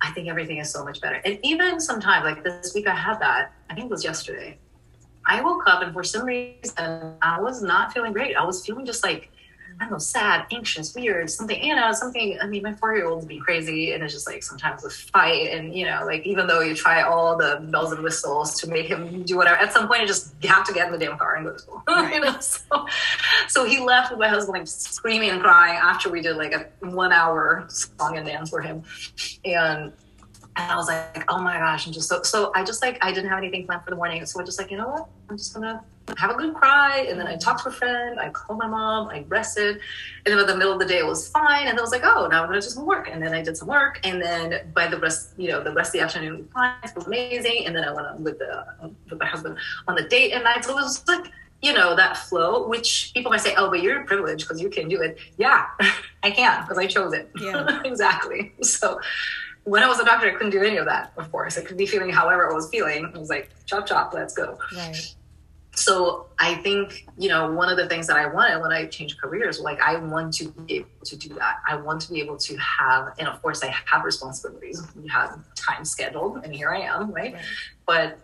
I 0.00 0.12
think 0.12 0.28
everything 0.28 0.58
is 0.58 0.70
so 0.70 0.84
much 0.84 1.00
better. 1.00 1.20
And 1.24 1.38
even 1.42 1.80
sometimes, 1.80 2.24
like 2.24 2.44
this 2.44 2.72
week, 2.74 2.86
I 2.86 2.94
had 2.94 3.18
that. 3.20 3.52
I 3.68 3.74
think 3.74 3.86
it 3.86 3.90
was 3.90 4.04
yesterday. 4.04 4.56
I 5.26 5.42
woke 5.42 5.64
up 5.66 5.82
and 5.82 5.92
for 5.92 6.04
some 6.04 6.24
reason 6.24 7.14
I 7.20 7.40
was 7.40 7.62
not 7.62 7.92
feeling 7.92 8.12
great. 8.12 8.36
I 8.36 8.44
was 8.44 8.64
feeling 8.64 8.86
just 8.86 9.04
like 9.04 9.30
I 9.80 9.84
don't 9.84 9.92
know, 9.92 9.98
sad, 9.98 10.46
anxious, 10.50 10.92
weird, 10.94 11.30
something, 11.30 11.62
you 11.62 11.76
know, 11.76 11.92
something. 11.92 12.36
I 12.40 12.46
mean, 12.46 12.62
my 12.64 12.74
four 12.74 12.96
year 12.96 13.06
old's 13.06 13.26
be 13.26 13.38
crazy, 13.38 13.92
and 13.92 14.02
it's 14.02 14.12
just 14.12 14.26
like 14.26 14.42
sometimes 14.42 14.84
a 14.84 14.90
fight, 14.90 15.52
and 15.52 15.72
you 15.72 15.86
know, 15.86 16.02
like 16.04 16.26
even 16.26 16.48
though 16.48 16.60
you 16.60 16.74
try 16.74 17.02
all 17.02 17.36
the 17.36 17.64
bells 17.70 17.92
and 17.92 18.02
whistles 18.02 18.60
to 18.60 18.68
make 18.68 18.86
him 18.86 19.22
do 19.22 19.36
whatever, 19.36 19.56
at 19.56 19.72
some 19.72 19.86
point 19.86 20.00
you 20.00 20.08
just 20.08 20.34
have 20.44 20.64
to 20.66 20.72
get 20.72 20.86
in 20.86 20.92
the 20.92 20.98
damn 20.98 21.16
car 21.16 21.36
and 21.36 21.46
go 21.46 21.52
to 21.52 21.58
school. 21.58 21.82
Right. 21.88 22.14
you 22.14 22.20
know, 22.20 22.38
so, 22.40 22.86
so 23.48 23.64
he 23.64 23.80
left 23.80 24.10
with 24.10 24.20
my 24.20 24.28
husband 24.28 24.58
like 24.58 24.66
screaming 24.66 25.30
and 25.30 25.40
crying 25.40 25.76
after 25.76 26.10
we 26.10 26.22
did 26.22 26.36
like 26.36 26.52
a 26.52 26.86
one 26.86 27.12
hour 27.12 27.66
song 27.68 28.16
and 28.16 28.26
dance 28.26 28.50
for 28.50 28.60
him, 28.60 28.82
and 29.44 29.92
and 30.56 30.72
I 30.72 30.76
was 30.76 30.88
like, 30.88 31.24
oh 31.28 31.40
my 31.40 31.56
gosh, 31.56 31.86
I'm 31.86 31.92
just 31.92 32.08
so 32.08 32.22
so 32.22 32.50
I 32.54 32.64
just 32.64 32.82
like 32.82 32.98
I 33.00 33.12
didn't 33.12 33.30
have 33.30 33.38
anything 33.38 33.64
planned 33.64 33.84
for 33.84 33.90
the 33.90 33.96
morning. 33.96 34.24
So 34.26 34.40
I 34.40 34.44
just 34.44 34.58
like, 34.58 34.72
you 34.72 34.76
know 34.76 34.88
what? 34.88 35.08
I'm 35.30 35.36
just 35.36 35.54
gonna 35.54 35.84
have 36.16 36.30
a 36.30 36.34
good 36.34 36.54
cry. 36.54 37.06
And 37.08 37.18
then 37.18 37.26
I 37.26 37.36
talked 37.36 37.62
to 37.64 37.68
a 37.68 37.72
friend, 37.72 38.18
I 38.18 38.30
called 38.30 38.58
my 38.58 38.66
mom, 38.66 39.08
I 39.08 39.24
rested. 39.28 39.80
And 40.24 40.26
then 40.26 40.36
by 40.36 40.50
the 40.50 40.56
middle 40.56 40.72
of 40.72 40.78
the 40.78 40.86
day 40.86 40.98
it 40.98 41.06
was 41.06 41.28
fine. 41.28 41.66
And 41.66 41.70
then 41.70 41.78
I 41.78 41.82
was 41.82 41.90
like, 41.90 42.04
oh, 42.04 42.26
now 42.30 42.42
I'm 42.42 42.48
gonna 42.48 42.60
do 42.60 42.68
some 42.68 42.86
work. 42.86 43.08
And 43.10 43.22
then 43.22 43.34
I 43.34 43.42
did 43.42 43.56
some 43.56 43.68
work. 43.68 44.00
And 44.04 44.20
then 44.22 44.70
by 44.74 44.86
the 44.86 44.98
rest, 44.98 45.34
you 45.36 45.48
know, 45.48 45.62
the 45.62 45.72
rest 45.72 45.88
of 45.88 45.92
the 45.94 46.00
afternoon 46.00 46.48
it 46.56 46.94
was 46.94 47.06
amazing. 47.06 47.66
And 47.66 47.76
then 47.76 47.84
I 47.84 47.92
went 47.92 48.06
on 48.06 48.22
with 48.22 48.38
the 48.38 48.64
with 49.10 49.18
my 49.18 49.26
husband 49.26 49.58
on 49.86 49.94
the 49.94 50.04
date 50.04 50.32
and 50.32 50.44
night. 50.44 50.64
So 50.64 50.72
it 50.72 50.82
was 50.82 51.06
like 51.06 51.30
you 51.60 51.72
know 51.72 51.96
that 51.96 52.16
flow 52.16 52.68
which 52.68 53.10
people 53.14 53.32
might 53.32 53.40
say 53.40 53.52
oh 53.56 53.68
but 53.68 53.82
you're 53.82 54.04
privileged 54.04 54.46
because 54.46 54.62
you 54.62 54.70
can 54.70 54.88
do 54.88 55.00
it 55.02 55.18
yeah 55.38 55.66
i 56.22 56.30
can 56.30 56.62
because 56.62 56.78
i 56.78 56.86
chose 56.86 57.12
it 57.12 57.28
yeah 57.40 57.82
exactly 57.84 58.52
so 58.62 59.00
when 59.68 59.82
I 59.82 59.88
was 59.88 60.00
a 60.00 60.04
doctor, 60.04 60.28
I 60.28 60.32
couldn't 60.32 60.50
do 60.50 60.62
any 60.62 60.78
of 60.78 60.86
that, 60.86 61.12
of 61.16 61.30
course. 61.30 61.58
I 61.58 61.62
could 61.62 61.76
be 61.76 61.86
feeling 61.86 62.10
however 62.10 62.50
I 62.50 62.54
was 62.54 62.70
feeling. 62.70 63.10
I 63.14 63.18
was 63.18 63.28
like, 63.28 63.50
chop, 63.66 63.86
chop, 63.86 64.14
let's 64.14 64.34
go. 64.34 64.58
Right. 64.74 65.14
So 65.78 66.26
I 66.38 66.56
think, 66.56 67.06
you 67.16 67.28
know, 67.28 67.50
one 67.52 67.70
of 67.70 67.76
the 67.76 67.88
things 67.88 68.06
that 68.08 68.16
I 68.16 68.26
wanted 68.26 68.60
when 68.60 68.72
I 68.72 68.86
changed 68.86 69.20
careers, 69.20 69.60
like 69.60 69.80
I 69.80 69.96
want 69.96 70.34
to 70.34 70.48
be 70.48 70.76
able 70.76 70.88
to 71.04 71.16
do 71.16 71.28
that. 71.34 71.58
I 71.68 71.76
want 71.76 72.00
to 72.02 72.12
be 72.12 72.20
able 72.20 72.36
to 72.36 72.56
have, 72.56 73.14
and 73.18 73.28
of 73.28 73.40
course 73.40 73.62
I 73.62 73.74
have 73.86 74.04
responsibilities. 74.04 74.82
We 74.96 75.08
have 75.08 75.38
time 75.54 75.84
scheduled 75.84 76.44
and 76.44 76.54
here 76.54 76.70
I 76.70 76.80
am, 76.80 77.12
right? 77.12 77.34
right. 77.34 77.42
But, 77.86 78.18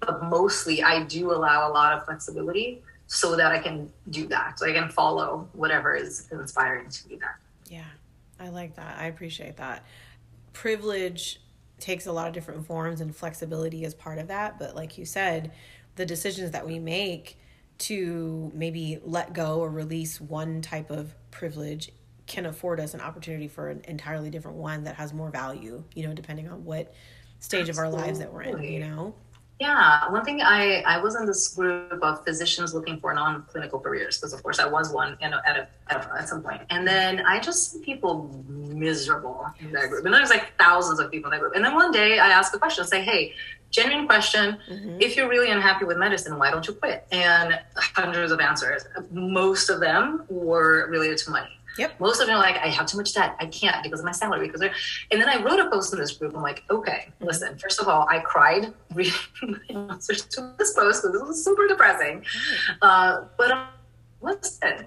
but 0.00 0.24
mostly 0.24 0.82
I 0.82 1.04
do 1.04 1.32
allow 1.32 1.70
a 1.70 1.72
lot 1.72 1.92
of 1.92 2.04
flexibility 2.04 2.82
so 3.06 3.36
that 3.36 3.52
I 3.52 3.58
can 3.58 3.92
do 4.10 4.26
that. 4.28 4.58
So 4.58 4.66
I 4.66 4.72
can 4.72 4.88
follow 4.88 5.48
whatever 5.52 5.94
is 5.94 6.28
inspiring 6.32 6.88
to 6.88 7.08
me 7.08 7.16
there. 7.16 7.38
Yeah. 7.70 7.84
I 8.40 8.48
like 8.48 8.74
that. 8.76 8.98
I 8.98 9.06
appreciate 9.06 9.56
that 9.58 9.84
privilege 10.56 11.38
takes 11.78 12.06
a 12.06 12.12
lot 12.12 12.26
of 12.26 12.32
different 12.32 12.66
forms 12.66 13.02
and 13.02 13.14
flexibility 13.14 13.84
is 13.84 13.94
part 13.94 14.18
of 14.18 14.28
that 14.28 14.58
but 14.58 14.74
like 14.74 14.96
you 14.96 15.04
said 15.04 15.52
the 15.96 16.06
decisions 16.06 16.52
that 16.52 16.66
we 16.66 16.78
make 16.78 17.38
to 17.78 18.50
maybe 18.54 18.98
let 19.04 19.32
go 19.32 19.60
or 19.60 19.70
release 19.70 20.20
one 20.20 20.62
type 20.62 20.90
of 20.90 21.14
privilege 21.30 21.90
can 22.26 22.46
afford 22.46 22.80
us 22.80 22.94
an 22.94 23.00
opportunity 23.00 23.48
for 23.48 23.68
an 23.68 23.82
entirely 23.86 24.30
different 24.30 24.56
one 24.56 24.84
that 24.84 24.96
has 24.96 25.12
more 25.12 25.30
value, 25.30 25.82
you 25.94 26.06
know, 26.06 26.14
depending 26.14 26.48
on 26.48 26.64
what 26.64 26.92
stage 27.38 27.68
Absolutely. 27.68 27.98
of 27.98 28.00
our 28.00 28.06
lives 28.06 28.18
that 28.18 28.32
we're 28.32 28.42
in, 28.42 28.62
you 28.62 28.80
know? 28.80 29.14
Yeah, 29.58 30.10
one 30.10 30.22
thing 30.22 30.42
I 30.42 30.82
I 30.82 30.98
was 30.98 31.16
in 31.16 31.24
this 31.24 31.48
group 31.48 32.02
of 32.02 32.22
physicians 32.24 32.74
looking 32.74 33.00
for 33.00 33.14
non-clinical 33.14 33.80
careers 33.80 34.18
because 34.18 34.34
of 34.34 34.42
course 34.42 34.58
I 34.58 34.66
was 34.66 34.92
one, 34.92 35.16
you 35.22 35.30
know, 35.30 35.38
at 35.46 35.56
a, 35.56 35.68
at, 35.88 36.04
a, 36.04 36.20
at 36.20 36.28
some 36.28 36.42
point, 36.42 36.60
and 36.68 36.86
then 36.86 37.20
I 37.20 37.40
just 37.40 37.72
see 37.72 37.78
people 37.80 38.44
miserable 38.46 39.46
in 39.58 39.72
that 39.72 39.88
group, 39.88 40.04
and 40.04 40.12
there's 40.12 40.28
like 40.28 40.52
thousands 40.58 41.00
of 41.00 41.10
people 41.10 41.30
in 41.30 41.38
that 41.38 41.40
group, 41.40 41.54
and 41.54 41.64
then 41.64 41.74
one 41.74 41.90
day 41.90 42.18
I 42.18 42.28
ask 42.28 42.54
a 42.54 42.58
question, 42.58 42.84
say, 42.84 43.00
hey, 43.00 43.32
genuine 43.70 44.06
question, 44.06 44.58
mm-hmm. 44.70 44.98
if 45.00 45.16
you're 45.16 45.28
really 45.28 45.50
unhappy 45.50 45.84
with 45.84 45.98
medicine, 45.98 46.38
why 46.38 46.50
don't 46.50 46.66
you 46.66 46.74
quit? 46.74 47.06
And 47.12 47.58
hundreds 47.76 48.32
of 48.32 48.40
answers, 48.40 48.84
most 49.10 49.70
of 49.70 49.80
them 49.80 50.24
were 50.28 50.88
related 50.88 51.18
to 51.18 51.30
money. 51.30 51.50
Yep. 51.78 52.00
Most 52.00 52.20
of 52.20 52.26
them 52.26 52.36
are 52.36 52.40
like, 52.40 52.56
I 52.56 52.68
have 52.68 52.86
too 52.86 52.96
much 52.96 53.12
debt. 53.12 53.36
I 53.38 53.46
can't 53.46 53.82
because 53.82 54.00
of 54.00 54.06
my 54.06 54.12
salary. 54.12 54.46
Because 54.46 54.62
and 54.62 55.20
then 55.20 55.28
I 55.28 55.42
wrote 55.42 55.60
a 55.60 55.68
post 55.70 55.92
in 55.92 55.98
this 55.98 56.12
group. 56.12 56.34
I'm 56.34 56.42
like, 56.42 56.64
okay, 56.70 57.08
listen. 57.20 57.58
First 57.58 57.80
of 57.80 57.88
all, 57.88 58.06
I 58.08 58.20
cried 58.20 58.72
reading 58.94 59.12
the 59.42 59.74
answers 59.74 60.24
to 60.24 60.54
this 60.58 60.72
post 60.72 61.02
because 61.02 61.20
it 61.20 61.26
was 61.26 61.44
super 61.44 61.68
depressing. 61.68 62.24
Uh, 62.80 63.24
but 63.36 63.50
um, 63.50 63.68
listen, 64.22 64.86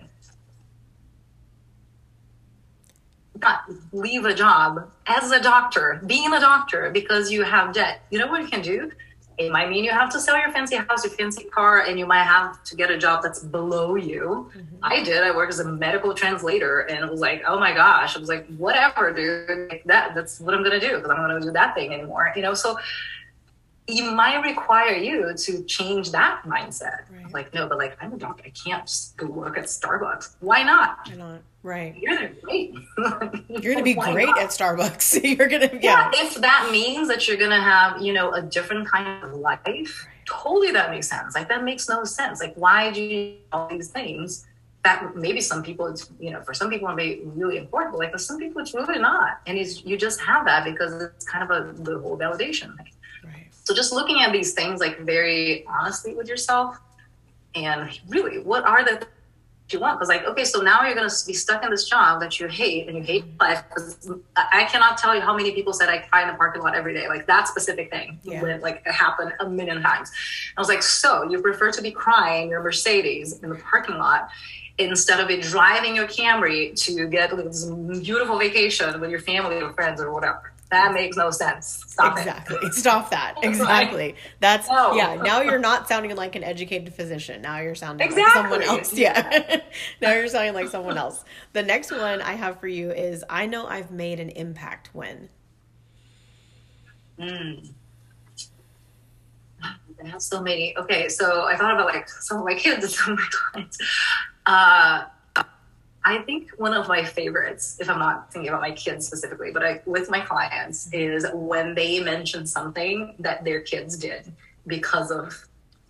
not 3.41 3.63
leave 3.91 4.25
a 4.25 4.33
job 4.33 4.89
as 5.09 5.31
a 5.31 5.41
doctor, 5.41 6.01
being 6.05 6.33
a 6.33 6.39
doctor 6.39 6.91
because 6.91 7.31
you 7.31 7.43
have 7.43 7.73
debt. 7.73 8.01
You 8.11 8.19
know 8.19 8.27
what 8.27 8.41
you 8.41 8.47
can 8.47 8.61
do? 8.61 8.91
It 9.39 9.51
might 9.51 9.69
mean 9.69 9.85
you 9.85 9.91
have 9.91 10.09
to 10.11 10.19
sell 10.19 10.37
your 10.37 10.51
fancy 10.51 10.75
house, 10.75 11.05
your 11.05 11.13
fancy 11.13 11.45
car, 11.45 11.83
and 11.83 11.97
you 11.97 12.05
might 12.05 12.25
have 12.25 12.61
to 12.65 12.75
get 12.75 12.91
a 12.91 12.97
job 12.97 13.23
that's 13.23 13.39
below 13.39 13.95
you. 13.95 14.51
Mm-hmm. 14.53 14.75
I 14.83 15.01
did. 15.01 15.23
I 15.23 15.33
worked 15.33 15.53
as 15.53 15.61
a 15.61 15.71
medical 15.71 16.13
translator, 16.13 16.81
and 16.81 17.03
it 17.03 17.09
was 17.09 17.21
like, 17.21 17.43
oh 17.47 17.57
my 17.57 17.73
gosh, 17.73 18.17
I 18.17 18.19
was 18.19 18.27
like, 18.27 18.45
whatever, 18.57 19.13
dude. 19.13 19.69
Like 19.69 19.83
that 19.85 20.13
that's 20.13 20.41
what 20.41 20.53
I'm 20.53 20.61
gonna 20.61 20.79
do 20.79 20.97
because 20.97 21.09
I'm 21.09 21.17
not 21.17 21.29
gonna 21.29 21.39
do 21.39 21.51
that 21.51 21.73
thing 21.73 21.93
anymore. 21.93 22.33
You 22.35 22.41
know, 22.41 22.53
so 22.53 22.77
you 23.89 24.11
might 24.11 24.41
require 24.43 24.95
you 24.95 25.33
to 25.35 25.63
change 25.63 26.11
that 26.11 26.43
mindset. 26.45 27.01
Right. 27.11 27.33
Like, 27.33 27.53
no, 27.53 27.67
but 27.67 27.77
like 27.77 27.97
I'm 28.01 28.13
a 28.13 28.17
doctor. 28.17 28.43
I 28.45 28.51
can't 28.51 28.85
just 28.85 29.17
go 29.17 29.27
work 29.27 29.57
at 29.57 29.65
Starbucks. 29.65 30.35
Why 30.39 30.63
not? 30.63 31.07
Why 31.07 31.15
not? 31.15 31.41
Right. 31.61 31.95
You're 31.97 32.29
great. 32.41 32.73
you're 33.49 33.73
gonna 33.73 33.83
be 33.83 33.93
great 33.93 34.27
not? 34.27 34.39
at 34.39 34.49
Starbucks. 34.49 35.21
you're 35.37 35.47
gonna 35.47 35.69
yeah. 35.73 36.11
yeah. 36.13 36.25
If 36.25 36.35
that 36.35 36.69
means 36.71 37.07
that 37.09 37.27
you're 37.27 37.37
gonna 37.37 37.61
have, 37.61 38.01
you 38.01 38.13
know, 38.13 38.33
a 38.33 38.41
different 38.41 38.87
kind 38.87 39.23
of 39.23 39.33
life, 39.33 39.59
right. 39.65 40.25
totally 40.25 40.71
that 40.71 40.89
makes 40.91 41.09
sense. 41.09 41.35
Like 41.35 41.49
that 41.49 41.63
makes 41.63 41.89
no 41.89 42.03
sense. 42.05 42.39
Like 42.39 42.53
why 42.55 42.91
do 42.91 43.01
you 43.01 43.35
all 43.51 43.67
these 43.67 43.89
things? 43.89 44.45
That 44.85 45.13
maybe 45.17 45.41
some 45.41 45.61
people 45.61 45.87
it's 45.87 46.09
you 46.21 46.31
know 46.31 46.41
for 46.41 46.53
some 46.53 46.69
people 46.69 46.87
it 46.87 46.95
may 46.95 47.15
be 47.15 47.21
really 47.25 47.57
important, 47.57 47.91
but 47.91 47.99
like 47.99 48.13
for 48.13 48.17
some 48.17 48.39
people 48.39 48.61
it's 48.61 48.73
really 48.73 48.97
not, 48.97 49.41
and 49.45 49.57
it's, 49.57 49.83
you 49.83 49.97
just 49.97 50.21
have 50.21 50.45
that 50.45 50.63
because 50.63 50.93
it's 50.93 51.25
kind 51.25 51.43
of 51.43 51.49
a 51.49 51.73
the 51.73 51.99
whole 51.99 52.17
validation. 52.17 52.77
Like, 52.77 52.93
so 53.69 53.75
just 53.75 53.93
looking 53.93 54.19
at 54.21 54.31
these 54.31 54.53
things 54.53 54.79
like 54.79 54.97
very 55.01 55.63
honestly 55.67 56.15
with 56.15 56.27
yourself 56.27 56.79
and 57.53 57.99
really 58.07 58.39
what 58.39 58.63
are 58.63 58.83
the 58.83 58.95
things 58.97 59.05
you 59.69 59.79
want? 59.79 59.99
Because 59.99 60.09
like 60.09 60.23
okay 60.23 60.43
so 60.43 60.61
now 60.61 60.83
you're 60.83 60.95
going 60.95 61.07
to 61.07 61.27
be 61.27 61.33
stuck 61.33 61.63
in 61.63 61.69
this 61.69 61.87
job 61.87 62.19
that 62.21 62.39
you 62.39 62.47
hate 62.47 62.87
and 62.87 62.97
you 62.97 63.03
hate 63.03 63.25
life 63.39 63.63
because 63.69 64.11
i 64.35 64.63
cannot 64.63 64.97
tell 64.97 65.13
you 65.13 65.21
how 65.21 65.35
many 65.37 65.51
people 65.51 65.71
said 65.71 65.87
i 65.87 65.99
cry 65.99 66.23
in 66.23 66.29
the 66.29 66.33
parking 66.33 66.63
lot 66.63 66.73
every 66.73 66.95
day 66.95 67.07
like 67.07 67.27
that 67.27 67.47
specific 67.47 67.91
thing 67.91 68.19
yeah. 68.23 68.41
when 68.41 68.59
like 68.61 68.81
it 68.87 68.91
happened 68.91 69.33
a 69.39 69.47
million 69.47 69.83
times. 69.83 70.11
I 70.57 70.59
was 70.59 70.67
like 70.67 70.81
so 70.81 71.29
you 71.29 71.39
prefer 71.39 71.69
to 71.69 71.81
be 71.83 71.91
crying 71.91 72.49
your 72.49 72.63
mercedes 72.63 73.37
in 73.43 73.49
the 73.49 73.55
parking 73.57 73.99
lot 73.99 74.29
instead 74.79 75.19
of 75.19 75.29
it 75.29 75.43
driving 75.43 75.95
your 75.95 76.07
camry 76.07 76.73
to 76.85 77.07
get 77.07 77.31
like, 77.37 77.45
this 77.45 77.65
beautiful 78.01 78.39
vacation 78.39 78.99
with 78.99 79.11
your 79.11 79.19
family 79.19 79.61
or 79.61 79.73
friends 79.73 80.01
or 80.01 80.11
whatever 80.11 80.53
that 80.71 80.93
makes 80.93 81.17
no 81.17 81.31
sense. 81.31 81.83
Stop 81.87 82.17
exactly. 82.17 82.57
it. 82.61 82.73
Stop 82.73 83.09
that. 83.11 83.35
Exactly. 83.43 84.15
That's 84.39 84.69
no. 84.69 84.93
yeah. 84.93 85.15
Now 85.15 85.41
you're 85.41 85.59
not 85.59 85.87
sounding 85.87 86.15
like 86.15 86.35
an 86.35 86.43
educated 86.43 86.93
physician. 86.93 87.41
Now 87.41 87.59
you're 87.59 87.75
sounding 87.75 88.07
exactly. 88.07 88.57
like 88.57 88.67
someone 88.67 88.79
else. 88.79 88.93
Yeah. 88.99 89.61
now 90.01 90.13
you're 90.13 90.27
sounding 90.27 90.53
like 90.53 90.69
someone 90.69 90.97
else. 90.97 91.23
The 91.53 91.63
next 91.63 91.91
one 91.91 92.21
I 92.21 92.33
have 92.33 92.59
for 92.59 92.67
you 92.67 92.91
is 92.91 93.23
I 93.29 93.47
know 93.47 93.65
I've 93.65 93.91
made 93.91 94.19
an 94.19 94.29
impact 94.29 94.89
when. 94.93 95.29
Mm. 97.19 97.73
I 99.63 100.07
have 100.07 100.21
so 100.21 100.41
many. 100.41 100.77
Okay, 100.77 101.09
so 101.09 101.43
I 101.43 101.57
thought 101.57 101.73
about 101.73 101.87
like 101.87 102.07
some 102.07 102.37
of 102.39 102.45
my 102.45 102.55
kids 102.55 102.83
and 102.83 102.93
some 102.93 103.13
of 103.13 103.19
my 103.19 103.27
clients. 103.31 103.77
Uh, 104.45 105.03
I 106.03 106.19
think 106.19 106.51
one 106.57 106.73
of 106.73 106.87
my 106.87 107.03
favorites, 107.03 107.77
if 107.79 107.89
I'm 107.89 107.99
not 107.99 108.31
thinking 108.31 108.49
about 108.49 108.61
my 108.61 108.71
kids 108.71 109.05
specifically, 109.05 109.51
but 109.51 109.63
I, 109.63 109.81
with 109.85 110.09
my 110.09 110.21
clients, 110.21 110.89
is 110.93 111.25
when 111.33 111.75
they 111.75 111.99
mention 111.99 112.45
something 112.45 113.15
that 113.19 113.43
their 113.43 113.59
kids 113.61 113.97
did 113.97 114.31
because 114.65 115.11
of 115.11 115.47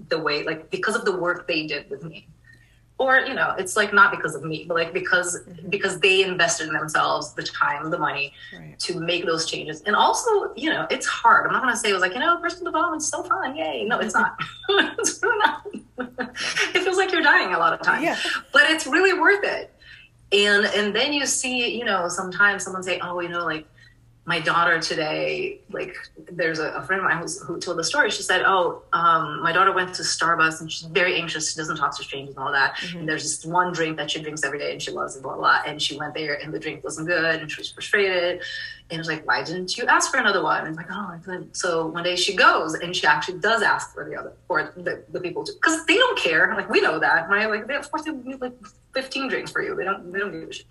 the 0.07 0.17
way, 0.17 0.43
like 0.43 0.69
because 0.71 0.95
of 0.95 1.05
the 1.05 1.15
work 1.15 1.47
they 1.47 1.67
did 1.67 1.89
with 1.89 2.03
me. 2.03 2.27
Or, 2.97 3.19
you 3.19 3.33
know, 3.33 3.55
it's 3.57 3.77
like 3.77 3.93
not 3.93 4.11
because 4.11 4.35
of 4.35 4.43
me, 4.43 4.65
but 4.67 4.73
like 4.73 4.93
because 4.93 5.39
mm-hmm. 5.47 5.69
because 5.69 6.01
they 6.01 6.23
invested 6.23 6.67
in 6.67 6.73
themselves 6.73 7.33
the 7.33 7.43
time, 7.43 7.89
the 7.89 7.97
money 7.97 8.33
right. 8.53 8.77
to 8.79 8.99
make 8.99 9.25
those 9.25 9.45
changes. 9.45 9.81
And 9.83 9.95
also, 9.95 10.53
you 10.55 10.69
know, 10.69 10.85
it's 10.89 11.05
hard. 11.05 11.47
I'm 11.47 11.53
not 11.53 11.61
gonna 11.61 11.77
say 11.77 11.91
it 11.91 11.93
was 11.93 12.01
like, 12.01 12.13
you 12.13 12.19
know, 12.19 12.37
personal 12.39 12.73
development's 12.73 13.07
so 13.07 13.23
fun, 13.23 13.55
yay. 13.55 13.85
No, 13.85 13.99
it's 13.99 14.13
not. 14.13 14.37
it's 14.69 15.21
really 15.23 15.37
not. 15.37 15.65
it 16.75 16.83
feels 16.83 16.97
like 16.97 17.13
you're 17.13 17.21
dying 17.21 17.53
a 17.53 17.57
lot 17.57 17.71
of 17.71 17.81
times. 17.81 18.03
Yeah. 18.03 18.17
But 18.51 18.63
it's 18.63 18.85
really 18.85 19.17
worth 19.17 19.45
it 19.45 19.73
and 20.31 20.65
and 20.65 20.95
then 20.95 21.11
you 21.13 21.25
see 21.25 21.75
you 21.77 21.83
know 21.85 22.07
sometimes 22.07 22.63
someone 22.63 22.83
say 22.83 22.99
oh 22.99 23.19
you 23.19 23.29
know 23.29 23.45
like 23.45 23.65
my 24.29 24.39
daughter 24.39 24.79
today 24.79 25.59
like 25.71 25.95
there's 26.31 26.59
a, 26.59 26.69
a 26.73 26.83
friend 26.83 27.01
of 27.01 27.09
mine 27.09 27.17
who's, 27.19 27.41
who 27.41 27.59
told 27.59 27.79
the 27.79 27.83
story 27.83 28.11
she 28.11 28.21
said 28.21 28.43
oh 28.45 28.83
um, 28.93 29.41
my 29.41 29.51
daughter 29.51 29.73
went 29.73 29.91
to 29.95 30.03
starbucks 30.03 30.61
and 30.61 30.71
she's 30.71 30.87
very 30.89 31.15
anxious 31.19 31.51
she 31.51 31.57
doesn't 31.57 31.77
talk 31.77 31.97
to 31.97 32.03
strangers 32.03 32.35
and 32.35 32.45
all 32.45 32.51
that 32.51 32.75
mm-hmm. 32.75 32.99
and 32.99 33.09
there's 33.09 33.23
this 33.23 33.43
one 33.43 33.73
drink 33.73 33.97
that 33.97 34.11
she 34.11 34.21
drinks 34.21 34.43
every 34.43 34.59
day 34.59 34.71
and 34.71 34.79
she 34.79 34.91
loves 34.91 35.15
it 35.15 35.23
blah 35.23 35.35
blah 35.35 35.61
and 35.65 35.81
she 35.81 35.97
went 35.97 36.13
there 36.13 36.35
and 36.43 36.53
the 36.53 36.59
drink 36.59 36.83
wasn't 36.83 37.07
good 37.07 37.41
and 37.41 37.51
she 37.51 37.59
was 37.59 37.71
frustrated 37.71 38.39
and 38.91 38.97
it 38.97 39.01
was 39.01 39.07
like, 39.07 39.25
why 39.27 39.43
didn't 39.43 39.77
you 39.77 39.85
ask 39.85 40.09
for 40.09 40.17
another 40.17 40.41
one? 40.41 40.61
And 40.61 40.69
it's 40.69 40.77
like, 40.77 40.91
oh, 40.91 41.11
I 41.13 41.19
couldn't. 41.23 41.55
So 41.55 41.85
one 41.87 42.03
day 42.03 42.15
she 42.15 42.35
goes 42.35 42.73
and 42.73 42.95
she 42.95 43.05
actually 43.05 43.37
does 43.37 43.61
ask 43.61 43.93
for 43.93 44.09
the 44.09 44.15
other, 44.15 44.33
for 44.47 44.73
the, 44.75 45.03
the 45.09 45.19
people 45.19 45.43
to, 45.43 45.53
because 45.53 45.85
they 45.85 45.93
don't 45.95 46.17
care. 46.17 46.51
Like 46.55 46.71
we 46.71 46.81
know 46.81 46.97
that, 46.97 47.29
right? 47.29 47.47
Like 47.47 47.67
they, 47.67 47.75
of 47.75 47.89
course 47.91 48.05
they 48.05 48.11
need 48.11 48.41
like 48.41 48.53
15 48.95 49.29
drinks 49.29 49.51
for 49.51 49.61
you. 49.61 49.75
They 49.75 49.83
don't, 49.83 50.11
they 50.11 50.17
don't 50.17 50.31
give 50.31 50.49
a 50.49 50.51
shit. 50.53 50.65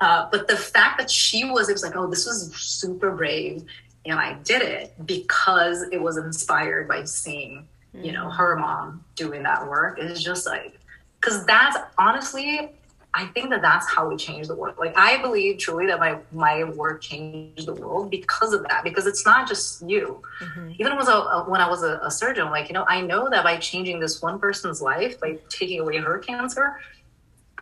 Uh, 0.00 0.28
but 0.30 0.46
the 0.48 0.56
fact 0.56 0.98
that 0.98 1.10
she 1.10 1.44
was, 1.44 1.68
it 1.68 1.72
was 1.72 1.82
like, 1.82 1.96
oh, 1.96 2.06
this 2.06 2.26
was 2.26 2.54
super 2.54 3.10
brave. 3.10 3.64
And 4.04 4.18
I 4.18 4.34
did 4.44 4.62
it 4.62 4.94
because 5.06 5.82
it 5.90 6.00
was 6.00 6.16
inspired 6.16 6.86
by 6.86 7.04
seeing, 7.04 7.66
you 7.92 8.12
know, 8.12 8.30
her 8.30 8.56
mom 8.56 9.04
doing 9.14 9.42
that 9.42 9.66
work. 9.66 9.98
It's 9.98 10.22
just 10.22 10.46
like, 10.46 10.78
because 11.20 11.44
that's 11.46 11.76
honestly, 11.98 12.70
I 13.16 13.26
think 13.28 13.48
that 13.48 13.62
that's 13.62 13.90
how 13.90 14.08
we 14.08 14.16
change 14.16 14.46
the 14.46 14.54
world. 14.54 14.76
Like 14.78 14.92
I 14.96 15.20
believe 15.22 15.58
truly 15.58 15.86
that 15.86 15.98
my 15.98 16.18
my 16.32 16.64
work 16.64 17.00
changed 17.00 17.64
the 17.64 17.72
world 17.72 18.10
because 18.10 18.52
of 18.52 18.62
that. 18.68 18.84
Because 18.84 19.06
it's 19.06 19.24
not 19.24 19.48
just 19.48 19.82
you. 19.88 20.22
Mm-hmm. 20.40 20.72
Even 20.78 20.92
when 20.92 20.92
I 20.92 20.96
was, 20.96 21.08
a, 21.08 21.50
when 21.50 21.60
I 21.62 21.68
was 21.68 21.82
a, 21.82 21.98
a 22.02 22.10
surgeon, 22.10 22.50
like 22.50 22.68
you 22.68 22.74
know, 22.74 22.84
I 22.86 23.00
know 23.00 23.30
that 23.30 23.42
by 23.42 23.56
changing 23.56 24.00
this 24.00 24.20
one 24.20 24.38
person's 24.38 24.82
life, 24.82 25.18
by 25.18 25.38
taking 25.48 25.80
away 25.80 25.96
her 25.96 26.18
cancer, 26.18 26.76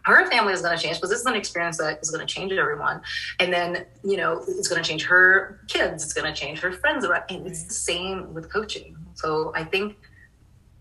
her 0.04 0.28
family 0.30 0.52
is 0.52 0.60
going 0.62 0.76
to 0.76 0.82
change 0.82 0.96
because 0.96 1.10
this 1.10 1.20
is 1.20 1.26
an 1.26 1.34
experience 1.34 1.78
that 1.78 2.00
is 2.02 2.10
going 2.10 2.26
to 2.26 2.32
change 2.32 2.52
everyone. 2.52 3.00
And 3.40 3.52
then, 3.52 3.86
you 4.02 4.16
know, 4.16 4.44
it's 4.46 4.68
going 4.68 4.82
to 4.82 4.86
change 4.88 5.04
her 5.04 5.60
kids. 5.66 6.04
It's 6.04 6.12
going 6.12 6.32
to 6.32 6.38
change 6.38 6.60
her 6.60 6.72
friends. 6.72 7.04
And 7.04 7.46
it's 7.46 7.64
the 7.64 7.74
same 7.74 8.34
with 8.34 8.52
coaching. 8.52 8.96
So 9.14 9.52
I 9.54 9.64
think 9.64 9.96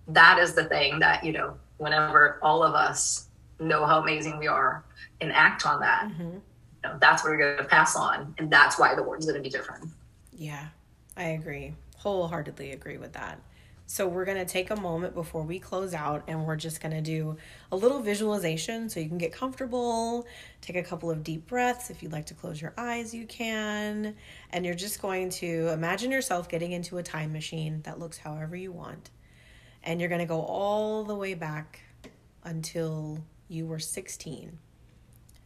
that 0.09 0.39
is 0.39 0.53
the 0.53 0.65
thing 0.65 0.99
that, 0.99 1.23
you 1.23 1.31
know, 1.31 1.57
whenever 1.77 2.37
all 2.41 2.63
of 2.63 2.73
us 2.73 3.27
know 3.59 3.85
how 3.85 4.01
amazing 4.01 4.37
we 4.39 4.47
are 4.47 4.83
and 5.21 5.31
act 5.31 5.65
on 5.65 5.79
that, 5.79 6.09
mm-hmm. 6.09 6.23
you 6.23 6.41
know, 6.83 6.97
that's 6.99 7.23
what 7.23 7.31
we're 7.31 7.37
going 7.37 7.57
to 7.57 7.63
pass 7.63 7.95
on. 7.95 8.35
And 8.37 8.51
that's 8.51 8.77
why 8.77 8.93
the 8.93 9.03
world's 9.03 9.25
going 9.25 9.37
to 9.37 9.43
be 9.43 9.49
different. 9.49 9.89
Yeah, 10.33 10.67
I 11.15 11.23
agree. 11.29 11.75
Wholeheartedly 11.97 12.71
agree 12.71 12.97
with 12.97 13.13
that. 13.13 13.39
So, 13.85 14.07
we're 14.07 14.25
going 14.25 14.37
to 14.37 14.45
take 14.45 14.71
a 14.71 14.75
moment 14.75 15.13
before 15.13 15.43
we 15.43 15.59
close 15.59 15.93
out 15.93 16.23
and 16.27 16.45
we're 16.45 16.55
just 16.55 16.81
going 16.81 16.93
to 16.93 17.01
do 17.01 17.35
a 17.71 17.75
little 17.75 17.99
visualization 17.99 18.89
so 18.89 18.99
you 18.99 19.09
can 19.09 19.17
get 19.17 19.33
comfortable. 19.33 20.25
Take 20.61 20.77
a 20.77 20.83
couple 20.83 21.11
of 21.11 21.23
deep 21.23 21.47
breaths. 21.47 21.89
If 21.89 22.01
you'd 22.01 22.13
like 22.13 22.27
to 22.27 22.33
close 22.33 22.61
your 22.61 22.73
eyes, 22.77 23.13
you 23.13 23.27
can. 23.27 24.15
And 24.51 24.65
you're 24.65 24.73
just 24.73 25.01
going 25.01 25.29
to 25.31 25.67
imagine 25.69 26.11
yourself 26.11 26.47
getting 26.47 26.71
into 26.71 26.97
a 26.97 27.03
time 27.03 27.33
machine 27.33 27.81
that 27.83 27.99
looks 27.99 28.17
however 28.17 28.55
you 28.55 28.71
want. 28.71 29.11
And 29.83 29.99
you're 29.99 30.09
going 30.09 30.19
to 30.19 30.25
go 30.25 30.41
all 30.41 31.03
the 31.03 31.15
way 31.15 31.33
back 31.33 31.81
until 32.45 33.21
you 33.49 33.65
were 33.65 33.79
16. 33.79 34.57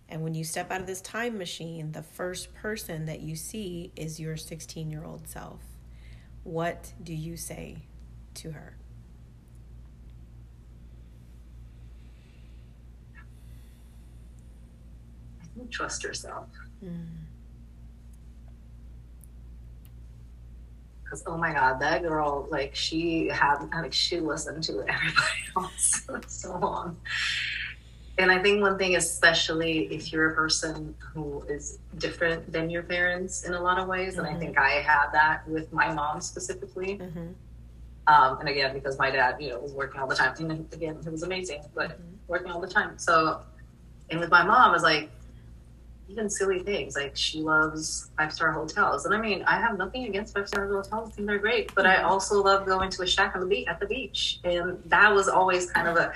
And 0.09 0.21
when 0.21 0.33
you 0.33 0.43
step 0.43 0.71
out 0.71 0.79
of 0.79 0.87
this 0.87 1.01
time 1.01 1.37
machine, 1.37 1.91
the 1.91 2.03
first 2.03 2.53
person 2.53 3.05
that 3.05 3.21
you 3.21 3.35
see 3.35 3.91
is 3.95 4.19
your 4.19 4.37
16 4.37 4.89
year 4.89 5.03
old 5.03 5.27
self. 5.27 5.61
What 6.43 6.93
do 7.03 7.13
you 7.13 7.35
say 7.35 7.77
to 8.37 8.51
her? 8.51 8.77
Trust 15.71 16.03
yourself. 16.03 16.47
Because 21.03 21.23
oh 21.25 21.37
my 21.37 21.53
god, 21.53 21.79
that 21.79 22.03
girl, 22.03 22.47
like 22.51 22.75
she 22.75 23.27
had, 23.27 23.67
like 23.73 23.93
she 23.93 24.19
listened 24.19 24.63
to 24.65 24.83
everybody 24.87 25.25
else 25.57 26.07
so 26.27 26.57
long. 26.57 26.97
And 28.19 28.31
I 28.31 28.41
think 28.41 28.61
one 28.61 28.77
thing, 28.77 28.95
especially 28.95 29.93
if 29.93 30.11
you're 30.11 30.31
a 30.31 30.35
person 30.35 30.95
who 31.13 31.43
is 31.47 31.79
different 31.97 32.51
than 32.51 32.69
your 32.69 32.81
parents 32.83 33.43
in 33.43 33.53
a 33.53 33.61
lot 33.61 33.77
of 33.79 33.87
ways, 33.87 34.17
and 34.17 34.25
I 34.25 34.33
think 34.35 34.57
I 34.57 34.71
had 34.81 35.11
that 35.13 35.47
with 35.47 35.71
my 35.71 35.93
mom 35.93 36.19
specifically. 36.21 36.97
Mhm. 36.97 37.33
Um, 38.07 38.39
and 38.39 38.47
again, 38.47 38.73
because 38.73 38.97
my 38.97 39.11
dad, 39.11 39.35
you 39.39 39.49
know, 39.49 39.59
was 39.59 39.73
working 39.73 39.99
all 39.99 40.07
the 40.07 40.15
time. 40.15 40.33
And 40.39 40.73
again, 40.73 40.97
he 41.03 41.09
was 41.09 41.23
amazing, 41.23 41.61
but 41.75 41.99
working 42.27 42.49
all 42.49 42.61
the 42.61 42.67
time. 42.67 42.97
So, 42.97 43.41
and 44.09 44.19
with 44.19 44.31
my 44.31 44.43
mom, 44.43 44.73
it's 44.73 44.83
like 44.83 45.09
even 46.07 46.29
silly 46.29 46.59
things. 46.59 46.95
Like 46.95 47.15
she 47.15 47.41
loves 47.41 48.09
five 48.17 48.31
star 48.31 48.53
hotels, 48.53 49.05
and 49.05 49.13
I 49.13 49.19
mean, 49.19 49.43
I 49.43 49.59
have 49.59 49.77
nothing 49.77 50.05
against 50.05 50.33
five 50.33 50.47
star 50.47 50.67
hotels. 50.67 51.09
I 51.09 51.11
think 51.11 51.27
they're 51.27 51.37
great. 51.37 51.75
But 51.75 51.85
I 51.85 52.03
also 52.03 52.41
love 52.41 52.65
going 52.65 52.89
to 52.91 53.01
a 53.01 53.07
shack 53.07 53.35
on 53.35 53.41
the 53.41 53.47
beach 53.47 53.67
at 53.67 53.79
the 53.79 53.87
beach, 53.87 54.39
and 54.43 54.81
that 54.85 55.13
was 55.13 55.27
always 55.27 55.69
kind 55.71 55.87
of 55.87 55.97
a. 55.97 56.13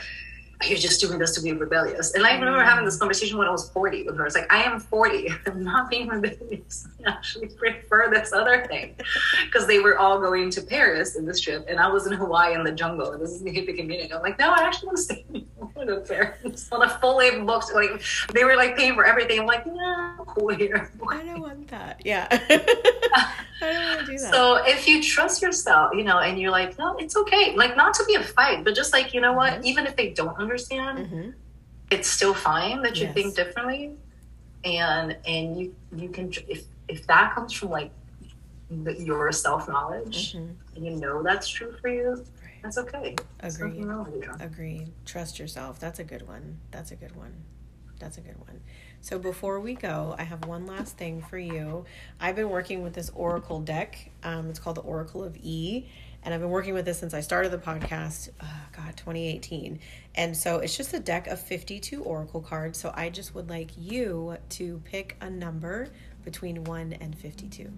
You're 0.67 0.77
just 0.77 1.01
doing 1.01 1.19
this 1.19 1.33
to 1.35 1.41
be 1.41 1.53
rebellious. 1.53 2.13
And 2.13 2.25
I 2.25 2.33
remember 2.33 2.61
having 2.63 2.85
this 2.85 2.97
conversation 2.97 3.37
when 3.37 3.47
I 3.47 3.51
was 3.51 3.69
40 3.69 4.03
with 4.03 4.17
her. 4.17 4.25
It's 4.25 4.35
like, 4.35 4.51
I 4.51 4.63
am 4.63 4.79
40. 4.79 5.29
I'm 5.47 5.63
not 5.63 5.89
being 5.89 6.07
rebellious. 6.07 6.87
I 7.05 7.09
actually 7.11 7.47
prefer 7.49 8.09
this 8.11 8.33
other 8.33 8.65
thing. 8.65 8.95
Because 9.45 9.67
they 9.67 9.79
were 9.79 9.97
all 9.97 10.19
going 10.19 10.49
to 10.51 10.61
Paris 10.61 11.15
in 11.15 11.25
this 11.25 11.39
trip, 11.41 11.65
and 11.67 11.77
I 11.79 11.87
was 11.89 12.07
in 12.07 12.13
Hawaii 12.13 12.53
in 12.53 12.63
the 12.63 12.71
jungle. 12.71 13.11
And 13.11 13.21
this 13.21 13.31
is 13.31 13.41
the 13.41 13.49
hippie 13.51 13.75
community. 13.75 14.13
I'm 14.13 14.21
like, 14.21 14.39
no, 14.39 14.51
I 14.51 14.63
actually 14.63 14.87
want 14.87 14.97
to 14.97 15.03
stay 15.03 15.25
I 15.33 15.39
want 15.59 15.75
to 15.75 15.85
go 15.85 15.99
to 15.99 16.01
Paris. 16.01 16.69
On 16.71 16.81
a 16.81 16.89
fully 16.99 17.41
booked, 17.41 17.73
like, 17.73 18.01
they 18.33 18.43
were 18.45 18.55
like 18.55 18.77
paying 18.77 18.93
for 18.95 19.05
everything. 19.05 19.39
I'm 19.41 19.45
like, 19.45 19.65
no, 19.65 20.23
cool 20.27 20.49
here. 20.49 20.91
I 21.09 21.23
don't 21.23 21.41
want 21.41 21.67
that. 21.69 22.01
Yeah. 22.05 22.27
I 22.31 23.73
don't 23.73 23.85
want 23.85 23.99
to 24.01 24.05
do 24.05 24.17
that. 24.17 24.33
So 24.33 24.63
if 24.65 24.87
you 24.87 25.03
trust 25.03 25.41
yourself, 25.41 25.91
you 25.93 26.03
know, 26.03 26.19
and 26.19 26.39
you're 26.39 26.51
like, 26.51 26.77
no, 26.79 26.95
it's 26.97 27.15
okay. 27.15 27.55
Like, 27.55 27.75
not 27.77 27.93
to 27.95 28.05
be 28.05 28.15
a 28.15 28.23
fight, 28.23 28.63
but 28.63 28.73
just 28.73 28.93
like, 28.93 29.13
you 29.13 29.21
know 29.21 29.33
what? 29.33 29.53
Mhm. 29.53 29.65
Even 29.65 29.85
if 29.85 29.95
they 29.95 30.09
don't 30.09 30.35
understand, 30.37 30.50
Mhm. 30.57 31.33
it's 31.89 32.07
still 32.09 32.33
fine 32.33 32.81
that 32.81 32.95
you 32.97 33.03
Yes. 33.05 33.13
think 33.13 33.35
differently 33.35 33.95
and 34.63 35.17
and 35.25 35.57
you 35.59 35.75
you 35.95 36.09
can 36.09 36.31
if 36.47 36.65
if 36.87 37.05
that 37.07 37.33
comes 37.35 37.53
from 37.53 37.69
like 37.69 37.91
the, 38.69 38.93
your 39.01 39.31
self-knowledge 39.31 40.33
Mhm. 40.33 40.55
and 40.75 40.85
you 40.85 40.95
know 40.97 41.21
that's 41.23 41.47
true 41.47 41.75
for 41.81 41.89
you 41.89 42.25
that's 42.61 42.77
okay 42.77 43.15
Agreed. 43.39 43.83
wrong 43.85 44.05
with 44.11 44.23
you. 44.23 44.31
Agreed. 44.39 44.91
Trust 45.05 45.39
yourself. 45.39 45.79
That's 45.79 45.97
a 45.97 46.03
good 46.03 46.27
one. 46.27 46.59
That's 46.69 46.91
a 46.91 46.95
good 46.95 47.15
one. 47.15 47.33
That's 47.97 48.19
a 48.19 48.21
good 48.21 48.37
one. 48.37 48.61
So 49.01 49.17
before 49.17 49.59
we 49.59 49.73
go, 49.73 50.13
I 50.19 50.23
have 50.23 50.45
one 50.45 50.67
last 50.67 50.95
thing 50.95 51.23
for 51.23 51.39
you. 51.39 51.85
I've 52.19 52.35
been 52.35 52.51
working 52.51 52.83
with 52.83 52.93
this 52.93 53.09
Oracle 53.15 53.59
deck. 53.61 54.11
Um, 54.21 54.47
it's 54.51 54.59
called 54.59 54.77
the 54.77 54.81
Oracle 54.81 55.23
of 55.23 55.35
E. 55.37 55.87
And 56.23 56.33
I've 56.33 56.39
been 56.39 56.49
working 56.51 56.73
with 56.73 56.85
this 56.85 56.99
since 56.99 57.13
I 57.13 57.21
started 57.21 57.51
the 57.51 57.57
podcast, 57.57 58.29
uh, 58.39 58.45
God, 58.75 58.95
2018. 58.95 59.79
And 60.15 60.37
so 60.37 60.59
it's 60.59 60.77
just 60.77 60.93
a 60.93 60.99
deck 60.99 61.27
of 61.27 61.39
52 61.41 62.03
Oracle 62.03 62.41
cards. 62.41 62.79
So 62.79 62.91
I 62.95 63.09
just 63.09 63.33
would 63.33 63.49
like 63.49 63.71
you 63.77 64.37
to 64.49 64.81
pick 64.85 65.17
a 65.19 65.29
number 65.29 65.89
between 66.23 66.63
1 66.63 66.93
and 66.93 67.17
52. 67.17 67.71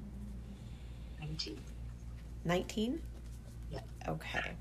19. 1.21 1.57
19 2.45 3.01
Yeah. 3.71 3.79
okay 4.07 4.51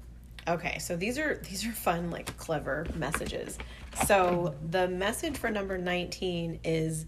okay 0.49 0.78
so 0.78 0.97
these 0.97 1.18
are 1.18 1.41
these 1.49 1.66
are 1.66 1.72
fun 1.72 2.11
like 2.11 2.37
clever 2.37 2.87
messages 2.95 3.59
so 4.07 4.55
the 4.70 4.89
message 4.89 5.37
for 5.37 5.51
number 5.51 5.78
19 5.78 6.61
is 6.64 7.07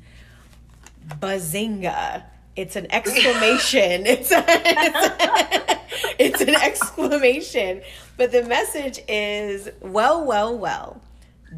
bazinga 1.20 2.25
it's 2.57 2.77
an 2.77 2.87
exclamation 2.91 4.07
it's, 4.07 4.31
a, 4.31 4.45
it's, 4.47 5.75
it's 6.19 6.41
an 6.41 6.55
exclamation 6.55 7.83
but 8.17 8.33
the 8.33 8.43
message 8.45 9.01
is 9.09 9.69
well 9.81 10.25
well 10.25 10.57
well 10.57 11.01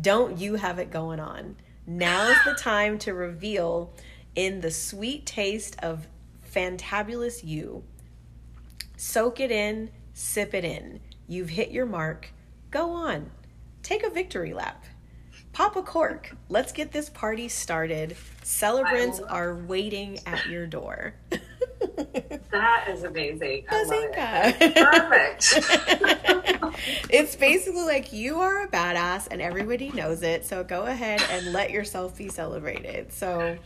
don't 0.01 0.39
you 0.39 0.55
have 0.55 0.79
it 0.79 0.91
going 0.91 1.21
on 1.21 1.57
now's 1.87 2.37
the 2.45 2.55
time 2.55 2.99
to 2.99 3.15
reveal 3.15 3.93
in 4.35 4.61
the 4.61 4.71
sweet 4.71 5.25
taste 5.27 5.77
of 5.83 6.07
fantabulous 6.53 7.45
you 7.45 7.83
Soak 8.97 9.41
it 9.41 9.51
in, 9.51 9.91
sip 10.15 10.55
it 10.55 10.65
in. 10.65 11.01
You've 11.29 11.51
hit 11.51 11.71
your 11.71 11.85
mark. 11.85 12.31
Go 12.71 12.93
on. 12.93 13.31
Take 13.83 14.03
a 14.03 14.11
victory 14.11 14.55
lap. 14.55 14.87
Pop 15.57 15.75
a 15.75 15.81
cork. 15.81 16.37
Let's 16.51 16.71
get 16.71 16.93
this 16.93 17.09
party 17.09 17.49
started. 17.49 18.15
Celebrants 18.43 19.21
are 19.21 19.55
waiting 19.55 20.21
at 20.27 20.47
your 20.51 20.67
door. 20.67 21.15
that 22.51 22.85
is 22.91 23.05
amazing 23.05 23.65
I 23.71 23.83
love 23.85 24.55
it. 24.61 24.75
Perfect 24.75 25.55
it's 27.11 27.37
basically 27.37 27.85
like 27.85 28.13
you 28.13 28.41
are 28.41 28.65
a 28.65 28.69
badass 28.69 29.29
and 29.31 29.41
everybody 29.41 29.91
knows 29.93 30.23
it. 30.23 30.45
So 30.45 30.63
go 30.63 30.83
ahead 30.83 31.23
and 31.31 31.55
let 31.55 31.71
yourself 31.71 32.19
be 32.19 32.29
celebrated. 32.29 33.11
So 33.11 33.57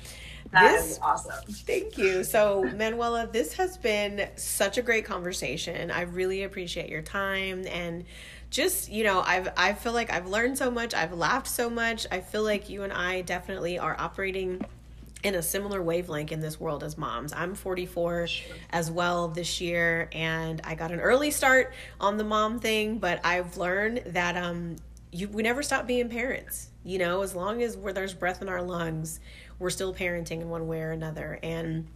That 0.53 0.73
this 0.73 0.93
is 0.93 0.99
awesome 1.03 1.33
Thank 1.49 1.99
you. 1.99 2.23
So, 2.23 2.71
Manuela, 2.77 3.29
this 3.33 3.55
has 3.55 3.77
been 3.77 4.29
such 4.37 4.79
a 4.79 4.83
great 4.83 5.05
conversation. 5.05 5.91
I 5.91 6.03
really 6.03 6.45
appreciate 6.45 6.89
your 6.89 7.03
time 7.03 7.67
and 7.67 8.05
just, 8.51 8.91
you 8.91 9.05
know, 9.05 9.23
I've 9.25 9.49
I 9.57 9.73
feel 9.73 9.93
like 9.93 10.13
I've 10.13 10.27
learned 10.27 10.59
so 10.59 10.71
much. 10.71 10.93
I've 10.93 11.13
laughed 11.13 11.47
so 11.47 11.71
much. 11.71 12.07
I 12.11 12.21
feel 12.21 12.43
like 12.43 12.69
you 12.69 12.83
and 12.83 12.93
I 12.93 13.23
definitely 13.23 13.79
are 13.79 13.97
operating 13.99 14.65
in 15.23 15.35
a 15.35 15.43
similar 15.43 15.83
wavelength 15.83 16.33
in 16.33 16.41
this 16.41 16.59
world 16.59 16.83
as 16.83 16.97
moms. 16.99 17.33
I'm 17.33 17.55
44 17.55 18.29
as 18.71 18.91
well 18.91 19.29
this 19.29 19.61
year 19.61 20.09
and 20.13 20.61
I 20.65 20.75
got 20.75 20.93
an 20.93 21.01
early 21.01 21.31
start 21.31 21.73
on 22.01 22.17
the 22.17 22.25
mom 22.25 22.59
thing, 22.59 22.99
but 22.99 23.21
I've 23.25 23.57
learned 23.57 24.03
that 24.07 24.37
um 24.37 24.77
you 25.13 25.29
we 25.29 25.43
never 25.43 25.63
stop 25.63 25.87
being 25.87 26.09
parents. 26.09 26.71
You 26.83 26.99
know, 26.99 27.23
as 27.23 27.35
long 27.35 27.63
as 27.63 27.77
we're, 27.77 27.93
there's 27.93 28.15
breath 28.15 28.41
in 28.41 28.49
our 28.49 28.63
lungs, 28.63 29.21
we're 29.59 29.71
still 29.71 29.95
parenting 29.95 30.41
in 30.41 30.49
one 30.49 30.67
way 30.67 30.81
or 30.81 30.93
another 30.93 31.39
and 31.43 31.87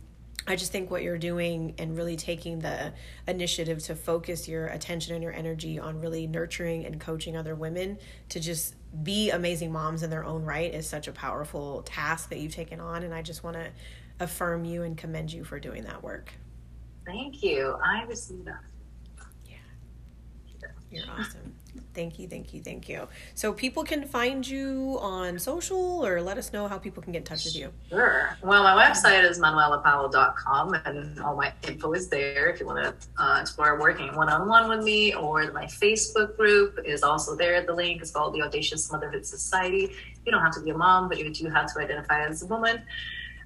I 0.46 0.56
just 0.56 0.72
think 0.72 0.90
what 0.90 1.02
you're 1.02 1.18
doing 1.18 1.74
and 1.78 1.96
really 1.96 2.16
taking 2.16 2.58
the 2.58 2.92
initiative 3.26 3.82
to 3.84 3.94
focus 3.94 4.46
your 4.46 4.66
attention 4.66 5.14
and 5.14 5.22
your 5.22 5.32
energy 5.32 5.78
on 5.78 6.00
really 6.00 6.26
nurturing 6.26 6.84
and 6.84 7.00
coaching 7.00 7.36
other 7.36 7.54
women 7.54 7.98
to 8.28 8.40
just 8.40 8.74
be 9.02 9.30
amazing 9.30 9.72
moms 9.72 10.02
in 10.02 10.10
their 10.10 10.24
own 10.24 10.44
right 10.44 10.72
is 10.74 10.86
such 10.86 11.08
a 11.08 11.12
powerful 11.12 11.82
task 11.82 12.28
that 12.28 12.38
you've 12.38 12.54
taken 12.54 12.78
on. 12.78 13.02
And 13.02 13.14
I 13.14 13.22
just 13.22 13.42
want 13.42 13.56
to 13.56 13.70
affirm 14.20 14.64
you 14.64 14.82
and 14.82 14.96
commend 14.96 15.32
you 15.32 15.44
for 15.44 15.58
doing 15.58 15.84
that 15.84 16.02
work. 16.02 16.32
thank 17.04 17.42
you 17.42 17.76
i 17.84 18.02
received 18.04 18.44
that 18.46 18.60
Yeah. 19.48 19.56
You're 20.90 21.04
awesome. 21.10 21.53
Thank 21.94 22.18
you, 22.18 22.26
thank 22.26 22.52
you, 22.52 22.60
thank 22.60 22.88
you. 22.88 23.06
So 23.34 23.52
people 23.52 23.84
can 23.84 24.04
find 24.04 24.46
you 24.46 24.98
on 25.00 25.38
social 25.38 26.04
or 26.04 26.20
let 26.20 26.36
us 26.38 26.52
know 26.52 26.66
how 26.66 26.76
people 26.76 27.02
can 27.02 27.12
get 27.12 27.18
in 27.18 27.24
touch 27.24 27.44
with 27.44 27.56
you. 27.56 27.72
Sure. 27.88 28.36
Well, 28.42 28.64
my 28.64 28.74
website 28.74 29.28
is 29.28 29.38
manuelapowell.com 29.38 30.74
and 30.84 31.20
all 31.20 31.36
my 31.36 31.52
info 31.66 31.92
is 31.92 32.08
there 32.08 32.46
if 32.46 32.58
you 32.58 32.66
want 32.66 32.84
to 32.84 33.22
uh, 33.22 33.38
explore 33.40 33.78
working 33.78 34.14
one 34.16 34.28
on 34.28 34.48
one 34.48 34.68
with 34.68 34.84
me. 34.84 35.14
Or 35.14 35.50
my 35.52 35.66
Facebook 35.66 36.36
group 36.36 36.80
is 36.84 37.02
also 37.02 37.36
there. 37.36 37.64
The 37.64 37.74
link 37.74 38.02
is 38.02 38.10
called 38.10 38.34
the 38.34 38.42
Audacious 38.42 38.90
Motherhood 38.90 39.24
Society. 39.24 39.92
You 40.26 40.32
don't 40.32 40.42
have 40.42 40.54
to 40.54 40.62
be 40.62 40.70
a 40.70 40.76
mom, 40.76 41.08
but 41.08 41.18
you 41.18 41.32
do 41.32 41.48
have 41.48 41.72
to 41.74 41.80
identify 41.80 42.26
as 42.26 42.42
a 42.42 42.46
woman. 42.46 42.82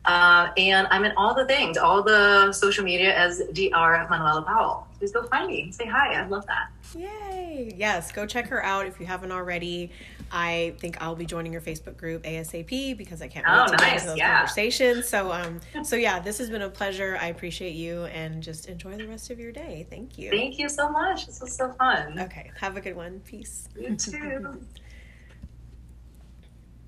Uh, 0.09 0.51
and 0.57 0.87
I'm 0.91 1.05
in 1.05 1.13
all 1.19 1.35
the 1.35 1.45
things, 1.45 1.77
all 1.77 2.03
the 2.03 2.51
social 2.53 2.83
media 2.83 3.15
as 3.15 3.41
Dr. 3.53 4.07
Manuela 4.09 4.41
Powell. 4.43 4.87
Please 4.99 5.13
go 5.13 5.23
find 5.25 5.47
me. 5.49 5.71
Say 5.71 5.85
hi. 5.85 6.15
I 6.15 6.27
love 6.27 6.47
that. 6.47 6.71
Yay! 6.99 7.75
Yes, 7.77 8.11
go 8.11 8.25
check 8.25 8.47
her 8.49 8.65
out 8.65 8.87
if 8.87 8.99
you 8.99 9.05
haven't 9.05 9.33
already. 9.33 9.91
I 10.33 10.75
think 10.79 11.01
I'll 11.03 11.15
be 11.15 11.27
joining 11.27 11.53
your 11.53 11.61
Facebook 11.61 11.99
group 11.99 12.23
ASAP 12.23 12.97
because 12.97 13.21
I 13.21 13.29
can't 13.29 13.47
wait 13.47 13.55
Oh, 13.55 13.67
to 13.67 13.77
nice, 13.77 14.05
those 14.07 14.17
yeah. 14.17 14.39
conversations. 14.39 15.07
So, 15.07 15.31
um, 15.31 15.61
so 15.85 15.95
yeah, 15.97 16.19
this 16.21 16.39
has 16.39 16.49
been 16.49 16.63
a 16.63 16.71
pleasure. 16.71 17.19
I 17.21 17.27
appreciate 17.27 17.75
you, 17.75 18.05
and 18.07 18.43
just 18.43 18.67
enjoy 18.67 18.97
the 18.97 19.07
rest 19.07 19.31
of 19.31 19.39
your 19.39 19.53
day. 19.53 19.87
Thank 19.91 20.17
you. 20.17 20.31
Thank 20.31 20.59
you 20.59 20.71
so 20.71 20.89
much. 20.89 21.27
This 21.27 21.43
was 21.43 21.55
so 21.55 21.71
fun. 21.73 22.19
Okay, 22.19 22.51
have 22.59 22.79
a 22.79 22.81
good 22.81 22.97
one. 22.97 23.21
Peace. 23.21 23.69
You 23.79 23.95
too. 23.95 24.59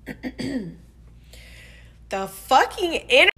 The 2.11 2.27
fucking 2.27 2.93
internet. 2.93 3.31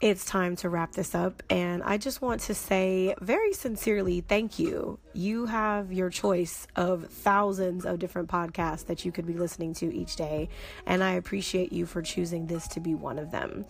It's 0.00 0.24
time 0.24 0.56
to 0.56 0.68
wrap 0.68 0.90
this 0.94 1.14
up, 1.14 1.44
and 1.48 1.84
I 1.84 1.96
just 1.96 2.20
want 2.20 2.40
to 2.40 2.54
say 2.54 3.14
very 3.20 3.52
sincerely 3.52 4.20
thank 4.20 4.58
you. 4.58 4.98
You 5.12 5.46
have 5.46 5.92
your 5.92 6.10
choice 6.10 6.66
of 6.74 7.06
thousands 7.06 7.86
of 7.86 8.00
different 8.00 8.28
podcasts 8.28 8.86
that 8.86 9.04
you 9.04 9.12
could 9.12 9.26
be 9.28 9.34
listening 9.34 9.74
to 9.74 9.94
each 9.94 10.16
day, 10.16 10.48
and 10.86 11.04
I 11.04 11.12
appreciate 11.12 11.72
you 11.72 11.86
for 11.86 12.02
choosing 12.02 12.48
this 12.48 12.66
to 12.68 12.80
be 12.80 12.96
one 12.96 13.20
of 13.20 13.30
them. 13.30 13.64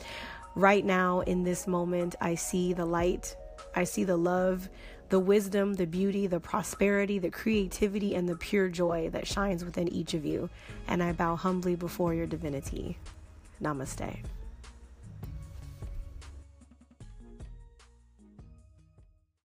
Right 0.54 0.84
now, 0.84 1.20
in 1.20 1.44
this 1.44 1.66
moment, 1.66 2.14
I 2.20 2.34
see 2.34 2.72
the 2.72 2.84
light, 2.84 3.36
I 3.74 3.84
see 3.84 4.04
the 4.04 4.16
love, 4.16 4.68
the 5.08 5.18
wisdom, 5.18 5.74
the 5.74 5.86
beauty, 5.86 6.26
the 6.26 6.40
prosperity, 6.40 7.18
the 7.18 7.30
creativity, 7.30 8.14
and 8.14 8.28
the 8.28 8.36
pure 8.36 8.68
joy 8.68 9.10
that 9.10 9.26
shines 9.26 9.64
within 9.64 9.88
each 9.88 10.14
of 10.14 10.24
you. 10.24 10.50
And 10.88 11.02
I 11.02 11.12
bow 11.12 11.36
humbly 11.36 11.74
before 11.74 12.14
your 12.14 12.26
divinity. 12.26 12.98
Namaste. 13.62 14.24